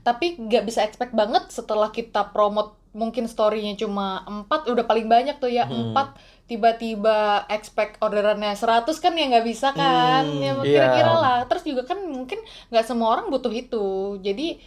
Tapi 0.00 0.36
nggak 0.38 0.64
bisa 0.64 0.80
expect 0.80 1.12
banget 1.12 1.48
setelah 1.48 1.88
kita 1.88 2.28
promote 2.28 2.72
mungkin 2.92 3.24
story-nya 3.24 3.72
cuma 3.78 4.20
4 4.22 4.68
udah 4.68 4.84
paling 4.84 5.06
banyak 5.06 5.36
tuh 5.38 5.48
ya 5.48 5.64
Hmm. 5.64 5.96
4 5.96 6.12
tiba-tiba 6.46 7.18
expect 7.48 7.96
orderannya 7.98 8.52
100 8.52 8.84
kan 8.94 9.12
ya 9.12 9.24
nggak 9.26 9.46
bisa 9.46 9.72
kan 9.72 10.22
Hmm, 10.22 10.36
ya 10.36 10.52
iya. 10.52 10.62
kira-kira 10.62 11.12
lah 11.14 11.38
terus 11.46 11.64
juga 11.64 11.82
kan 11.84 11.96
mungkin 12.04 12.36
nggak 12.68 12.84
semua 12.84 13.08
orang 13.10 13.32
butuh 13.32 13.48
itu 13.48 13.86
jadi 14.18 14.60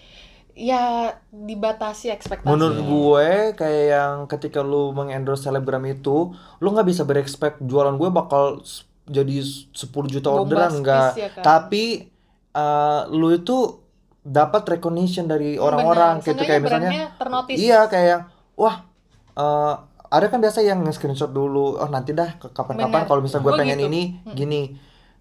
ya 0.51 1.13
dibatasi 1.29 2.09
ekspektasi 2.09 2.47
menurut 2.47 2.79
gue 2.79 3.27
kayak 3.53 3.85
yang 3.91 4.15
ketika 4.25 4.59
lu 4.59 4.89
mengendorse 4.89 5.45
selebgram 5.45 5.85
itu 5.85 6.33
lu 6.57 6.67
nggak 6.67 6.87
bisa 6.87 7.03
berekspek 7.03 7.61
jualan 7.61 7.93
gue 7.93 8.09
bakal 8.09 8.65
jadi 9.05 9.35
10 9.41 9.73
juta 10.09 10.27
orderan 10.33 10.69
Bombastis 10.73 10.79
enggak 10.81 11.11
ya 11.17 11.29
kan? 11.33 11.43
tapi 11.45 12.09
uh, 12.57 13.05
lu 13.13 13.29
itu 13.33 13.85
dapat 14.25 14.65
recognition 14.77 15.29
dari 15.29 15.61
orang-orang 15.61 16.17
Benar, 16.17 16.27
gitu 16.33 16.41
kayak 16.49 16.61
misalnya 16.65 17.13
ternotis 17.13 17.57
Iya 17.61 17.85
kayak 17.85 18.19
wah 18.57 18.81
eh, 19.37 19.73
ada 20.09 20.25
kan 20.33 20.41
biasa 20.41 20.65
yang 20.65 20.81
nge-screenshot 20.81 21.29
dulu. 21.29 21.77
Oh 21.77 21.89
nanti 21.93 22.17
dah 22.17 22.33
kapan-kapan 22.41 23.05
kalau 23.05 23.21
misalnya 23.21 23.45
gue 23.45 23.53
Gua 23.53 23.61
pengen 23.61 23.77
gitu. 23.77 23.89
ini 23.93 24.01
gini. 24.33 24.61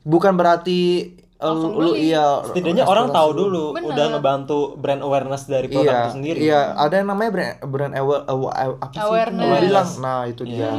Bukan 0.08 0.40
berarti 0.40 1.12
Langsung 1.46 1.72
lu 1.74 1.90
beli. 1.90 2.08
iya 2.08 2.24
setidaknya 2.42 2.84
orang 2.84 3.08
tahu 3.08 3.30
dulu 3.32 3.64
Bener. 3.72 3.88
udah 3.90 4.04
ngebantu 4.10 4.58
brand 4.74 5.00
awareness 5.00 5.44
dari 5.44 5.66
produk 5.66 5.84
Iya, 5.86 6.00
itu 6.00 6.14
sendiri 6.14 6.38
iya 6.40 6.60
ada 6.72 6.94
yang 6.94 7.06
namanya 7.06 7.30
brand 7.30 7.54
brand 7.64 7.92
awa- 7.94 8.24
awa- 8.24 8.54
awa- 8.54 8.78
apa 8.80 8.90
sih? 8.90 9.00
Awareness. 9.00 9.44
Lu 9.44 9.56
bilang, 9.60 9.88
nah 9.98 10.20
itu 10.24 10.42
dia, 10.42 10.56
Iya. 10.56 10.72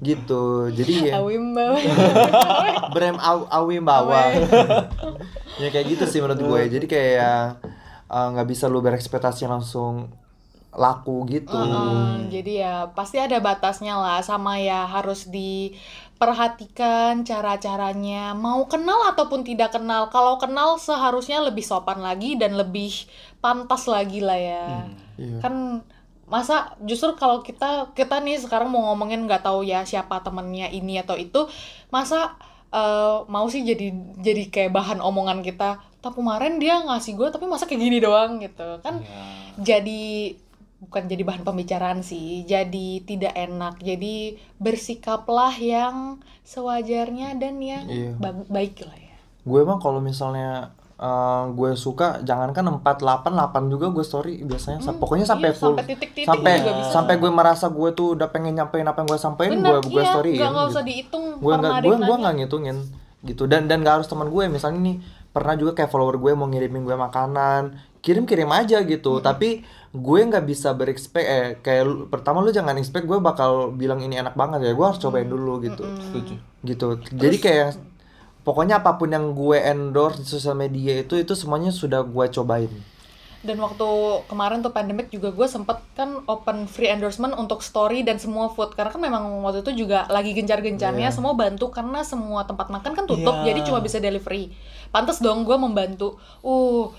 gitu. 0.00 0.42
Jadi 0.70 0.92
ya 1.04 1.14
Awimba 1.16 1.66
brand 2.94 3.18
aw 3.18 3.38
awim 3.52 3.82
bawah. 3.82 4.24
ya 5.56 5.68
kayak 5.68 5.86
gitu 5.88 6.04
sih 6.06 6.18
menurut 6.18 6.40
gue. 6.40 6.60
Jadi 6.70 6.86
kayak 6.86 7.60
eh, 8.06 8.26
nggak 8.28 8.48
bisa 8.48 8.66
lu 8.66 8.80
berekspektasi 8.80 9.44
langsung 9.44 10.08
laku 10.70 11.26
gitu. 11.28 11.50
Heeh, 11.52 12.30
jadi 12.30 12.52
ya 12.56 12.74
pasti 12.88 13.18
ada 13.18 13.36
batasnya 13.38 13.94
lah 13.94 14.18
sama 14.20 14.56
ya 14.56 14.86
harus 14.86 15.26
diperhatikan 16.20 17.24
cara-caranya 17.24 18.36
mau 18.36 18.68
kenal 18.68 19.08
ataupun 19.08 19.40
tidak 19.40 19.72
kenal 19.72 20.12
kalau 20.12 20.36
kenal 20.36 20.76
seharusnya 20.76 21.40
lebih 21.40 21.64
sopan 21.64 22.04
lagi 22.04 22.36
dan 22.36 22.52
lebih 22.52 22.92
pantas 23.40 23.88
lagi 23.88 24.20
lah 24.20 24.36
ya 24.36 24.84
Iya. 25.16 25.40
kan 25.40 25.80
masa 26.24 26.76
justru 26.80 27.12
kalau 27.12 27.40
kita 27.40 27.92
kita 27.92 28.20
nih 28.20 28.36
sekarang 28.36 28.68
mau 28.68 28.88
ngomongin 28.88 29.24
nggak 29.24 29.40
tahu 29.42 29.60
ya 29.60 29.80
siapa 29.82 30.20
temennya 30.20 30.68
ini 30.68 30.96
atau 30.96 31.16
itu 31.16 31.44
masa 31.88 32.36
eh, 32.68 33.24
mau 33.24 33.44
sih 33.44 33.60
jadi 33.60 33.88
jadi 34.16 34.48
kayak 34.48 34.72
bahan 34.72 35.00
omongan 35.00 35.40
kita 35.40 35.80
tapi 36.00 36.16
kemarin 36.16 36.56
dia 36.56 36.80
ngasih 36.80 37.16
gue 37.16 37.28
tapi 37.28 37.44
masa 37.44 37.64
kayak 37.64 37.80
gini 37.80 37.96
doang 37.98 38.40
gitu 38.40 38.80
kan 38.80 39.00
Iya. 39.00 39.20
jadi 39.56 40.36
bukan 40.80 41.02
jadi 41.04 41.22
bahan 41.22 41.42
pembicaraan 41.42 42.00
sih 42.00 42.42
jadi 42.42 42.88
tidak 43.02 43.36
enak 43.38 43.76
jadi 43.78 44.40
bersikaplah 44.56 45.52
yang 45.54 46.16
sewajarnya 46.42 47.36
dan 47.36 47.60
yang 47.60 47.84
Iya. 47.84 48.12
ba- 48.16 48.48
baik 48.48 48.80
lah 48.82 48.96
ya 48.96 49.16
gue 49.40 49.60
mah 49.60 49.76
kalau 49.76 50.00
misalnya 50.00 50.72
eh, 50.98 51.08
gue 51.50 51.70
suka 51.74 52.20
jangankan 52.20 52.76
4 52.76 52.96
8 52.98 53.32
8 53.32 53.68
juga 53.68 53.88
gue 53.88 54.00
story 54.02 54.40
biasanya 54.42 54.80
Sa- 54.80 54.90
Hmm, 54.90 55.00
pokoknya 55.00 55.24
sampai 55.24 55.48
iya, 55.48 55.56
full 55.56 55.72
sampai 55.74 55.84
titik-titik 55.86 56.26
sampai 56.26 56.52
juga 56.58 56.72
bisa. 56.74 56.90
sampai 56.90 57.14
gue 57.16 57.30
merasa 57.30 57.66
gue 57.68 57.88
tuh 57.90 58.08
udah 58.14 58.28
pengen 58.28 58.52
nyampein 58.54 58.84
apa 58.84 58.98
yang 58.98 59.08
gue 59.08 59.16
sampein 59.18 59.52
gue 59.54 59.78
gue 59.82 59.96
iya 59.96 60.10
storyin 60.10 60.36
nggak 60.38 60.50
nggak 60.50 60.60
gitu. 60.62 60.72
usah 60.72 60.84
dihitung 60.84 61.24
gue 61.38 61.52
nggak 61.54 61.72
ada 61.74 61.86
gue 61.86 61.96
gue 61.98 62.16
nggak 62.18 62.34
ngitungin 62.36 62.76
gitu 63.22 63.44
dan 63.44 63.64
dan 63.64 63.80
gak 63.80 64.00
harus 64.00 64.08
teman 64.08 64.28
gue 64.28 64.44
misalnya 64.46 64.80
nih 64.82 64.96
pernah 65.30 65.54
juga 65.54 65.78
kayak 65.78 65.90
follower 65.90 66.18
gue 66.18 66.32
mau 66.34 66.50
ngirimin 66.50 66.82
gue 66.82 66.96
makanan 66.98 67.62
kirim 68.02 68.24
kirim 68.24 68.50
aja 68.50 68.82
gitu. 68.82 69.20
Tapi 69.22 69.62
gue 69.90 70.20
nggak 70.22 70.44
bisa 70.46 70.72
berekspek 70.74 71.24
eh 71.24 71.46
kayak 71.62 71.82
lu- 71.86 72.06
pertama 72.06 72.42
lu 72.42 72.50
jangan 72.54 72.78
expect 72.78 73.06
gue 73.06 73.18
bakal 73.18 73.74
bilang 73.74 74.02
ini 74.02 74.18
enak 74.18 74.34
banget 74.38 74.66
ya 74.66 74.72
gue 74.74 74.86
harus 74.86 75.00
cobain 75.02 75.28
dulu 75.28 75.60
gitu. 75.62 75.82
Setuju. 75.82 76.34
Gitu. 76.64 76.86
Jadi 77.14 77.36
kayak 77.38 77.68
pokoknya 78.40 78.80
apa 78.80 78.96
pun 78.96 79.12
yang 79.12 79.36
gue 79.36 79.58
endorse 79.60 80.24
di 80.24 80.26
sosial 80.26 80.56
media 80.56 81.04
itu 81.04 81.14
itu 81.20 81.36
semuanya 81.36 81.70
sudah 81.70 82.00
gue 82.02 82.26
cobain 82.32 82.72
dan 83.40 83.56
waktu 83.56 83.88
kemarin 84.28 84.60
tuh 84.60 84.68
pandemic 84.68 85.08
juga 85.08 85.32
gue 85.32 85.48
sempet 85.48 85.80
kan 85.96 86.20
open 86.28 86.68
free 86.68 86.92
endorsement 86.92 87.32
untuk 87.32 87.64
story 87.64 88.04
dan 88.04 88.20
semua 88.20 88.52
food. 88.52 88.76
Karena 88.76 88.92
kan 88.92 89.00
memang 89.00 89.24
waktu 89.40 89.64
itu 89.64 89.84
juga 89.86 90.04
lagi 90.12 90.36
gencar-gencarnya 90.36 91.08
Iya. 91.08 91.16
semua 91.16 91.32
bantu 91.32 91.72
karena 91.72 92.04
semua 92.04 92.44
tempat 92.44 92.68
makan 92.68 92.92
kan 92.92 93.04
tutup 93.08 93.40
Iya. 93.40 93.56
jadi 93.56 93.60
cuma 93.72 93.80
bisa 93.80 93.96
delivery. 93.96 94.52
Pantas 94.92 95.24
dong 95.24 95.48
gue 95.48 95.56
membantu. 95.56 96.20
Uh 96.44 96.92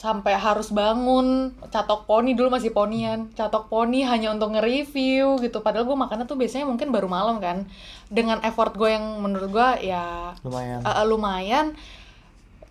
sampai 0.00 0.32
harus 0.32 0.72
bangun 0.72 1.52
catok 1.68 2.08
poni 2.08 2.32
dulu 2.32 2.48
masih 2.48 2.72
ponian 2.72 3.28
catok 3.36 3.68
poni 3.68 4.00
hanya 4.00 4.32
untuk 4.32 4.56
nge-review 4.56 5.36
gitu. 5.44 5.60
Padahal 5.60 5.84
gue 5.84 5.92
makannya 5.92 6.24
tuh 6.24 6.40
biasanya 6.40 6.64
mungkin 6.64 6.88
baru 6.88 7.04
malam 7.04 7.36
kan. 7.36 7.68
Dengan 8.08 8.40
effort 8.40 8.72
gue 8.80 8.96
yang 8.96 9.20
menurut 9.20 9.52
gue 9.52 9.68
ya 9.92 10.32
lumayan. 10.40 10.80
uh, 10.88 11.04
lumayan 11.04 11.66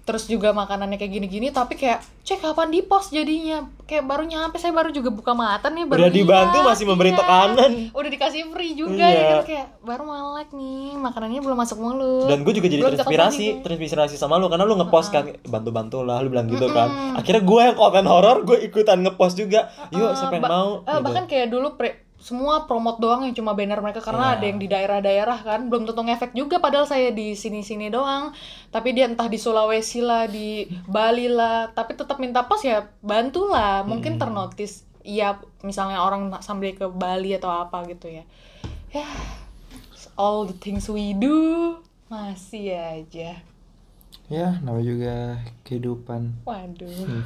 terus 0.10 0.26
juga 0.26 0.50
makanannya 0.52 0.98
kayak 0.98 1.14
gini-gini 1.14 1.48
tapi 1.50 1.78
kayak 1.78 2.02
cek 2.20 2.42
kapan 2.42 2.68
di 2.68 2.82
post 2.82 3.10
jadinya? 3.10 3.62
Kayak 3.86 4.04
baru 4.04 4.26
nyampe 4.26 4.58
saya 4.58 4.70
baru 4.70 4.90
juga 4.90 5.10
buka 5.10 5.32
mata 5.32 5.68
nih 5.68 5.86
baru 5.86 6.00
udah 6.00 6.10
dibantu 6.12 6.58
lihat, 6.58 6.68
masih 6.68 6.86
memberi 6.86 7.10
iya. 7.10 7.18
tekanan. 7.18 7.72
udah 7.92 8.10
dikasih 8.10 8.42
free 8.50 8.74
juga 8.74 9.02
Iya. 9.02 9.14
ya 9.14 9.24
kan 9.32 9.42
kayak 9.46 9.68
baru 9.80 10.04
melek 10.04 10.50
nih 10.52 10.90
makanannya 10.96 11.40
belum 11.40 11.58
masuk 11.60 11.78
mulut. 11.78 12.26
Dan 12.26 12.42
gue 12.42 12.54
juga 12.54 12.68
jadi 12.68 12.82
Belum 12.82 12.94
terinspirasi 12.96 13.46
terinspirasi 13.62 14.16
sama 14.16 14.36
lu 14.36 14.50
karena 14.50 14.66
lu 14.66 14.74
ngepost 14.76 15.10
kan 15.10 15.30
bantu-bantu 15.44 16.02
lah 16.02 16.20
lu 16.20 16.30
bilang 16.30 16.50
gitu 16.50 16.66
kan. 16.68 16.90
Akhirnya 17.14 17.42
gue 17.42 17.62
yang 17.64 17.78
konten 17.78 18.06
horor 18.06 18.42
gue 18.42 18.58
ikutan 18.60 18.98
ngepost 19.00 19.38
juga. 19.38 19.70
Yuk 19.90 20.02
Uh, 20.02 20.18
siapa 20.18 20.34
yang 20.34 20.42
ba- 20.42 20.50
mau 20.50 20.70
eh, 20.80 20.90
gitu. 20.90 21.02
bahkan 21.02 21.24
kayak 21.26 21.48
dulu 21.50 21.78
pre- 21.78 22.09
semua 22.20 22.68
promote 22.68 23.00
doang 23.00 23.24
yang 23.24 23.32
cuma 23.32 23.56
banner 23.56 23.80
mereka 23.80 24.04
karena 24.04 24.32
Iya. 24.32 24.36
ada 24.36 24.46
yang 24.46 24.60
di 24.60 24.68
daerah-daerah 24.68 25.40
kan. 25.40 25.60
Belum 25.66 25.84
tentu 25.84 26.04
ngefek 26.04 26.32
juga 26.32 26.60
padahal 26.60 26.84
saya 26.84 27.10
di 27.10 27.32
sini-sini 27.34 27.88
doang. 27.88 28.36
Tapi 28.70 28.92
dia 28.92 29.08
entah 29.08 29.26
di 29.26 29.40
Sulawesi 29.40 30.00
lah 30.00 30.28
di 30.28 30.68
Bali 30.86 31.26
lah. 31.26 31.72
Tapi 31.72 31.96
tetap 31.96 32.20
minta 32.20 32.44
pos 32.44 32.62
ya 32.62 32.92
bantulah. 33.00 33.82
Mungkin 33.82 34.16
Hmm. 34.16 34.22
ternotis 34.22 34.84
iya 35.00 35.36
misalnya 35.64 36.04
orang 36.04 36.28
sambil 36.40 36.72
ke 36.72 36.86
Bali 36.86 37.34
atau 37.34 37.50
apa 37.50 37.88
gitu 37.88 38.12
ya. 38.12 38.28
Ya 38.92 39.08
all 40.14 40.44
the 40.44 40.56
things 40.56 40.86
we 40.86 41.16
do 41.16 41.80
masih 42.08 42.76
aja. 42.76 43.40
Ya 44.28 44.48
namanya 44.60 44.86
juga 44.86 45.16
kehidupan. 45.64 46.44
Waduh 46.44 47.24